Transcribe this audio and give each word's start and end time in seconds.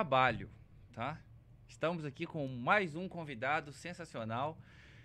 trabalho, 0.00 0.48
tá? 0.94 1.20
Estamos 1.68 2.06
aqui 2.06 2.24
com 2.24 2.48
mais 2.48 2.96
um 2.96 3.06
convidado 3.06 3.70
sensacional 3.70 4.58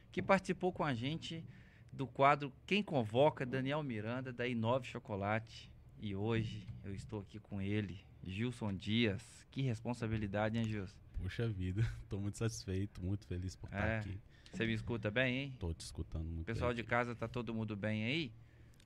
que 0.09 0.21
participou 0.21 0.71
com 0.71 0.85
a 0.85 0.93
gente 0.93 1.43
do 1.91 2.07
quadro 2.07 2.49
Quem 2.65 2.81
Convoca, 2.81 3.45
Daniel 3.45 3.83
Miranda, 3.83 4.31
da 4.31 4.47
Inove 4.47 4.87
Chocolate. 4.87 5.69
E 5.99 6.15
hoje 6.15 6.65
eu 6.81 6.95
estou 6.95 7.19
aqui 7.19 7.39
com 7.41 7.61
ele, 7.61 7.99
Gilson 8.23 8.73
Dias. 8.73 9.21
Que 9.51 9.61
responsabilidade, 9.61 10.57
hein, 10.57 10.63
Gilson? 10.63 10.95
Puxa 11.21 11.45
vida, 11.49 11.81
estou 12.03 12.21
muito 12.21 12.37
satisfeito, 12.37 13.03
muito 13.03 13.27
feliz 13.27 13.53
por 13.53 13.67
estar 13.67 13.85
É. 13.85 13.99
aqui. 13.99 14.17
Você 14.53 14.65
me 14.65 14.71
escuta 14.73 15.11
bem, 15.11 15.37
hein? 15.39 15.49
Estou 15.55 15.73
te 15.73 15.81
escutando 15.81 16.23
muito 16.23 16.43
O 16.43 16.45
pessoal 16.45 16.69
bem. 16.73 16.77
de 16.81 16.83
casa 16.89 17.13
tá 17.13 17.27
todo 17.27 17.53
mundo 17.53 17.75
bem 17.75 18.05
aí? 18.05 18.31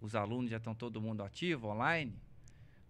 Os 0.02 0.16
alunos 0.16 0.50
já 0.50 0.58
estão 0.58 0.74
todo 0.74 1.00
mundo 1.00 1.22
ativo, 1.22 1.68
online? 1.68 2.16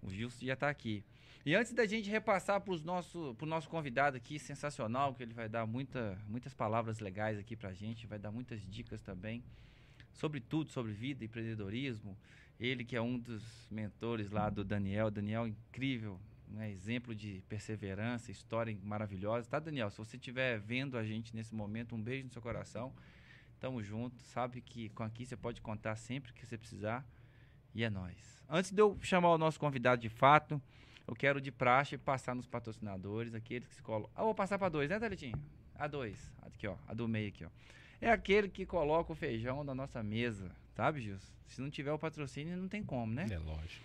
O 0.02 0.10
Gilson 0.10 0.46
já 0.46 0.54
está 0.54 0.70
aqui. 0.70 1.04
E 1.50 1.56
antes 1.56 1.74
da 1.74 1.84
gente 1.84 2.08
repassar 2.12 2.62
para 2.62 2.72
o 2.72 2.80
nosso, 2.82 3.36
nosso 3.42 3.68
convidado 3.68 4.16
aqui, 4.16 4.38
sensacional, 4.38 5.16
que 5.16 5.24
ele 5.24 5.34
vai 5.34 5.50
dar 5.50 5.66
muita, 5.66 6.16
muitas 6.28 6.54
palavras 6.54 7.00
legais 7.00 7.40
aqui 7.40 7.56
para 7.56 7.70
a 7.70 7.74
gente, 7.74 8.06
vai 8.06 8.20
dar 8.20 8.30
muitas 8.30 8.62
dicas 8.68 9.02
também 9.02 9.44
sobre 10.14 10.40
tudo, 10.40 10.70
sobre 10.70 10.92
vida, 10.92 11.26
empreendedorismo. 11.26 12.16
Ele 12.60 12.86
que 12.86 12.96
é 12.96 13.02
um 13.02 13.18
dos 13.18 13.68
mentores 13.72 14.30
lá 14.30 14.48
do 14.52 14.64
Daniel. 14.64 15.10
Daniel, 15.10 15.48
incrível, 15.48 16.20
né? 16.48 16.70
exemplo 16.70 17.16
de 17.16 17.44
perseverança, 17.50 18.30
história 18.30 18.78
maravilhosa. 18.84 19.50
Tá, 19.50 19.58
Daniel? 19.58 19.90
Se 19.90 19.98
você 19.98 20.18
estiver 20.18 20.60
vendo 20.60 21.00
a 21.00 21.04
gente 21.04 21.36
nesse 21.36 21.56
momento, 21.56 21.96
um 21.96 22.00
beijo 22.00 22.26
no 22.26 22.32
seu 22.32 22.44
coração. 22.44 22.94
Tamo 23.60 23.82
junto. 23.82 24.22
Sabe 24.22 24.62
que 24.62 24.90
com 24.90 25.02
aqui 25.02 25.26
você 25.26 25.36
pode 25.36 25.62
contar 25.62 25.96
sempre 25.96 26.32
que 26.32 26.46
você 26.46 26.60
precisar. 26.60 27.04
E 27.74 27.84
é 27.84 27.90
nóis. 27.90 28.40
Antes 28.48 28.70
de 28.70 28.80
eu 28.80 28.96
chamar 29.02 29.32
o 29.32 29.38
nosso 29.40 29.60
convidado 29.60 30.00
de 30.00 30.10
fato, 30.10 30.62
eu 31.10 31.16
quero 31.16 31.42
de 31.42 31.52
praxe 31.52 31.98
passar 31.98 32.36
nos 32.36 32.46
patrocinadores, 32.46 33.34
aqueles 33.34 33.68
que 33.68 33.74
se 33.74 33.82
colocam. 33.82 34.12
Ah, 34.16 34.24
vou 34.24 34.36
passar 34.36 34.60
para 34.60 34.70
dois, 34.70 34.88
né, 34.88 35.00
Thalitinho? 35.00 35.42
A 35.76 35.88
dois. 35.88 36.32
Aqui, 36.44 36.68
ó. 36.68 36.76
A 36.88 36.94
do 36.94 37.08
meio 37.08 37.30
aqui, 37.30 37.44
ó. 37.44 37.50
É 38.00 38.12
aquele 38.12 38.48
que 38.48 38.64
coloca 38.64 39.12
o 39.12 39.16
feijão 39.16 39.64
na 39.64 39.74
nossa 39.74 40.04
mesa, 40.04 40.52
sabe, 40.76 41.02
Gilson? 41.02 41.34
Se 41.48 41.62
não 41.62 41.70
tiver 41.72 41.92
o 41.92 41.98
patrocínio, 41.98 42.56
não 42.56 42.68
tem 42.68 42.84
como, 42.84 43.12
né? 43.12 43.26
É 43.30 43.40
lógico. 43.40 43.84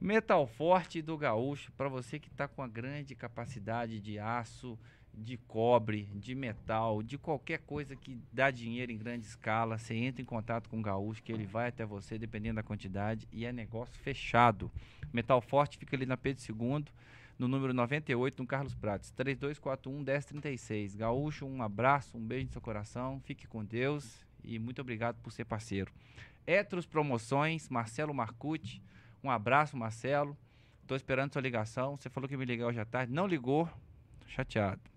Metal 0.00 0.44
Forte 0.48 1.00
do 1.00 1.16
Gaúcho, 1.16 1.70
para 1.72 1.88
você 1.88 2.18
que 2.18 2.28
está 2.28 2.48
com 2.48 2.60
a 2.60 2.66
grande 2.66 3.14
capacidade 3.14 4.00
de 4.00 4.18
aço, 4.18 4.76
de 5.16 5.36
cobre, 5.36 6.08
de 6.14 6.34
metal, 6.34 7.02
de 7.02 7.16
qualquer 7.16 7.60
coisa 7.60 7.94
que 7.94 8.18
dá 8.32 8.50
dinheiro 8.50 8.90
em 8.92 8.98
grande 8.98 9.26
escala, 9.26 9.78
você 9.78 9.94
entra 9.94 10.20
em 10.20 10.24
contato 10.24 10.68
com 10.68 10.78
o 10.78 10.82
Gaúcho, 10.82 11.22
que 11.22 11.32
ele 11.32 11.46
vai 11.46 11.68
até 11.68 11.84
você, 11.84 12.18
dependendo 12.18 12.56
da 12.56 12.62
quantidade, 12.62 13.28
e 13.32 13.44
é 13.44 13.52
negócio 13.52 13.98
fechado. 14.00 14.70
Metal 15.12 15.40
Forte 15.40 15.78
fica 15.78 15.96
ali 15.96 16.06
na 16.06 16.16
Pedro 16.16 16.42
II, 16.42 16.84
no 17.38 17.48
número 17.48 17.72
98, 17.72 18.42
no 18.42 18.46
Carlos 18.46 18.74
Prates, 18.74 19.12
3241-1036. 19.16 20.96
Gaúcho, 20.96 21.46
um 21.46 21.62
abraço, 21.62 22.16
um 22.16 22.24
beijo 22.24 22.46
no 22.46 22.52
seu 22.52 22.60
coração, 22.60 23.20
fique 23.24 23.46
com 23.46 23.64
Deus 23.64 24.24
e 24.42 24.58
muito 24.58 24.80
obrigado 24.80 25.16
por 25.22 25.32
ser 25.32 25.44
parceiro. 25.44 25.92
Etros 26.46 26.86
Promoções, 26.86 27.68
Marcelo 27.68 28.12
Marcucci, 28.12 28.82
um 29.24 29.30
abraço, 29.30 29.74
Marcelo. 29.74 30.36
Tô 30.86 30.94
esperando 30.94 31.32
sua 31.32 31.40
ligação. 31.40 31.96
Você 31.96 32.10
falou 32.10 32.28
que 32.28 32.36
me 32.36 32.44
ligar 32.44 32.66
hoje 32.66 32.78
à 32.78 32.84
tarde. 32.84 33.10
Não 33.10 33.26
ligou. 33.26 33.66
Chateado. 34.26 34.93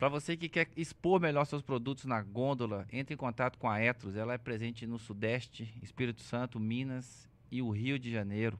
Para 0.00 0.08
você 0.08 0.34
que 0.34 0.48
quer 0.48 0.66
expor 0.78 1.20
melhor 1.20 1.44
seus 1.44 1.60
produtos 1.60 2.06
na 2.06 2.22
gôndola, 2.22 2.86
entre 2.90 3.12
em 3.12 3.18
contato 3.18 3.58
com 3.58 3.68
a 3.68 3.82
Etros. 3.82 4.16
Ela 4.16 4.32
é 4.32 4.38
presente 4.38 4.86
no 4.86 4.98
Sudeste, 4.98 5.74
Espírito 5.82 6.22
Santo, 6.22 6.58
Minas 6.58 7.28
e 7.50 7.60
o 7.60 7.68
Rio 7.68 7.98
de 7.98 8.10
Janeiro. 8.10 8.58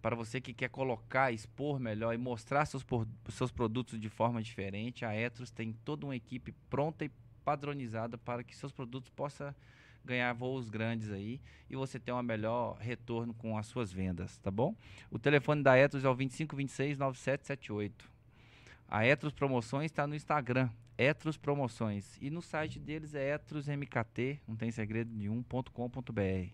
Para 0.00 0.14
você 0.14 0.40
que 0.40 0.54
quer 0.54 0.68
colocar, 0.68 1.32
expor 1.32 1.80
melhor 1.80 2.14
e 2.14 2.16
mostrar 2.16 2.66
seus, 2.66 2.86
seus 3.30 3.50
produtos 3.50 3.98
de 3.98 4.08
forma 4.08 4.40
diferente, 4.40 5.04
a 5.04 5.12
Etros 5.12 5.50
tem 5.50 5.72
toda 5.84 6.06
uma 6.06 6.14
equipe 6.14 6.54
pronta 6.70 7.04
e 7.04 7.10
padronizada 7.44 8.16
para 8.16 8.44
que 8.44 8.54
seus 8.54 8.70
produtos 8.70 9.10
possam 9.10 9.52
ganhar 10.04 10.32
voos 10.34 10.70
grandes 10.70 11.10
aí 11.10 11.40
e 11.68 11.74
você 11.74 11.98
ter 11.98 12.12
um 12.12 12.22
melhor 12.22 12.76
retorno 12.78 13.34
com 13.34 13.58
as 13.58 13.66
suas 13.66 13.92
vendas, 13.92 14.38
tá 14.38 14.52
bom? 14.52 14.72
O 15.10 15.18
telefone 15.18 15.64
da 15.64 15.76
Etros 15.76 16.04
é 16.04 16.08
o 16.08 16.14
2526 16.14 16.96
9778. 16.96 18.15
A 18.88 19.04
Etros 19.04 19.32
Promoções 19.32 19.86
está 19.86 20.06
no 20.06 20.14
Instagram, 20.14 20.70
Etros 20.96 21.36
Promoções, 21.36 22.16
e 22.20 22.30
no 22.30 22.40
site 22.40 22.78
deles 22.78 23.14
é 23.14 23.34
etrosmkt, 23.34 24.40
não 24.46 24.56
tem 24.56 24.70
segredo 24.70 25.12
nenhum.com.br. 25.12 26.50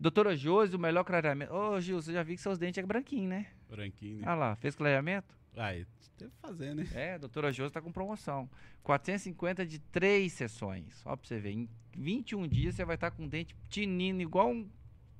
Doutora 0.00 0.36
Josi, 0.36 0.74
o 0.74 0.78
melhor 0.78 1.04
clareamento. 1.04 1.54
Ô, 1.54 1.80
Gil, 1.80 2.00
você 2.00 2.12
já 2.12 2.22
viu 2.22 2.34
que 2.34 2.42
seus 2.42 2.58
dentes 2.58 2.82
é 2.82 2.86
branquinho, 2.86 3.28
né? 3.28 3.46
Branquinho, 3.68 4.18
né? 4.18 4.22
Ah 4.26 4.34
lá, 4.34 4.56
fez 4.56 4.74
clareamento? 4.74 5.34
Ai, 5.56 5.86
teve 6.16 6.30
que 6.32 6.36
fazer, 6.38 6.74
né? 6.74 6.88
É, 6.94 7.14
a 7.14 7.18
doutora 7.18 7.52
Josi 7.52 7.72
tá 7.72 7.80
com 7.80 7.92
promoção. 7.92 8.50
450 8.82 9.64
de 9.64 9.78
três 9.78 10.32
sessões. 10.32 11.00
Ó, 11.06 11.14
pra 11.16 11.26
você 11.26 11.38
ver. 11.38 11.52
Em 11.52 11.68
21 11.96 12.48
dias 12.48 12.74
você 12.74 12.84
vai 12.84 12.96
estar 12.96 13.12
com 13.12 13.24
o 13.24 13.28
dente 13.28 13.54
tinindo 13.68 14.20
igual 14.20 14.50
um 14.50 14.68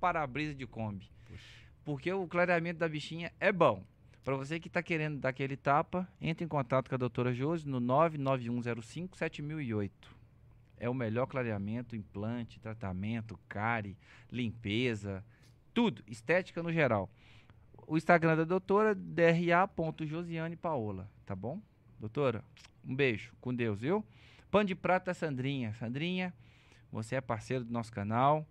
para-brisa 0.01 0.55
de 0.55 0.67
Kombi. 0.67 1.09
Poxa. 1.25 1.43
Porque 1.85 2.13
o 2.13 2.27
clareamento 2.27 2.81
da 2.81 2.89
bichinha 2.89 3.33
é 3.39 3.53
bom. 3.53 3.85
Para 4.25 4.37
você 4.37 4.59
que 4.59 4.71
tá 4.71 4.83
querendo 4.83 5.19
dar 5.19 5.29
aquele 5.29 5.55
tapa, 5.55 6.09
entre 6.19 6.47
em 6.47 6.49
contato 6.49 6.89
com 6.89 6.95
a 6.95 6.99
doutora 6.99 7.35
Josi 7.35 7.69
no 7.69 7.79
99105 7.79 9.19
7008. 9.19 10.17
É 10.79 10.89
o 10.89 10.95
melhor 10.95 11.27
clareamento, 11.27 11.95
implante, 11.95 12.59
tratamento, 12.59 13.39
cárie, 13.47 13.99
limpeza, 14.33 15.23
tudo, 15.75 16.03
estética 16.07 16.63
no 16.63 16.73
geral. 16.73 17.11
O 17.87 17.99
Instagram 17.99 18.35
da 18.35 18.45
doutora, 18.45 18.95
dra.josiane 18.95 20.57
Paola, 20.57 21.07
tá 21.27 21.37
bom? 21.37 21.61
Doutora, 22.01 22.43
um 22.83 22.97
beijo, 22.97 23.35
com 23.43 23.55
Deus, 23.55 23.79
viu? 23.79 24.03
Pão 24.51 24.65
de 24.65 24.75
prato 24.75 25.07
da 25.07 25.15
Sandrinha. 25.15 25.75
Sandrinha, 25.75 26.33
você 26.91 27.17
é 27.17 27.21
parceiro 27.21 27.63
do 27.63 27.73
nosso 27.73 27.93
canal. 27.93 28.47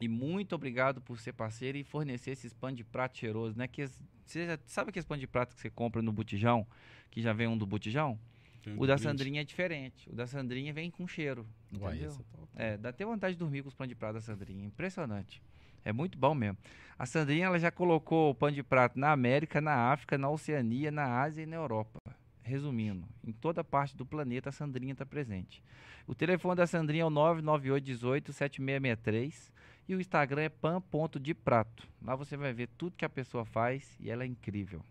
E 0.00 0.08
muito 0.08 0.54
obrigado 0.54 1.00
por 1.00 1.18
ser 1.18 1.32
parceiro 1.32 1.78
e 1.78 1.84
fornecer 1.84 2.30
esses 2.32 2.52
pão 2.52 2.72
de 2.72 2.84
prato 2.84 3.18
cheirosos, 3.18 3.56
né? 3.56 3.66
Que 3.66 3.86
você 4.24 4.46
já 4.46 4.58
sabe 4.66 4.90
aqueles 4.90 5.06
pão 5.06 5.16
de 5.16 5.26
prato 5.26 5.54
que 5.54 5.60
você 5.60 5.70
compra 5.70 6.00
no 6.00 6.12
botijão? 6.12 6.66
Que 7.10 7.20
já 7.20 7.32
vem 7.32 7.48
um 7.48 7.58
do 7.58 7.66
botijão? 7.66 8.18
Tem 8.62 8.74
O 8.74 8.86
da 8.86 8.94
brinde. 8.94 9.02
Sandrinha 9.02 9.40
é 9.40 9.44
diferente. 9.44 10.08
O 10.10 10.14
da 10.14 10.26
Sandrinha 10.26 10.72
vem 10.72 10.90
com 10.90 11.06
cheiro. 11.08 11.46
Uai, 11.80 11.96
Entendeu? 11.96 12.16
é. 12.56 12.74
É, 12.74 12.76
dá 12.76 12.90
até 12.90 13.04
vontade 13.04 13.34
de 13.34 13.38
dormir 13.38 13.62
com 13.62 13.68
os 13.68 13.74
pão 13.74 13.86
de 13.86 13.94
prato 13.94 14.14
da 14.14 14.20
Sandrinha. 14.20 14.66
Impressionante. 14.66 15.42
É 15.84 15.92
muito 15.92 16.18
bom 16.18 16.34
mesmo. 16.34 16.58
A 16.98 17.06
Sandrinha 17.06 17.46
ela 17.46 17.58
já 17.58 17.70
colocou 17.70 18.30
o 18.30 18.34
pão 18.34 18.50
de 18.50 18.62
prato 18.62 18.98
na 18.98 19.12
América, 19.12 19.60
na 19.60 19.90
África, 19.92 20.18
na 20.18 20.28
Oceania, 20.28 20.90
na 20.90 21.20
Ásia 21.22 21.42
e 21.42 21.46
na 21.46 21.56
Europa. 21.56 21.98
Resumindo, 22.42 23.06
em 23.26 23.32
toda 23.32 23.62
parte 23.64 23.96
do 23.96 24.04
planeta 24.06 24.48
a 24.48 24.52
Sandrinha 24.52 24.92
está 24.92 25.04
presente. 25.06 25.62
O 26.06 26.14
telefone 26.14 26.56
da 26.56 26.66
Sandrinha 26.66 27.02
é 27.02 27.06
o 27.06 27.10
998187663 27.10 29.50
e 29.88 29.94
o 29.94 30.00
Instagram 30.00 30.42
é 30.42 30.48
pan.deprato. 30.48 31.88
Lá 32.02 32.14
você 32.14 32.36
vai 32.36 32.52
ver 32.52 32.68
tudo 32.76 32.96
que 32.96 33.04
a 33.04 33.08
pessoa 33.08 33.44
faz 33.44 33.96
e 33.98 34.10
ela 34.10 34.22
é 34.22 34.26
incrível. 34.26 34.84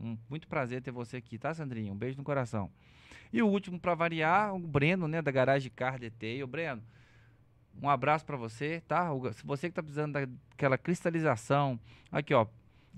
Um, 0.00 0.18
muito 0.28 0.46
prazer 0.46 0.82
ter 0.82 0.90
você 0.90 1.16
aqui, 1.16 1.38
tá, 1.38 1.54
Sandrinha? 1.54 1.92
Um 1.92 1.96
beijo 1.96 2.18
no 2.18 2.24
coração. 2.24 2.70
E 3.32 3.42
o 3.42 3.48
último, 3.48 3.80
para 3.80 3.94
variar, 3.94 4.54
o 4.54 4.58
Breno, 4.58 5.08
né, 5.08 5.22
da 5.22 5.30
Garagem 5.30 5.72
Car 5.74 5.98
Detail. 5.98 6.46
Breno, 6.46 6.82
um 7.82 7.88
abraço 7.88 8.24
para 8.24 8.36
você, 8.36 8.82
tá? 8.86 9.08
Se 9.32 9.44
você 9.44 9.68
que 9.68 9.74
tá 9.74 9.82
precisando 9.82 10.12
daquela 10.12 10.76
cristalização, 10.76 11.80
aqui 12.12 12.34
ó, 12.34 12.46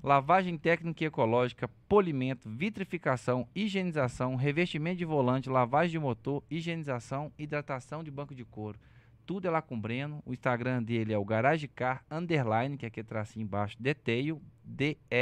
lavagem 0.02 0.58
técnica 0.58 1.04
e 1.04 1.06
ecológica, 1.06 1.69
polimento, 1.88 2.48
vitrificação, 2.48 3.48
higienização, 3.54 4.37
revestimento 4.37 4.98
de 4.98 5.04
volante, 5.04 5.48
lavagem 5.48 5.93
de 5.93 5.98
motor, 5.98 6.43
higienização, 6.50 7.32
hidratação 7.38 8.02
de 8.02 8.10
banco 8.10 8.34
de 8.34 8.44
couro. 8.44 8.78
Tudo 9.26 9.49
é 9.49 9.50
lá 9.50 9.61
com 9.61 9.75
o 9.75 9.81
Breno. 9.81 10.23
O 10.25 10.32
Instagram 10.32 10.81
dele 10.82 11.12
é 11.12 11.19
o 11.19 11.25
Garage 11.25 11.67
Car 11.67 12.05
Underline, 12.11 12.76
que 12.76 12.87
é 12.87 12.88
aquele 12.88 13.06
tracinho 13.06 13.43
embaixo, 13.43 13.76
Detail, 13.81 14.40
D-E-T-A-I-L, 14.64 15.20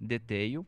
Detail. 0.00 0.64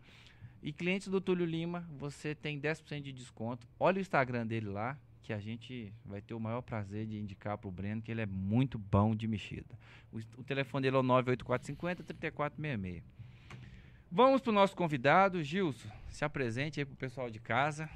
E 0.60 0.72
clientes 0.72 1.08
do 1.08 1.20
Túlio 1.20 1.46
Lima, 1.46 1.88
você 1.96 2.34
tem 2.34 2.60
10% 2.60 3.02
de 3.02 3.12
desconto. 3.12 3.68
Olha 3.78 3.98
o 3.98 4.00
Instagram 4.00 4.44
dele 4.46 4.70
lá, 4.70 4.98
que 5.22 5.32
a 5.32 5.38
gente 5.38 5.92
vai 6.04 6.20
ter 6.20 6.34
o 6.34 6.40
maior 6.40 6.62
prazer 6.62 7.06
de 7.06 7.16
indicar 7.16 7.56
para 7.58 7.68
o 7.68 7.70
Breno, 7.70 8.02
que 8.02 8.10
ele 8.10 8.22
é 8.22 8.26
muito 8.26 8.76
bom 8.78 9.14
de 9.14 9.28
mexida. 9.28 9.78
O, 10.10 10.18
o 10.38 10.42
telefone 10.42 10.82
dele 10.82 10.96
é 10.96 11.00
o 11.00 11.02
98450-3466. 11.02 13.02
Vamos 14.10 14.40
para 14.40 14.50
o 14.50 14.54
nosso 14.54 14.74
convidado, 14.74 15.40
Gilson. 15.42 15.88
Se 16.10 16.24
apresente 16.24 16.80
aí 16.80 16.84
para 16.84 16.94
o 16.94 16.96
pessoal 16.96 17.30
de 17.30 17.38
casa. 17.40 17.88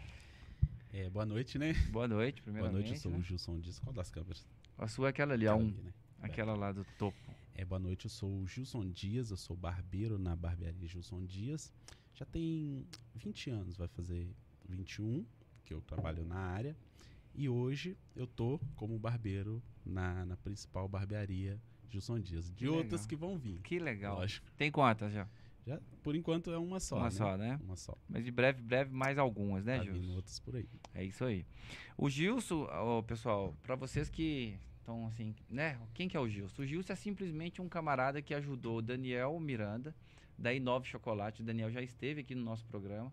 É, 0.93 1.09
boa 1.11 1.27
noite, 1.27 1.59
né? 1.59 1.75
Boa 1.91 2.09
noite, 2.09 2.41
Boa 2.41 2.45
primeiramente. 2.45 2.75
noite, 2.89 2.93
eu 2.95 3.01
sou 3.01 3.13
né? 3.13 3.19
o 3.19 3.23
Gilson 3.23 3.59
Dias. 3.61 3.79
Qual 3.79 3.93
das 3.93 4.11
câmeras? 4.11 4.47
A 4.77 4.89
sua 4.89 5.09
é 5.09 5.11
aquela 5.11 5.35
ali, 5.35 5.47
a 5.47 5.53
Aquela 5.53 5.65
um, 5.65 5.69
ali, 5.69 5.83
né? 5.83 5.93
aquela 6.21 6.55
lá 6.55 6.73
do 6.73 6.85
topo. 6.99 7.17
É, 7.55 7.65
boa 7.65 7.79
noite, 7.79 8.07
eu 8.07 8.11
sou 8.11 8.31
o 8.31 8.47
Gilson 8.47 8.89
Dias, 8.89 9.31
eu 9.31 9.37
sou 9.37 9.57
barbeiro 9.57 10.19
na 10.19 10.35
barbearia 10.37 10.87
Gilson 10.87 11.25
Dias. 11.25 11.73
Já 12.15 12.25
tem 12.25 12.87
20 13.17 13.51
anos, 13.51 13.77
vai 13.77 13.89
fazer 13.89 14.29
21 14.69 15.25
que 15.65 15.75
eu 15.75 15.81
trabalho 15.83 16.25
na 16.25 16.37
área. 16.37 16.77
E 17.35 17.49
hoje 17.49 17.97
eu 18.17 18.27
tô 18.27 18.59
como 18.75 18.99
barbeiro 18.99 19.63
na, 19.85 20.25
na 20.25 20.37
principal 20.37 20.89
barbearia 20.89 21.61
Gilson 21.91 22.21
Dias. 22.21 22.49
De 22.51 22.55
Que 22.65 22.69
outras 22.69 22.93
legal. 23.03 23.09
que 23.09 23.17
vão 23.17 23.39
vir. 23.39 23.61
Que 23.61 23.79
legal. 23.79 24.17
Lógico. 24.17 24.47
Tem 24.57 24.71
quantas 24.71 25.13
já? 25.13 25.29
Já, 25.69 25.79
por 26.03 26.17
enquanto 26.17 26.51
é 26.51 26.57
uma 26.57 26.81
só. 26.81 26.97
Uma 26.97 27.05
né? 27.05 27.11
só, 27.11 27.37
né? 27.37 27.61
Uma 27.63 27.77
só. 27.77 27.95
Mas 28.09 28.25
de 28.25 28.31
breve, 28.31 28.63
breve 28.63 28.91
mais 28.91 29.19
algumas, 29.19 29.67
né, 29.67 29.77
Tá 29.77 29.85
Gilson? 29.85 30.15
outras 30.15 30.41
por 30.41 30.57
aí. 30.57 30.67
É 30.95 31.05
isso 31.05 31.25
aí. 31.27 31.45
O 31.95 32.09
Gilson, 32.09 32.67
ó, 32.71 33.03
pessoal, 33.03 33.55
para 33.63 33.77
vocês 33.77 34.09
que 34.09 34.59
estão 34.79 35.07
assim, 35.07 35.35
né? 35.51 35.79
Quem 35.93 36.09
que 36.09 36.17
é 36.17 36.21
o 36.21 36.27
Gilson? 36.27 36.63
O 36.63 36.67
Gilson 36.67 36.95
é 36.95 36.97
simplesmente 36.97 37.61
um 37.61 37.69
camarada 37.69 38.23
que 38.23 38.33
ajudou 38.33 38.79
o 38.79 38.83
Daniel 38.83 39.39
Miranda, 39.39 39.95
da 40.39 40.55
Inove 40.55 40.89
Chocolate. 40.89 41.43
O 41.43 41.45
Daniel 41.45 41.71
já 41.71 41.83
esteve 41.83 42.23
aqui 42.23 42.35
no 42.35 42.43
nosso 42.43 42.65
programa. 42.65 43.13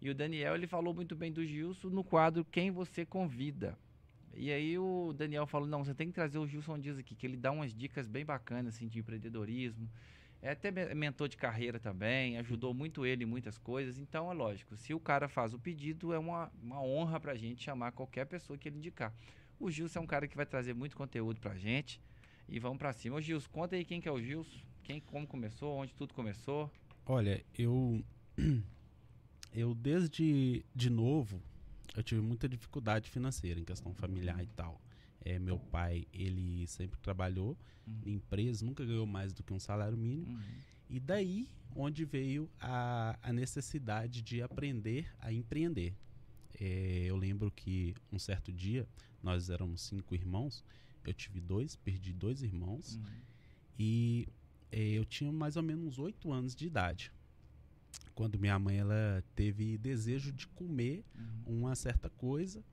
E 0.00 0.08
o 0.08 0.14
Daniel, 0.14 0.54
ele 0.54 0.68
falou 0.68 0.94
muito 0.94 1.16
bem 1.16 1.32
do 1.32 1.44
Gilson 1.44 1.88
no 1.88 2.04
quadro 2.04 2.44
Quem 2.44 2.70
Você 2.70 3.04
Convida. 3.04 3.76
E 4.32 4.52
aí 4.52 4.78
o 4.78 5.12
Daniel 5.12 5.46
falou, 5.46 5.66
não, 5.66 5.82
você 5.82 5.94
tem 5.94 6.08
que 6.08 6.12
trazer 6.12 6.38
o 6.38 6.46
Gilson 6.46 6.78
Dias 6.78 6.98
aqui, 6.98 7.16
que 7.16 7.26
ele 7.26 7.36
dá 7.36 7.50
umas 7.50 7.74
dicas 7.74 8.06
bem 8.06 8.24
bacanas, 8.24 8.76
assim, 8.76 8.86
de 8.86 9.00
empreendedorismo. 9.00 9.90
É 10.46 10.52
até 10.52 10.70
me- 10.70 10.94
mentor 10.94 11.28
de 11.28 11.36
carreira 11.36 11.80
também, 11.80 12.38
ajudou 12.38 12.72
muito 12.72 13.04
ele 13.04 13.24
em 13.24 13.26
muitas 13.26 13.58
coisas. 13.58 13.98
Então 13.98 14.30
é 14.30 14.34
lógico, 14.34 14.76
se 14.76 14.94
o 14.94 15.00
cara 15.00 15.28
faz 15.28 15.52
o 15.52 15.58
pedido, 15.58 16.12
é 16.12 16.18
uma, 16.20 16.52
uma 16.62 16.80
honra 16.80 17.18
pra 17.18 17.34
gente 17.34 17.64
chamar 17.64 17.90
qualquer 17.90 18.26
pessoa 18.26 18.56
que 18.56 18.68
ele 18.68 18.76
indicar. 18.78 19.12
O 19.58 19.68
Gilson 19.68 19.98
é 19.98 20.02
um 20.02 20.06
cara 20.06 20.28
que 20.28 20.36
vai 20.36 20.46
trazer 20.46 20.72
muito 20.72 20.96
conteúdo 20.96 21.40
pra 21.40 21.56
gente. 21.56 22.00
E 22.48 22.60
vamos 22.60 22.78
pra 22.78 22.92
cima. 22.92 23.16
Ô 23.16 23.20
Gilson, 23.20 23.48
conta 23.50 23.74
aí 23.74 23.84
quem 23.84 24.00
que 24.00 24.08
é 24.08 24.12
o 24.12 24.22
Gilson, 24.22 24.60
quem, 24.84 25.00
como 25.00 25.26
começou, 25.26 25.74
onde 25.78 25.92
tudo 25.94 26.14
começou. 26.14 26.70
Olha, 27.04 27.44
eu. 27.58 28.04
Eu 29.52 29.74
desde 29.74 30.62
de 30.74 30.90
novo, 30.90 31.40
eu 31.96 32.02
tive 32.02 32.20
muita 32.20 32.46
dificuldade 32.46 33.08
financeira 33.08 33.58
em 33.58 33.64
questão 33.64 33.94
familiar 33.94 34.42
e 34.42 34.46
tal. 34.48 34.78
É, 35.28 35.38
meu 35.40 35.58
pai, 35.58 36.06
ele 36.12 36.66
sempre 36.68 36.98
trabalhou 37.00 37.56
Uhum. 37.86 38.00
em 38.04 38.12
empresa, 38.14 38.64
nunca 38.64 38.84
ganhou 38.84 39.06
mais 39.06 39.32
do 39.32 39.42
que 39.44 39.52
um 39.52 39.60
salário 39.60 39.96
mínimo. 39.96 40.32
Uhum. 40.36 40.42
E 40.90 40.98
daí 41.00 41.48
onde 41.74 42.04
veio 42.04 42.48
a, 42.60 43.16
a 43.22 43.32
necessidade 43.32 44.22
de 44.22 44.40
aprender 44.42 45.08
a 45.20 45.32
empreender. 45.32 45.94
É, 46.60 47.04
eu 47.06 47.16
lembro 47.16 47.50
que 47.50 47.94
um 48.12 48.18
certo 48.18 48.52
dia, 48.52 48.88
nós 49.22 49.50
éramos 49.50 49.80
cinco 49.82 50.14
irmãos, 50.14 50.64
eu 51.04 51.12
tive 51.12 51.40
dois, 51.40 51.76
perdi 51.76 52.12
dois 52.12 52.42
irmãos, 52.42 52.96
Uhum. 52.96 53.02
e 53.78 54.28
é, 54.72 54.80
eu 54.98 55.04
tinha 55.04 55.30
mais 55.32 55.56
ou 55.56 55.62
menos 55.62 55.98
oito 55.98 56.32
anos 56.32 56.54
de 56.56 56.66
idade. 56.66 57.12
Quando 58.14 58.38
minha 58.38 58.58
mãe 58.58 58.78
ela 58.78 59.22
teve 59.34 59.76
desejo 59.78 60.32
de 60.32 60.46
comer 60.48 61.04
Uhum. 61.14 61.58
uma 61.60 61.74
certa 61.76 62.08
coisa, 62.10 62.64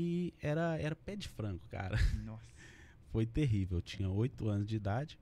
e 0.00 0.32
era, 0.40 0.78
era 0.78 0.94
pé 0.94 1.16
de 1.16 1.26
frango, 1.26 1.60
cara. 1.68 1.96
Nossa. 2.24 2.46
Foi 3.10 3.26
terrível. 3.26 3.78
Eu 3.78 3.82
tinha 3.82 4.08
oito 4.08 4.48
anos 4.48 4.68
de 4.68 4.76
idade. 4.76 5.18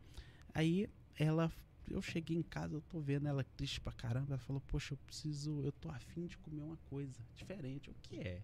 Aí 0.52 0.86
ela, 1.18 1.50
eu 1.90 2.02
cheguei 2.02 2.36
em 2.36 2.42
casa, 2.42 2.74
eu 2.74 2.82
tô 2.82 3.00
vendo 3.00 3.26
ela 3.26 3.42
triste 3.56 3.80
pra 3.80 3.90
caramba. 3.90 4.34
Ela 4.34 4.38
falou: 4.38 4.60
Poxa, 4.66 4.92
eu 4.92 4.98
preciso, 4.98 5.62
eu 5.62 5.72
tô 5.72 5.88
afim 5.88 6.26
de 6.26 6.36
comer 6.36 6.60
uma 6.60 6.76
coisa 6.90 7.18
diferente. 7.34 7.88
O 7.88 7.94
que 8.02 8.16
é? 8.16 8.42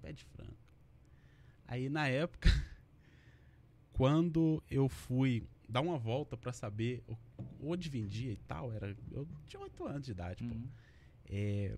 Pé 0.00 0.10
de 0.10 0.24
frango. 0.24 0.56
Aí 1.66 1.90
na 1.90 2.08
época, 2.08 2.48
quando 3.92 4.62
eu 4.70 4.88
fui 4.88 5.46
dar 5.68 5.82
uma 5.82 5.98
volta 5.98 6.34
pra 6.34 6.50
saber 6.50 7.04
onde 7.60 7.90
vendia 7.90 8.32
e 8.32 8.38
tal, 8.38 8.72
era, 8.72 8.96
eu 9.10 9.28
tinha 9.46 9.60
oito 9.60 9.84
anos 9.84 10.06
de 10.06 10.12
idade, 10.12 10.42
pô. 10.42 10.54
Uhum. 10.54 10.68
É, 11.26 11.76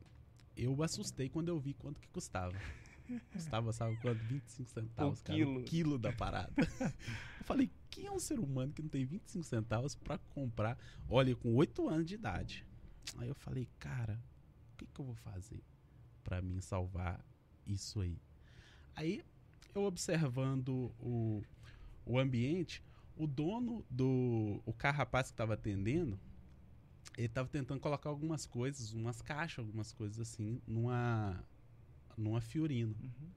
eu 0.56 0.80
assustei 0.80 1.28
quando 1.28 1.48
eu 1.48 1.58
vi 1.58 1.74
quanto 1.74 2.00
que 2.00 2.06
custava. 2.06 2.56
Custava, 3.32 3.72
sabe 3.72 3.96
quanto? 3.96 4.22
25 4.24 4.70
centavos, 4.70 5.20
O 5.20 5.24
cara. 5.24 5.38
quilo. 5.38 5.60
O 5.60 5.64
quilo 5.64 5.98
da 5.98 6.12
parada. 6.12 6.52
eu 7.38 7.44
falei, 7.44 7.70
quem 7.90 8.06
é 8.06 8.12
um 8.12 8.20
ser 8.20 8.38
humano 8.38 8.72
que 8.72 8.82
não 8.82 8.88
tem 8.88 9.04
25 9.04 9.44
centavos 9.44 9.94
pra 9.94 10.18
comprar? 10.18 10.78
Olha, 11.08 11.34
com 11.34 11.54
8 11.54 11.88
anos 11.88 12.06
de 12.06 12.14
idade. 12.14 12.66
Aí 13.18 13.28
eu 13.28 13.34
falei, 13.34 13.68
cara, 13.78 14.22
o 14.72 14.76
que, 14.76 14.86
que 14.86 15.00
eu 15.00 15.04
vou 15.04 15.14
fazer 15.16 15.62
pra 16.22 16.40
mim 16.40 16.60
salvar 16.60 17.24
isso 17.66 18.00
aí? 18.00 18.18
Aí, 18.94 19.24
eu 19.74 19.82
observando 19.82 20.92
o, 21.00 21.42
o 22.04 22.18
ambiente, 22.18 22.82
o 23.16 23.26
dono 23.26 23.84
do 23.90 24.62
o 24.64 24.72
carrapaz 24.72 25.28
que 25.28 25.34
estava 25.34 25.54
atendendo, 25.54 26.18
ele 27.16 27.26
estava 27.26 27.48
tentando 27.48 27.80
colocar 27.80 28.08
algumas 28.08 28.46
coisas, 28.46 28.92
umas 28.92 29.20
caixas, 29.20 29.58
algumas 29.64 29.92
coisas 29.92 30.20
assim, 30.20 30.60
numa 30.66 31.42
numa 32.20 32.40
Fiorino. 32.40 32.94
Uhum. 33.00 33.30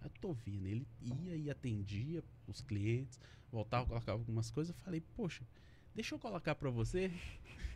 Aí 0.00 0.06
eu 0.06 0.10
tô 0.20 0.32
vendo, 0.32 0.66
ele 0.66 0.86
ia 1.00 1.36
e 1.36 1.50
atendia 1.50 2.24
os 2.46 2.60
clientes, 2.60 3.18
voltava, 3.50 3.86
colocava 3.86 4.18
algumas 4.18 4.50
coisas, 4.50 4.74
eu 4.74 4.82
falei, 4.82 5.00
poxa, 5.14 5.46
deixa 5.94 6.14
eu 6.14 6.18
colocar 6.18 6.54
pra 6.54 6.70
você. 6.70 7.12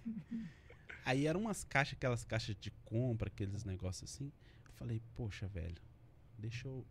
Aí 1.04 1.26
eram 1.26 1.42
umas 1.42 1.62
caixas, 1.62 1.94
aquelas 1.94 2.24
caixas 2.24 2.56
de 2.58 2.72
compra, 2.84 3.28
aqueles 3.28 3.64
negócios 3.64 4.10
assim. 4.10 4.32
Eu 4.64 4.72
falei, 4.72 5.00
poxa, 5.14 5.46
velho, 5.46 5.80
deixa 6.36 6.66
eu 6.66 6.84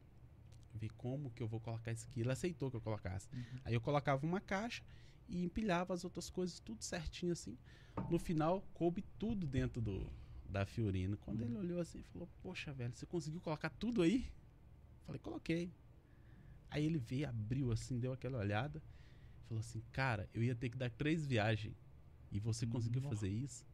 ver 0.73 0.89
como 0.91 1.31
que 1.31 1.43
eu 1.43 1.47
vou 1.47 1.59
colocar 1.59 1.91
isso 1.91 2.05
aqui. 2.07 2.21
Ele 2.21 2.31
aceitou 2.31 2.71
que 2.71 2.77
eu 2.77 2.81
colocasse. 2.81 3.27
Uhum. 3.33 3.59
Aí 3.65 3.73
eu 3.73 3.81
colocava 3.81 4.25
uma 4.25 4.39
caixa 4.39 4.81
e 5.27 5.43
empilhava 5.43 5.93
as 5.93 6.05
outras 6.05 6.29
coisas 6.29 6.61
tudo 6.61 6.81
certinho 6.81 7.33
assim. 7.33 7.57
No 8.09 8.17
final, 8.17 8.61
coube 8.73 9.03
tudo 9.19 9.45
dentro 9.45 9.81
do, 9.81 10.09
da 10.59 10.65
Fiorino. 10.65 11.17
Quando 11.17 11.41
Uhum. 11.41 11.47
ele 11.47 11.57
olhou 11.57 11.79
assim, 11.79 12.01
falou: 12.03 12.29
Poxa, 12.41 12.73
velho, 12.73 12.93
você 12.95 13.05
conseguiu 13.05 13.41
colocar 13.41 13.69
tudo 13.69 14.01
aí? 14.01 14.25
Falei: 15.05 15.19
Coloquei. 15.19 15.73
Aí 16.69 16.85
ele 16.85 16.97
veio, 16.97 17.27
abriu 17.29 17.71
assim, 17.71 17.99
deu 17.99 18.11
aquela 18.13 18.39
olhada. 18.39 18.81
Falou 19.47 19.59
assim: 19.59 19.81
Cara, 19.91 20.29
eu 20.33 20.41
ia 20.43 20.55
ter 20.55 20.69
que 20.69 20.77
dar 20.77 20.89
três 20.89 21.25
viagens. 21.25 21.75
E 22.31 22.39
você 22.39 22.65
conseguiu 22.65 23.01
Nossa. 23.01 23.15
fazer 23.15 23.29
isso? 23.29 23.65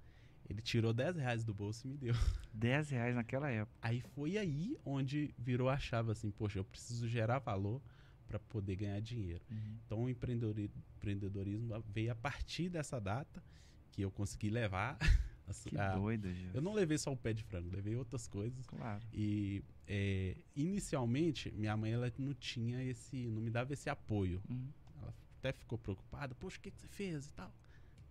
Ele 0.49 0.61
tirou 0.61 0.91
10 0.93 1.15
reais 1.15 1.43
do 1.43 1.53
bolso 1.53 1.85
e 1.87 1.89
me 1.89 1.97
deu. 1.97 2.13
10 2.53 2.89
reais 2.89 3.15
naquela 3.15 3.49
época. 3.49 3.77
Aí 3.81 4.01
foi 4.01 4.37
aí 4.37 4.75
onde 4.83 5.33
virou 5.37 5.69
a 5.69 5.77
chave 5.79 6.11
assim: 6.11 6.31
Poxa, 6.31 6.59
eu 6.59 6.65
preciso 6.65 7.07
gerar 7.07 7.39
valor 7.39 7.81
para 8.27 8.39
poder 8.39 8.75
ganhar 8.75 8.99
dinheiro. 9.01 9.43
Então 9.85 10.03
o 10.03 10.09
empreendedori- 10.09 10.71
empreendedorismo 10.97 11.83
veio 11.87 12.11
a 12.11 12.15
partir 12.15 12.69
dessa 12.69 12.99
data 12.99 13.43
que 13.91 14.01
eu 14.01 14.09
consegui 14.11 14.49
levar. 14.49 14.97
Que 15.65 15.77
a- 15.77 15.95
doido, 15.97 16.33
Gilson. 16.33 16.51
eu 16.57 16.61
não 16.61 16.73
levei 16.73 16.97
só 16.97 17.11
o 17.11 17.17
pé 17.17 17.33
de 17.33 17.43
frango, 17.43 17.69
levei 17.75 17.95
outras 17.95 18.27
coisas. 18.27 18.65
Claro. 18.67 19.03
E 19.13 19.61
é, 19.87 20.35
inicialmente 20.55 21.51
minha 21.51 21.75
mãe 21.75 21.91
ela 21.91 22.11
não 22.17 22.33
tinha 22.33 22.83
esse, 22.83 23.27
não 23.27 23.41
me 23.41 23.49
dava 23.49 23.73
esse 23.73 23.89
apoio. 23.89 24.41
Uhum. 24.49 24.67
Ela 25.01 25.13
até 25.39 25.51
ficou 25.51 25.77
preocupada, 25.77 26.33
poxa, 26.35 26.57
o 26.57 26.61
que, 26.61 26.71
que 26.71 26.79
você 26.79 26.87
fez 26.87 27.27
e 27.27 27.33
tal. 27.33 27.51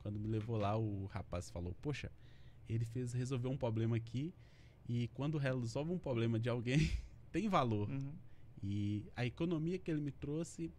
Quando 0.03 0.19
me 0.19 0.29
levou 0.29 0.57
lá, 0.57 0.77
o 0.77 1.07
rapaz 1.07 1.51
falou, 1.51 1.75
poxa, 1.81 2.11
ele 2.69 2.85
fez 2.85 3.13
resolver 3.13 3.49
um 3.49 3.57
problema 3.57 3.97
aqui 3.97 4.35
e 4.89 5.09
quando 5.15 5.39
resolve 5.39 5.93
um 5.93 5.99
problema 5.99 6.39
de 6.39 6.49
alguém 6.49 6.79
tem 7.33 7.49
valor. 7.49 7.89
Uhum. 7.89 8.13
E 8.63 9.05
a 9.17 9.25
economia 9.25 9.79
que 9.79 9.91
ele 9.91 10.01
me 10.01 10.11
trouxe, 10.13 10.71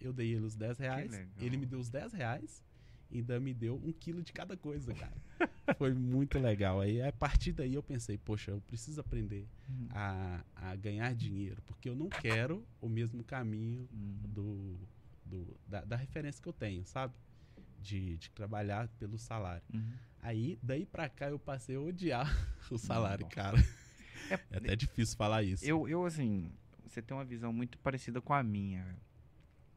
eu 0.00 0.12
dei 0.12 0.34
ele 0.34 0.44
os 0.46 0.56
10 0.56 0.78
reais. 0.78 1.12
Ele 1.38 1.56
me 1.56 1.66
deu 1.66 1.78
os 1.78 1.88
10 1.88 2.12
reais 2.12 2.64
ainda 3.12 3.38
me 3.40 3.52
deu 3.54 3.76
um 3.76 3.92
quilo 3.92 4.22
de 4.22 4.32
cada 4.32 4.56
coisa, 4.56 4.92
cara. 4.94 5.16
Foi 5.78 5.92
muito 5.94 6.38
legal. 6.38 6.80
Aí 6.80 7.00
a 7.02 7.12
partir 7.12 7.52
daí 7.52 7.74
eu 7.74 7.82
pensei, 7.82 8.16
poxa, 8.18 8.50
eu 8.50 8.60
preciso 8.62 9.00
aprender 9.00 9.46
Uhum. 9.68 9.86
a, 9.90 10.44
a 10.56 10.74
ganhar 10.76 11.14
dinheiro, 11.14 11.60
porque 11.66 11.88
eu 11.90 11.94
não 11.94 12.08
quero 12.08 12.64
o 12.80 12.88
mesmo 12.88 13.22
caminho 13.22 13.86
Uhum. 13.92 14.18
do, 14.28 14.78
do- 15.24 15.56
da, 15.66 15.84
da 15.84 15.96
referência 15.96 16.42
que 16.42 16.48
eu 16.48 16.52
tenho, 16.54 16.84
sabe? 16.86 17.12
De, 17.80 18.16
de 18.16 18.30
trabalhar 18.30 18.88
pelo 18.98 19.18
salário. 19.18 19.62
Uhum. 19.72 19.92
Aí, 20.20 20.58
daí 20.62 20.84
pra 20.86 21.08
cá, 21.08 21.28
eu 21.30 21.38
passei 21.38 21.76
a 21.76 21.80
odiar 21.80 22.26
o 22.72 22.78
salário, 22.78 23.24
Nossa. 23.24 23.34
cara. 23.36 23.58
É, 24.30 24.34
É 24.50 24.56
até 24.58 24.74
difícil 24.76 25.16
falar 25.16 25.42
isso. 25.42 25.64
Eu, 25.64 25.88
eu, 25.88 26.04
assim, 26.04 26.50
você 26.86 27.00
tem 27.00 27.16
uma 27.16 27.24
visão 27.24 27.52
muito 27.52 27.78
parecida 27.78 28.20
com 28.20 28.32
a 28.34 28.42
minha. 28.42 28.96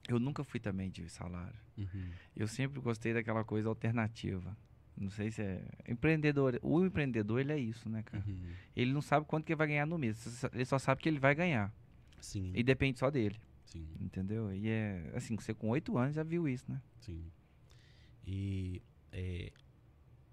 Eu 0.09 0.19
nunca 0.19 0.43
fui 0.43 0.59
também 0.59 0.89
de 0.89 1.07
salário. 1.09 1.59
Uhum. 1.77 2.11
Eu 2.35 2.47
sempre 2.47 2.79
gostei 2.81 3.13
daquela 3.13 3.43
coisa 3.43 3.69
alternativa. 3.69 4.55
Não 4.97 5.09
sei 5.09 5.31
se 5.31 5.41
é. 5.41 5.63
Empreendedor. 5.87 6.59
O 6.61 6.83
empreendedor, 6.85 7.39
ele 7.39 7.51
é 7.53 7.57
isso, 7.59 7.89
né, 7.89 8.03
cara? 8.03 8.23
Uhum. 8.27 8.53
Ele 8.75 8.91
não 8.93 9.01
sabe 9.01 9.25
quanto 9.25 9.45
que 9.45 9.53
ele 9.53 9.57
vai 9.57 9.67
ganhar 9.67 9.85
no 9.85 9.97
mês. 9.97 10.43
Ele 10.53 10.65
só 10.65 10.77
sabe 10.77 11.01
que 11.01 11.07
ele 11.09 11.19
vai 11.19 11.33
ganhar. 11.33 11.73
Sim, 12.19 12.51
E 12.55 12.61
depende 12.63 12.99
só 12.99 13.09
dele. 13.09 13.39
sim. 13.65 13.87
Entendeu? 13.99 14.53
E 14.53 14.67
é. 14.69 15.11
Assim, 15.15 15.35
você 15.35 15.53
com 15.53 15.69
oito 15.69 15.97
anos 15.97 16.15
já 16.15 16.23
viu 16.23 16.47
isso, 16.47 16.69
né? 16.71 16.81
Sim. 16.99 17.31
E 18.25 18.81
é, 19.11 19.51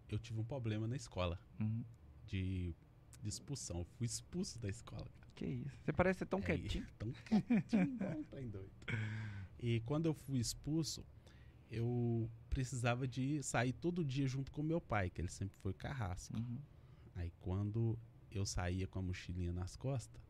eu 0.09 0.19
tive 0.19 0.41
um 0.41 0.45
problema 0.45 0.87
na 0.87 0.97
escola 0.97 1.39
Uhum. 1.61 1.83
de, 2.27 2.75
de 3.23 3.29
expulsão. 3.29 3.79
Eu 3.79 3.85
fui 3.97 4.07
expulso 4.07 4.59
da 4.59 4.69
escola. 4.69 5.07
cara. 5.19 5.33
Que 5.35 5.47
isso. 5.47 5.81
Você 5.85 5.93
parece 5.93 6.19
ser 6.19 6.27
tão 6.27 6.41
É, 6.41 6.43
quietinho. 6.43 6.87
Tão 6.99 7.13
quietinho, 7.13 7.99
um 8.19 8.25
trem 8.25 8.49
doido. 8.51 8.71
E 9.61 9.81
quando 9.81 10.07
eu 10.07 10.15
fui 10.15 10.39
expulso, 10.39 11.05
eu 11.71 12.31
precisava 12.49 13.07
de 13.07 13.43
sair 13.43 13.73
todo 13.73 14.05
dia 14.05 14.27
junto 14.27 14.51
com 14.51 14.63
meu 14.63 14.81
pai, 14.81 15.11
que 15.11 15.21
ele 15.21 15.29
sempre 15.29 15.57
foi 15.59 15.73
carrasco. 15.75 16.37
Uhum. 16.37 16.59
Aí 17.15 17.33
quando 17.41 17.99
eu 18.31 18.45
saía 18.47 18.87
com 18.87 18.99
a 18.99 19.03
mochilinha 19.03 19.53
nas 19.53 19.75
costas, 19.77 20.21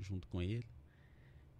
junto 0.00 0.26
com 0.28 0.42
ele, 0.42 0.66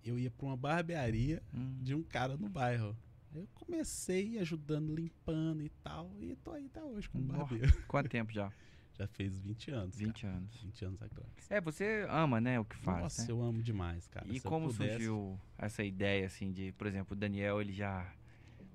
eu 0.02 0.18
ia 0.18 0.30
pra 0.30 0.46
uma 0.46 0.56
barbearia 0.56 1.42
Uhum. 1.52 1.78
de 1.82 1.94
um 1.94 2.02
cara 2.02 2.36
no 2.36 2.48
bairro. 2.48 2.96
Aí 3.32 3.40
eu 3.40 3.48
comecei 3.54 4.38
ajudando, 4.38 4.94
limpando 4.94 5.62
e 5.62 5.68
tal, 5.82 6.10
e 6.20 6.36
tô 6.36 6.52
aí 6.52 6.66
até 6.66 6.82
hoje 6.82 7.08
como 7.08 7.24
barbeiro. 7.24 7.82
Quanto 7.86 8.08
tempo 8.08 8.32
já? 8.32 8.52
Já 8.96 9.06
fez 9.08 9.36
20 9.38 9.70
anos. 9.72 9.96
20 9.96 10.22
cara. 10.22 10.34
anos. 10.34 10.62
20 10.62 10.84
anos 10.84 11.02
agora. 11.02 11.26
É, 11.50 11.60
você 11.60 12.06
ama, 12.08 12.40
né, 12.40 12.60
o 12.60 12.64
que 12.64 12.76
faz, 12.76 13.02
Nossa, 13.02 13.22
né? 13.22 13.30
eu 13.30 13.42
amo 13.42 13.62
demais, 13.62 14.06
cara. 14.06 14.26
E 14.28 14.38
Se 14.38 14.46
como 14.46 14.68
pudesse- 14.68 14.92
surgiu 14.92 15.38
essa 15.58 15.82
ideia, 15.82 16.26
assim, 16.26 16.52
de, 16.52 16.72
por 16.72 16.86
exemplo, 16.86 17.16
o 17.16 17.18
Daniel, 17.18 17.60
ele 17.60 17.72
já 17.72 18.12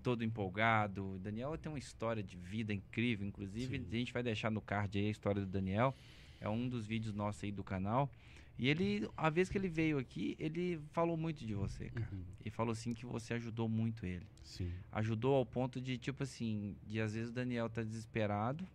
todo 0.03 0.23
empolgado. 0.23 1.15
O 1.15 1.19
Daniel 1.19 1.57
tem 1.57 1.71
uma 1.71 1.79
história 1.79 2.21
de 2.23 2.37
vida 2.37 2.73
incrível, 2.73 3.27
inclusive 3.27 3.77
Sim. 3.79 3.85
a 3.91 3.95
gente 3.95 4.13
vai 4.13 4.23
deixar 4.23 4.49
no 4.51 4.61
card 4.61 4.97
aí 4.97 5.07
a 5.07 5.11
história 5.11 5.41
do 5.41 5.47
Daniel. 5.47 5.95
É 6.39 6.47
um 6.49 6.67
dos 6.69 6.85
vídeos 6.85 7.13
nossos 7.13 7.43
aí 7.43 7.51
do 7.51 7.63
canal. 7.63 8.09
E 8.57 8.67
ele, 8.67 9.09
a 9.15 9.29
vez 9.29 9.49
que 9.49 9.57
ele 9.57 9.69
veio 9.69 9.97
aqui, 9.97 10.35
ele 10.37 10.81
falou 10.91 11.15
muito 11.15 11.45
de 11.45 11.53
você, 11.53 11.89
cara. 11.89 12.09
Uhum, 12.11 12.23
E 12.43 12.49
falou 12.49 12.73
assim 12.73 12.93
que 12.93 13.05
você 13.05 13.33
ajudou 13.35 13.69
muito 13.69 14.05
ele. 14.05 14.25
Sim. 14.43 14.69
Ajudou 14.91 15.35
ao 15.35 15.45
ponto 15.45 15.79
de, 15.79 15.97
tipo 15.97 16.23
assim, 16.23 16.75
de 16.85 16.99
às 16.99 17.13
vezes 17.13 17.29
o 17.29 17.33
Daniel 17.33 17.69
tá 17.69 17.83
desesperado 17.83 18.67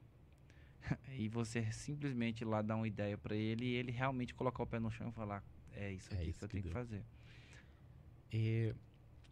e 1.19 1.29
você 1.29 1.71
simplesmente 1.73 2.45
lá 2.45 2.63
dar 2.63 2.77
uma 2.77 2.87
ideia 2.89 3.17
pra 3.19 3.35
ele 3.35 3.65
e 3.65 3.75
ele 3.75 3.91
realmente 3.93 4.35
colocar 4.35 4.63
o 4.63 4.67
pé 4.67 4.79
no 4.79 4.91
chão 4.91 5.09
e 5.09 5.13
falar: 5.13 5.43
É 5.73 5.93
isso 5.93 6.13
É 6.13 6.17
aqui 6.19 6.31
isso 6.31 6.39
que 6.41 6.45
eu 6.45 6.49
que 6.49 6.53
tenho 6.53 6.63
que 6.65 6.69
deu." 6.69 6.73
fazer. 6.73 7.05
É, 8.33 8.75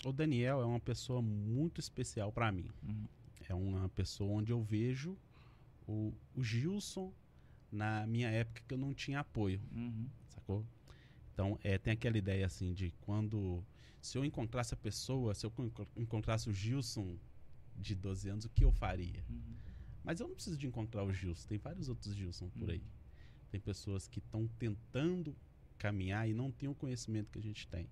o 0.04 0.12
Daniel 0.12 0.60
é 0.60 0.64
uma 0.64 0.80
pessoa 0.80 1.20
muito 1.20 1.80
especial 1.80 2.32
pra 2.32 2.52
mim. 2.52 2.70
Uhum. 2.82 3.06
É 3.48 3.54
uma 3.54 3.88
pessoa 3.88 4.30
onde 4.30 4.52
eu 4.52 4.62
vejo 4.62 5.18
o, 5.86 6.12
o 6.34 6.42
Gilson 6.42 7.12
na 7.70 8.06
minha 8.06 8.28
época 8.30 8.62
que 8.66 8.74
eu 8.74 8.78
não 8.78 8.94
tinha 8.94 9.20
apoio, 9.20 9.60
Uhum. 9.72 10.08
sacou? 10.28 10.64
Então, 11.32 11.58
é, 11.64 11.78
tem 11.78 11.94
aquela 11.94 12.18
ideia 12.18 12.46
assim 12.46 12.72
de 12.72 12.92
quando. 13.00 13.64
Se 14.00 14.18
eu 14.18 14.24
encontrasse 14.24 14.74
a 14.74 14.76
pessoa, 14.76 15.34
se 15.34 15.46
eu 15.46 15.52
enco- 15.60 15.88
encontrasse 15.96 16.48
o 16.50 16.52
Gilson 16.52 17.16
de 17.76 17.94
12 17.94 18.28
anos, 18.28 18.44
o 18.44 18.50
que 18.50 18.64
eu 18.64 18.70
faria? 18.72 19.24
Uhum. 19.30 19.56
Mas 20.04 20.20
eu 20.20 20.26
não 20.28 20.34
preciso 20.34 20.56
de 20.56 20.66
encontrar 20.66 21.04
o 21.04 21.12
Gilson, 21.12 21.46
tem 21.48 21.58
vários 21.58 21.88
outros 21.88 22.14
Gilson 22.14 22.48
por 22.50 22.64
Uhum. 22.68 22.74
aí. 22.74 22.82
Tem 23.50 23.60
pessoas 23.60 24.08
que 24.08 24.18
estão 24.18 24.48
tentando 24.58 25.36
caminhar 25.78 26.28
e 26.28 26.32
não 26.34 26.50
têm 26.50 26.68
o 26.68 26.74
conhecimento 26.74 27.30
que 27.30 27.38
a 27.38 27.42
gente 27.42 27.66
tem. 27.68 27.88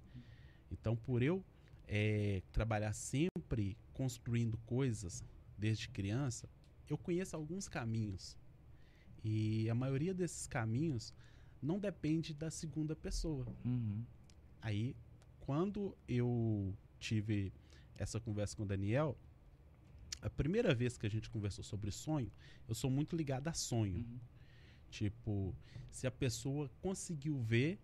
Então, 0.71 0.97
por 0.97 1.23
eu 1.23 1.45
eh, 1.87 2.43
trabalhar 2.53 2.93
sempre 2.93 3.77
construindo 3.93 4.57
coisas 4.59 5.25
desde 5.59 5.89
criança, 5.89 6.49
eu 6.89 6.97
conheço 6.97 7.37
alguns 7.37 7.69
caminhos. 7.69 8.37
E 9.23 9.69
a 9.69 9.75
maioria 9.75 10.15
desses 10.15 10.47
caminhos 10.47 11.13
não 11.61 11.79
depende 11.79 12.33
da 12.33 12.51
segunda 12.51 12.97
pessoa. 12.97 13.47
Uhum. 13.65 14.05
Aí, 14.63 14.97
quando 15.41 15.97
eu 16.09 16.75
tive 16.99 17.53
essa 17.97 18.19
conversa 18.21 18.57
com 18.57 18.63
o 18.63 18.67
Daniel, 18.67 19.17
a 20.23 20.29
primeira 20.29 20.75
vez 20.75 20.99
que 20.99 21.07
a 21.07 21.11
gente 21.11 21.31
conversou 21.31 21.65
sobre 21.65 21.91
sonho, 21.91 22.31
eu 22.69 22.75
sou 22.75 22.91
muito 22.91 23.17
ligado 23.17 23.49
a 23.49 23.55
sonho. 23.55 23.99
Uhum. 23.99 24.19
Tipo, 24.91 25.55
se 25.91 26.07
a 26.07 26.11
pessoa 26.11 26.71
conseguiu 26.81 27.39
ver, 27.41 27.79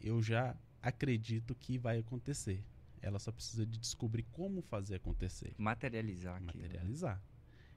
eu 0.00 0.22
já 0.22 0.56
acredito 0.80 1.54
que 1.54 1.76
vai 1.76 1.98
acontecer. 1.98 2.64
Ela 3.00 3.18
só 3.18 3.30
precisa 3.30 3.66
de 3.66 3.78
descobrir 3.78 4.24
como 4.32 4.60
fazer 4.62 4.96
acontecer 4.96 5.54
Materializar 5.56 6.36
aquilo. 6.36 6.46
né? 6.46 6.62
materializar. 6.62 7.22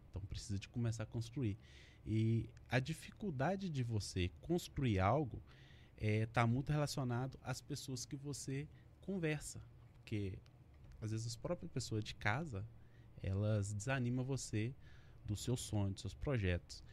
Então 0.10 0.22
precisa 0.22 0.58
de 0.60 0.68
começar 0.68 1.04
a 1.04 1.08
construir. 1.08 1.58
E 2.06 2.50
a 2.70 2.80
dificuldade 2.80 3.70
de 3.70 3.84
você 3.84 4.32
construir 4.42 5.00
algo 5.00 5.42
está 5.98 6.48
muito 6.48 6.72
relacionado 6.72 7.38
às 7.44 7.62
pessoas 7.62 8.06
que 8.06 8.16
você 8.16 8.68
conversa. 9.02 9.62
Porque 9.98 10.40
às 11.00 11.12
vezes 11.12 11.28
as 11.28 11.36
próprias 11.36 11.72
pessoas 11.72 12.04
de 12.04 12.16
casa 12.16 12.66
elas 13.22 13.74
desanimam 13.74 14.24
você 14.24 14.74
do 15.26 15.36
seu 15.36 15.56
sonho, 15.56 15.92
dos 15.92 16.02
seus 16.02 16.14
projetos. 16.14 16.84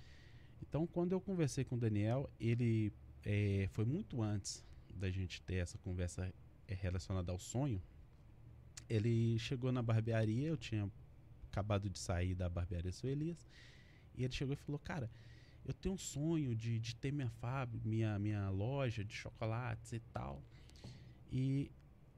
Então 0.62 0.86
quando 0.86 1.12
eu 1.12 1.20
conversei 1.20 1.64
com 1.64 1.76
o 1.76 1.78
Daniel, 1.78 2.30
ele 2.38 2.92
eh, 3.24 3.68
foi 3.72 3.84
muito 3.84 4.22
antes 4.22 4.64
da 4.94 5.10
gente 5.10 5.40
ter 5.42 5.56
essa 5.56 5.78
conversa 5.78 6.32
eh, 6.66 6.74
relacionada 6.74 7.32
ao 7.32 7.38
sonho. 7.38 7.80
Ele 8.88 9.38
chegou 9.38 9.70
na 9.70 9.82
barbearia, 9.82 10.48
eu 10.48 10.56
tinha 10.56 10.90
acabado 11.50 11.88
de 11.88 11.98
sair 11.98 12.34
da 12.34 12.48
barbearia 12.48 12.92
Seu 12.92 13.10
Elias. 13.10 13.46
E 14.16 14.24
ele 14.24 14.32
chegou 14.32 14.54
e 14.54 14.56
falou: 14.56 14.78
Cara, 14.78 15.10
eu 15.64 15.74
tenho 15.74 15.94
um 15.94 15.98
sonho 15.98 16.54
de, 16.54 16.78
de 16.78 16.94
ter 16.96 17.12
minha 17.12 17.30
fábrica, 17.30 17.86
minha, 17.86 18.18
minha 18.18 18.48
loja 18.48 19.04
de 19.04 19.14
chocolates 19.14 19.92
e 19.92 20.00
tal. 20.00 20.42
E 21.30 21.70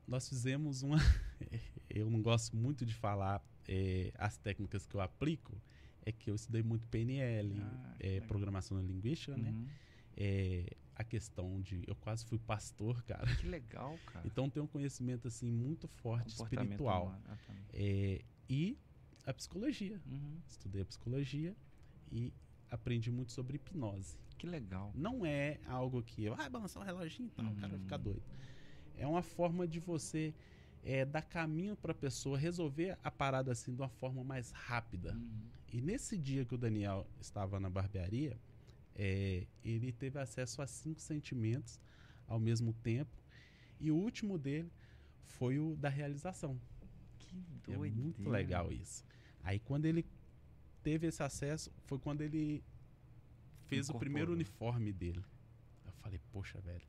nós 0.07 0.29
fizemos 0.29 0.83
uma. 0.83 0.99
eu 1.90 2.09
não 2.11 2.23
gosto 2.23 2.57
muito 2.57 2.87
de 2.87 2.95
falar 2.95 3.43
eh, 3.71 4.11
as 4.19 4.37
técnicas 4.37 4.85
que 4.87 4.95
eu 4.97 5.00
aplico, 5.00 5.57
é 6.05 6.11
que 6.12 6.29
eu 6.31 6.35
estudei 6.35 6.62
muito 6.62 6.87
PNL, 6.89 7.61
Ah, 7.62 7.95
legal. 8.03 8.27
programação 8.29 8.81
linguística, 8.83 9.37
né? 9.37 9.50
Uhum. 9.50 9.69
Eh, 10.17 10.77
a 10.97 11.05
questão 11.05 11.61
de. 11.61 11.83
Eu 11.87 11.95
quase 11.97 12.25
fui 12.27 12.39
pastor, 12.39 13.03
cara. 13.05 13.35
Que 13.37 13.47
legal, 13.47 13.97
cara. 14.07 14.27
Então 14.27 14.50
tem 14.50 14.62
um 14.62 14.67
conhecimento 14.67 15.29
assim 15.29 15.50
muito 15.50 15.87
forte 15.89 16.35
espiritual. 16.35 17.15
Ah, 17.27 17.37
tá. 17.47 17.55
É, 17.73 18.21
e 18.49 18.77
a 19.25 19.33
psicologia. 19.33 20.00
Uhum. 20.07 20.41
Estudei 20.49 20.83
a 20.83 20.85
psicologia 20.85 21.55
e 22.11 22.33
aprendi 22.71 23.11
muito 23.11 23.33
sobre 23.33 23.57
hipnose. 23.57 24.19
Que 24.37 24.47
legal. 24.47 24.91
Não 24.95 25.25
é 25.25 25.61
algo 25.67 26.03
que 26.03 26.25
eu, 26.25 26.35
ah, 26.35 26.49
balançar 26.49 26.83
o 26.83 26.87
reloginho 26.87 27.29
e 27.29 27.31
tal, 27.31 27.47
o 27.47 27.55
cara 27.57 27.69
vai 27.69 27.79
ficar 27.79 27.97
Uhum. 27.99 28.03
doido. 28.05 28.23
É 28.97 29.07
uma 29.07 29.23
forma 29.23 29.67
de 29.69 29.79
você 29.81 30.35
é, 30.83 31.05
dar 31.05 31.23
caminho 31.23 31.77
para 31.77 31.93
a 31.93 31.95
pessoa 31.95 32.39
resolver 32.39 32.97
a 33.03 33.11
parada 33.11 33.53
assim 33.53 33.75
de 33.75 33.81
uma 33.81 33.89
forma 33.89 34.25
mais 34.25 34.51
rápida. 34.51 35.13
Uhum. 35.15 35.43
E 35.73 35.81
nesse 35.81 36.17
dia 36.17 36.45
que 36.45 36.55
o 36.55 36.59
Daniel 36.59 37.07
estava 37.21 37.61
na 37.61 37.71
barbearia, 37.71 38.37
é, 38.95 39.47
ele 39.65 39.93
teve 39.93 40.19
acesso 40.19 40.61
a 40.63 40.67
cinco 40.67 41.01
sentimentos 41.01 41.79
ao 42.27 42.39
mesmo 42.39 42.73
tempo. 42.73 43.11
E 43.79 43.91
o 43.91 43.97
último 43.97 44.37
dele 44.39 44.71
foi 45.25 45.59
o 45.59 45.77
da 45.77 45.89
realização. 45.89 46.61
Que 47.19 47.73
É 47.73 47.77
doido. 47.77 47.97
muito 47.97 48.29
legal 48.29 48.73
isso. 48.73 49.05
Aí 49.43 49.59
quando 49.59 49.87
ele 49.87 50.05
teve 50.83 51.07
esse 51.07 51.23
acesso, 51.23 51.71
foi 51.85 51.99
quando 51.99 52.23
ele 52.23 52.63
fez 53.67 53.89
o 53.89 53.95
primeiro 53.95 54.33
Incorporou. 54.33 54.35
uniforme 54.35 54.93
dele. 54.93 55.25
Eu 55.87 55.93
falei, 55.93 56.21
poxa, 56.33 56.61
velho, 56.61 56.85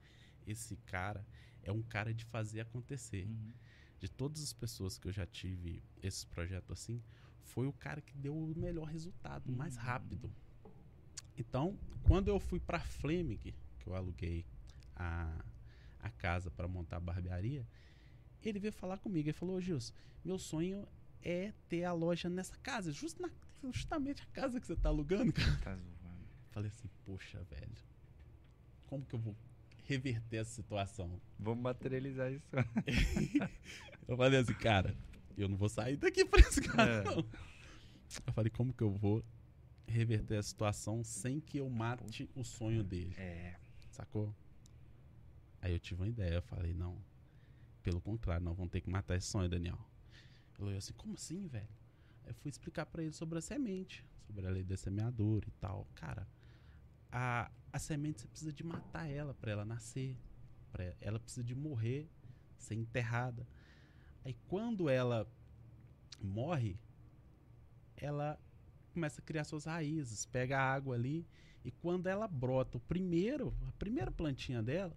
esse 0.47 0.75
cara 0.77 1.25
é 1.63 1.71
um 1.71 1.81
cara 1.81 2.13
de 2.13 2.25
fazer 2.25 2.61
acontecer. 2.61 3.25
Uhum. 3.27 3.53
De 4.01 4.09
todas 4.09 4.41
as 4.41 4.51
pessoas 4.51 4.97
que 4.97 5.07
eu 5.07 5.11
já 5.13 5.25
tive 5.25 5.81
esses 6.01 6.25
projetos 6.25 6.71
assim, 6.71 7.01
foi 7.43 7.67
o 7.67 7.73
cara 7.73 8.01
que 8.01 8.13
deu 8.17 8.35
o 8.35 8.53
melhor 8.57 8.85
resultado, 8.85 9.47
o 9.47 9.55
mais 9.55 9.77
Uhum. 9.77 9.83
rápido. 9.83 10.33
Então, 11.37 11.77
quando 12.03 12.27
eu 12.27 12.39
fui 12.39 12.59
pra 12.59 12.79
Fleming, 12.79 13.37
que 13.79 13.87
eu 13.87 13.95
aluguei 13.95 14.45
a, 14.95 15.45
a 15.99 16.09
casa 16.09 16.49
para 16.51 16.67
montar 16.67 16.97
a 16.97 16.99
barbearia, 16.99 17.65
ele 18.43 18.59
veio 18.59 18.73
falar 18.73 18.97
comigo. 18.97 19.29
Ele 19.29 19.33
falou: 19.37 19.55
Ô 19.57 19.61
Gilson, 19.61 19.93
meu 20.25 20.37
sonho 20.39 20.87
é 21.21 21.53
ter 21.69 21.83
a 21.83 21.93
loja 21.93 22.27
nessa 22.29 22.57
casa, 22.57 22.91
just 22.91 23.19
na- 23.19 23.31
justamente 23.71 24.23
a 24.23 24.25
casa 24.27 24.59
que 24.59 24.65
você 24.67 24.75
tá 24.75 24.89
alugando, 24.89 25.31
cara. 25.31 25.57
Tá 25.57 25.75
zoando. 25.75 26.27
Falei 26.49 26.69
assim: 26.69 26.89
Poxa, 27.05 27.43
velho, 27.43 27.71
como 28.87 29.05
que 29.05 29.13
eu 29.15 29.19
vou 29.19 29.35
reverter 29.91 30.37
essa 30.37 30.51
situação? 30.51 31.19
Vamos 31.39 31.61
materializar 31.63 32.31
isso. 32.31 32.47
Eu 34.07 34.17
falei 34.17 34.39
assim, 34.39 34.53
cara, 34.53 34.97
eu 35.37 35.47
não 35.47 35.55
vou 35.55 35.69
sair 35.69 35.95
daqui 35.95 36.25
pra 36.25 36.39
esse 36.39 36.59
cara, 36.61 36.91
É. 36.91 37.03
não. 37.03 37.19
Eu 38.27 38.33
falei, 38.33 38.49
como 38.49 38.73
que 38.73 38.83
eu 38.83 38.91
vou 38.91 39.23
reverter 39.87 40.37
a 40.37 40.43
situação 40.43 41.03
sem 41.03 41.39
que 41.39 41.59
eu 41.59 41.69
mate 41.69 42.29
o 42.35 42.43
sonho 42.43 42.83
dele? 42.83 43.13
É. 43.17 43.55
Sacou? 43.89 44.35
Aí 45.61 45.71
eu 45.71 45.79
tive 45.79 46.01
uma 46.01 46.07
ideia, 46.09 46.33
eu 46.35 46.41
falei, 46.41 46.73
não. 46.73 46.97
Pelo 47.83 48.01
contrário, 48.01 48.43
nós 48.43 48.55
vamos 48.57 48.71
ter 48.71 48.81
que 48.81 48.89
matar 48.89 49.15
esse 49.15 49.27
sonho, 49.27 49.47
Daniel. 49.47 49.77
Ele 50.57 50.67
olhou 50.67 50.77
assim, 50.77 50.93
como 50.93 51.13
assim, 51.13 51.47
velho? 51.47 51.67
Eu 52.25 52.33
fui 52.33 52.49
explicar 52.49 52.85
pra 52.85 53.01
ele 53.03 53.13
sobre 53.13 53.37
a 53.39 53.41
semente, 53.41 54.05
sobre 54.27 54.45
a 54.45 54.49
lei 54.49 54.63
da 54.63 54.75
semeadura 54.75 55.47
e 55.47 55.51
tal. 55.51 55.87
Cara, 55.95 56.27
a, 57.11 57.51
a 57.71 57.79
semente 57.79 58.21
você 58.21 58.27
precisa 58.27 58.53
de 58.53 58.63
matar 58.63 59.09
ela 59.09 59.33
pra 59.33 59.51
ela 59.51 59.65
nascer. 59.65 60.15
Pra, 60.71 60.95
ela 61.01 61.19
precisa 61.19 61.43
de 61.43 61.53
morrer, 61.53 62.09
ser 62.57 62.75
enterrada. 62.75 63.45
Aí 64.23 64.35
quando 64.47 64.89
ela 64.89 65.27
morre, 66.21 66.79
ela 67.97 68.39
começa 68.93 69.21
a 69.21 69.23
criar 69.23 69.43
suas 69.43 69.65
raízes, 69.65 70.25
pega 70.25 70.59
a 70.59 70.73
água 70.73 70.95
ali 70.95 71.25
e 71.63 71.71
quando 71.71 72.07
ela 72.07 72.27
brota, 72.27 72.77
o 72.77 72.81
primeiro, 72.81 73.53
a 73.67 73.71
primeira 73.73 74.11
plantinha 74.11 74.61
dela, 74.63 74.95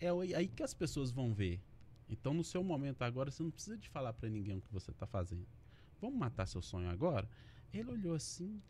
é 0.00 0.08
aí 0.08 0.48
que 0.48 0.62
as 0.62 0.72
pessoas 0.72 1.10
vão 1.10 1.34
ver. 1.34 1.60
Então, 2.08 2.32
no 2.32 2.42
seu 2.42 2.64
momento 2.64 3.02
agora, 3.02 3.30
você 3.30 3.42
não 3.42 3.50
precisa 3.50 3.76
de 3.76 3.88
falar 3.88 4.14
pra 4.14 4.28
ninguém 4.28 4.56
o 4.56 4.62
que 4.62 4.72
você 4.72 4.92
tá 4.92 5.06
fazendo. 5.06 5.46
Vamos 6.00 6.18
matar 6.18 6.46
seu 6.46 6.62
sonho 6.62 6.88
agora? 6.88 7.28
Ele 7.72 7.90
olhou 7.90 8.14
assim, 8.14 8.62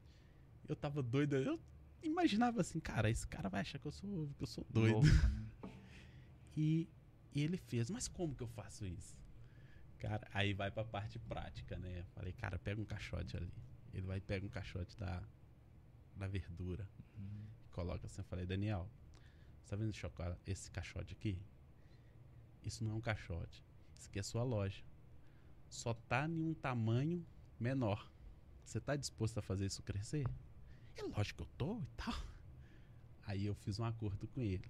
eu 0.69 0.75
tava 0.75 1.03
doido, 1.03 1.37
eu 1.37 1.61
imaginava 2.03 2.61
assim, 2.61 2.81
cara, 2.81 3.11
esse 3.11 3.27
cara 3.27 3.49
vai 3.49 3.61
achar 3.61 3.79
que 3.79 3.87
eu 3.87 3.93
sou, 3.93 4.29
que 4.37 4.43
eu 4.43 4.47
sou 4.47 4.67
doido. 4.71 4.95
Louco, 4.95 5.07
né? 5.07 5.47
E, 6.57 6.89
e 7.33 7.41
ele 7.43 7.57
fez, 7.57 7.89
mas 7.89 8.09
como 8.09 8.35
que 8.35 8.43
eu 8.43 8.49
faço 8.49 8.85
isso? 8.85 9.17
Cara, 9.99 10.27
aí 10.35 10.53
vai 10.53 10.71
pra 10.73 10.85
parte 10.85 11.17
prática, 11.19 11.79
né? 11.79 12.05
Falei, 12.15 12.33
cara, 12.33 12.59
pega 12.59 12.81
um 12.81 12.85
caixote 12.85 13.37
ali. 13.37 13.53
Ele 13.95 14.07
vai 14.07 14.21
pegar 14.21 14.45
um 14.45 14.49
caixote 14.49 14.97
da, 14.99 15.23
da 16.17 16.27
verdura. 16.27 16.89
Uhum. 17.17 17.47
Coloca 17.71 18.07
assim. 18.07 18.21
Eu 18.21 18.25
falei, 18.25 18.45
Daniel, 18.45 18.91
você 19.63 19.71
tá 19.71 19.77
vendo 19.77 19.91
esse 19.91 19.99
chocolate- 20.01 20.41
esse 20.47 20.69
caixote 20.71 21.13
aqui? 21.15 21.41
Isso 22.65 22.83
não 22.83 22.91
é 22.91 22.95
um 22.95 23.01
caixote. 23.01 23.65
Isso 23.95 24.09
aqui 24.09 24.19
é 24.19 24.23
sua 24.25 24.43
loja. 24.43 24.83
Só 25.69 25.95
tá 25.95 26.29
em 26.29 26.43
um 26.43 26.55
tamanho 26.55 27.25
menor. 27.59 28.11
Você 28.65 28.81
tá 28.81 28.97
disposto 28.97 29.39
a 29.39 29.43
fazer 29.43 29.67
isso 29.67 29.83
crescer? 29.83 30.27
É 30.99 31.03
lógico 31.17 31.39
que 31.39 31.43
eu 31.43 31.57
tô 31.57 31.81
e 31.81 31.87
tal. 31.97 32.15
Aí 33.27 33.47
eu 33.47 33.55
fiz 33.55 33.79
um 33.79 33.85
acordo 33.85 34.27
com 34.29 34.41
ele. 34.41 34.69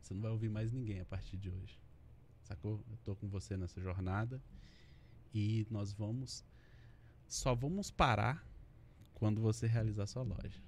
Você 0.00 0.12
não 0.12 0.20
vai 0.20 0.30
ouvir 0.30 0.50
mais 0.50 0.70
ninguém 0.70 1.00
a 1.00 1.04
partir 1.04 1.36
de 1.36 1.50
hoje. 1.50 1.80
Sacou? 2.42 2.84
Eu 2.90 2.98
tô 3.04 3.16
com 3.16 3.28
você 3.28 3.56
nessa 3.56 3.80
jornada 3.80 4.40
e 5.32 5.66
nós 5.70 5.92
vamos 5.92 6.44
só 7.26 7.54
vamos 7.54 7.90
parar 7.90 8.46
quando 9.14 9.40
você 9.40 9.66
realizar 9.66 10.06
sua 10.06 10.22
loja. 10.22 10.62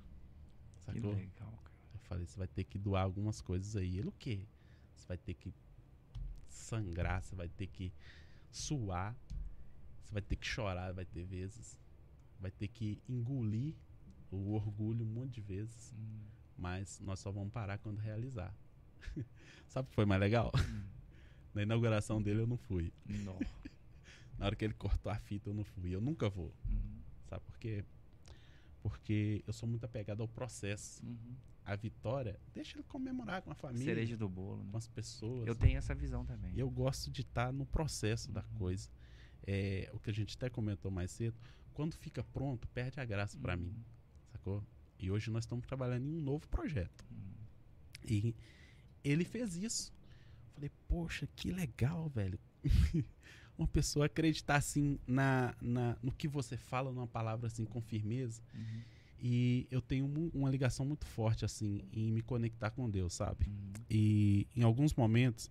Que 0.86 1.00
Sacou? 1.00 1.14
legal, 1.14 1.52
cara. 1.62 1.76
Eu 1.92 2.00
falei, 2.00 2.26
você 2.26 2.38
vai 2.38 2.48
ter 2.48 2.64
que 2.64 2.78
doar 2.78 3.02
algumas 3.02 3.40
coisas 3.42 3.76
aí. 3.76 3.98
Ele 3.98 4.08
o 4.08 4.12
quê? 4.12 4.46
Você 4.94 5.06
vai 5.06 5.18
ter 5.18 5.34
que 5.34 5.52
sangrar, 6.48 7.22
você 7.22 7.36
vai 7.36 7.48
ter 7.48 7.66
que 7.66 7.92
suar, 8.50 9.14
você 10.02 10.12
vai 10.12 10.22
ter 10.22 10.36
que 10.36 10.46
chorar, 10.46 10.92
vai 10.92 11.04
ter 11.04 11.24
vezes. 11.24 11.78
Vai 12.40 12.50
ter 12.50 12.68
que 12.68 13.02
engolir 13.08 13.74
o 14.30 14.52
orgulho 14.52 15.04
um 15.04 15.08
monte 15.08 15.34
de 15.34 15.40
vezes. 15.40 15.92
Hum. 15.96 16.20
Mas 16.58 17.00
nós 17.00 17.18
só 17.20 17.30
vamos 17.30 17.52
parar 17.52 17.78
quando 17.78 17.98
realizar. 17.98 18.54
Sabe 19.68 19.86
o 19.86 19.90
que 19.90 19.94
foi 19.94 20.06
mais 20.06 20.20
legal? 20.20 20.50
Hum. 20.56 20.82
Na 21.54 21.62
inauguração 21.62 22.20
dele 22.22 22.40
eu 22.42 22.46
não 22.46 22.56
fui. 22.56 22.92
Nó. 23.06 23.38
Na 24.38 24.46
hora 24.46 24.56
que 24.56 24.64
ele 24.64 24.74
cortou 24.74 25.10
a 25.10 25.16
fita 25.18 25.48
eu 25.50 25.54
não 25.54 25.64
fui. 25.64 25.90
Eu 25.94 26.00
nunca 26.00 26.28
vou. 26.28 26.52
Uhum. 26.68 27.00
Sabe 27.28 27.42
por 27.44 27.58
quê? 27.58 27.84
Porque 28.82 29.42
eu 29.46 29.52
sou 29.52 29.68
muito 29.68 29.84
apegado 29.84 30.20
ao 30.22 30.28
processo. 30.28 31.04
Uhum. 31.04 31.34
A 31.64 31.74
vitória, 31.74 32.38
deixa 32.54 32.76
ele 32.76 32.84
comemorar 32.84 33.42
com 33.42 33.50
a 33.50 33.54
família, 33.54 33.86
Cereja 33.86 34.16
do 34.16 34.28
bolo, 34.28 34.62
né? 34.62 34.68
com 34.70 34.76
as 34.78 34.86
pessoas. 34.86 35.48
Eu 35.48 35.54
tenho 35.56 35.76
essa 35.76 35.94
visão 35.96 36.24
também. 36.24 36.54
E 36.54 36.60
eu 36.60 36.70
gosto 36.70 37.10
de 37.10 37.22
estar 37.22 37.52
no 37.52 37.66
processo 37.66 38.30
da 38.30 38.40
Uhum. 38.42 38.58
coisa. 38.58 38.88
É, 39.44 39.90
o 39.92 39.98
que 39.98 40.10
a 40.10 40.12
gente 40.12 40.36
até 40.36 40.48
comentou 40.48 40.92
mais 40.92 41.10
cedo, 41.10 41.36
quando 41.74 41.94
fica 41.94 42.22
pronto, 42.22 42.68
perde 42.68 43.00
a 43.00 43.04
graça 43.04 43.36
mim, 43.56 43.64
Uhum. 43.64 43.82
Sacou? 44.46 44.62
E 44.98 45.10
hoje 45.10 45.30
nós 45.30 45.44
estamos 45.44 45.66
trabalhando 45.66 46.06
em 46.06 46.14
um 46.16 46.22
novo 46.22 46.48
projeto. 46.48 47.04
Uhum. 47.10 47.34
E 48.08 48.34
ele 49.04 49.24
fez 49.24 49.56
isso. 49.56 49.92
Falei, 50.54 50.70
poxa, 50.88 51.28
que 51.34 51.50
legal, 51.50 52.08
velho. 52.08 52.38
Uma 53.58 53.66
pessoa 53.66 54.06
acreditar 54.06 54.56
assim 54.56 54.98
na, 55.06 55.54
na, 55.60 55.96
no 56.02 56.12
que 56.12 56.28
você 56.28 56.56
fala, 56.56 56.92
numa 56.92 57.06
palavra 57.06 57.46
assim 57.46 57.64
com 57.64 57.80
firmeza. 57.80 58.40
Uhum. 58.54 58.82
E 59.18 59.66
eu 59.70 59.80
tenho 59.80 60.06
uma 60.34 60.50
ligação 60.50 60.84
muito 60.84 61.06
forte 61.06 61.42
assim 61.42 61.80
em 61.90 62.12
me 62.12 62.20
conectar 62.20 62.70
com 62.70 62.88
Deus, 62.88 63.14
sabe? 63.14 63.46
Uhum. 63.46 63.72
E 63.88 64.46
em 64.54 64.62
alguns 64.62 64.94
momentos, 64.94 65.50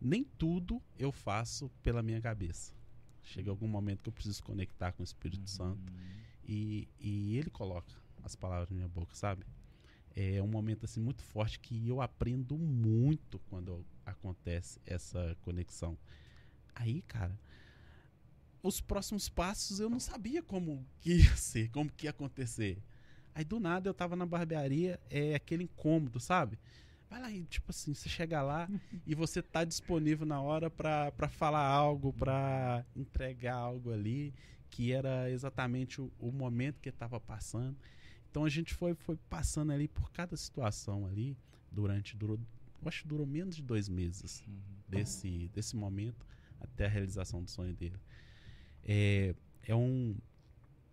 nem 0.00 0.24
tudo 0.24 0.82
eu 0.98 1.12
faço 1.12 1.70
pela 1.84 2.02
minha 2.02 2.20
cabeça. 2.20 2.74
Chega 3.22 3.48
algum 3.48 3.68
momento 3.68 4.02
que 4.02 4.08
eu 4.08 4.12
preciso 4.12 4.42
conectar 4.42 4.90
com 4.92 5.02
o 5.02 5.04
Espírito 5.04 5.48
Santo 5.48 5.92
Uhum. 5.92 5.98
e, 6.44 6.88
e 6.98 7.36
ele 7.36 7.50
coloca 7.50 7.94
as 8.26 8.34
palavras 8.34 8.68
na 8.68 8.76
minha 8.76 8.88
boca, 8.88 9.14
sabe? 9.14 9.44
É 10.14 10.42
um 10.42 10.46
momento 10.46 10.84
assim 10.84 11.00
muito 11.00 11.22
forte 11.22 11.60
que 11.60 11.88
eu 11.88 12.00
aprendo 12.00 12.56
muito 12.56 13.38
quando 13.50 13.84
acontece 14.04 14.80
essa 14.84 15.36
conexão. 15.42 15.96
Aí, 16.74 17.02
cara, 17.02 17.38
os 18.62 18.80
próximos 18.80 19.28
passos 19.28 19.78
eu 19.78 19.88
não 19.88 20.00
sabia 20.00 20.42
como 20.42 20.84
que 21.00 21.18
ia 21.18 21.36
ser, 21.36 21.70
como 21.70 21.90
que 21.90 22.06
ia 22.06 22.10
acontecer. 22.10 22.82
Aí 23.34 23.44
do 23.44 23.60
nada 23.60 23.88
eu 23.88 23.94
tava 23.94 24.16
na 24.16 24.24
barbearia, 24.24 24.98
é 25.10 25.34
aquele 25.34 25.64
incômodo, 25.64 26.18
sabe? 26.18 26.58
Vai 27.08 27.20
lá 27.20 27.30
e, 27.30 27.44
tipo 27.44 27.70
assim, 27.70 27.94
você 27.94 28.08
chega 28.08 28.42
lá 28.42 28.68
e 29.06 29.14
você 29.14 29.40
tá 29.42 29.64
disponível 29.64 30.26
na 30.26 30.40
hora 30.40 30.68
pra, 30.68 31.12
pra 31.12 31.28
falar 31.28 31.64
algo, 31.64 32.12
pra 32.12 32.84
entregar 32.96 33.54
algo 33.54 33.92
ali, 33.92 34.34
que 34.70 34.92
era 34.92 35.30
exatamente 35.30 36.00
o, 36.00 36.10
o 36.18 36.32
momento 36.32 36.80
que 36.80 36.90
tava 36.90 37.20
passando. 37.20 37.76
Então 38.36 38.44
a 38.44 38.50
gente 38.50 38.74
foi, 38.74 38.92
foi 38.92 39.16
passando 39.30 39.72
ali 39.72 39.88
por 39.88 40.12
cada 40.12 40.36
situação 40.36 41.06
ali, 41.06 41.34
durante, 41.72 42.14
durou, 42.14 42.38
acho 42.84 43.00
que 43.00 43.08
durou 43.08 43.24
menos 43.24 43.56
de 43.56 43.62
dois 43.62 43.88
meses 43.88 44.44
Uhum. 44.46 44.60
desse, 44.86 45.48
desse 45.54 45.74
momento 45.74 46.26
até 46.60 46.84
a 46.84 46.88
realização 46.90 47.42
do 47.42 47.48
sonho 47.50 47.72
dele. 47.72 47.96
É, 48.84 49.34
é, 49.62 49.74
um, 49.74 50.14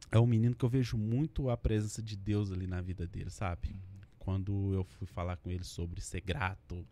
é 0.10 0.18
um 0.18 0.26
menino 0.26 0.56
que 0.56 0.64
eu 0.64 0.70
vejo 0.70 0.98
muito 0.98 1.50
a 1.50 1.58
presença 1.58 2.02
de 2.02 2.16
Deus 2.16 2.50
ali 2.50 2.66
na 2.66 2.80
vida 2.80 3.06
dele, 3.06 3.30
sabe? 3.30 3.72
Uhum. 3.72 3.80
Quando 4.20 4.74
eu 4.74 4.86
fui 4.86 5.06
falar 5.06 5.36
com 5.36 5.52
ele 5.52 5.66
sobre 5.66 6.00
ser 6.00 6.22
grato, 6.22 6.88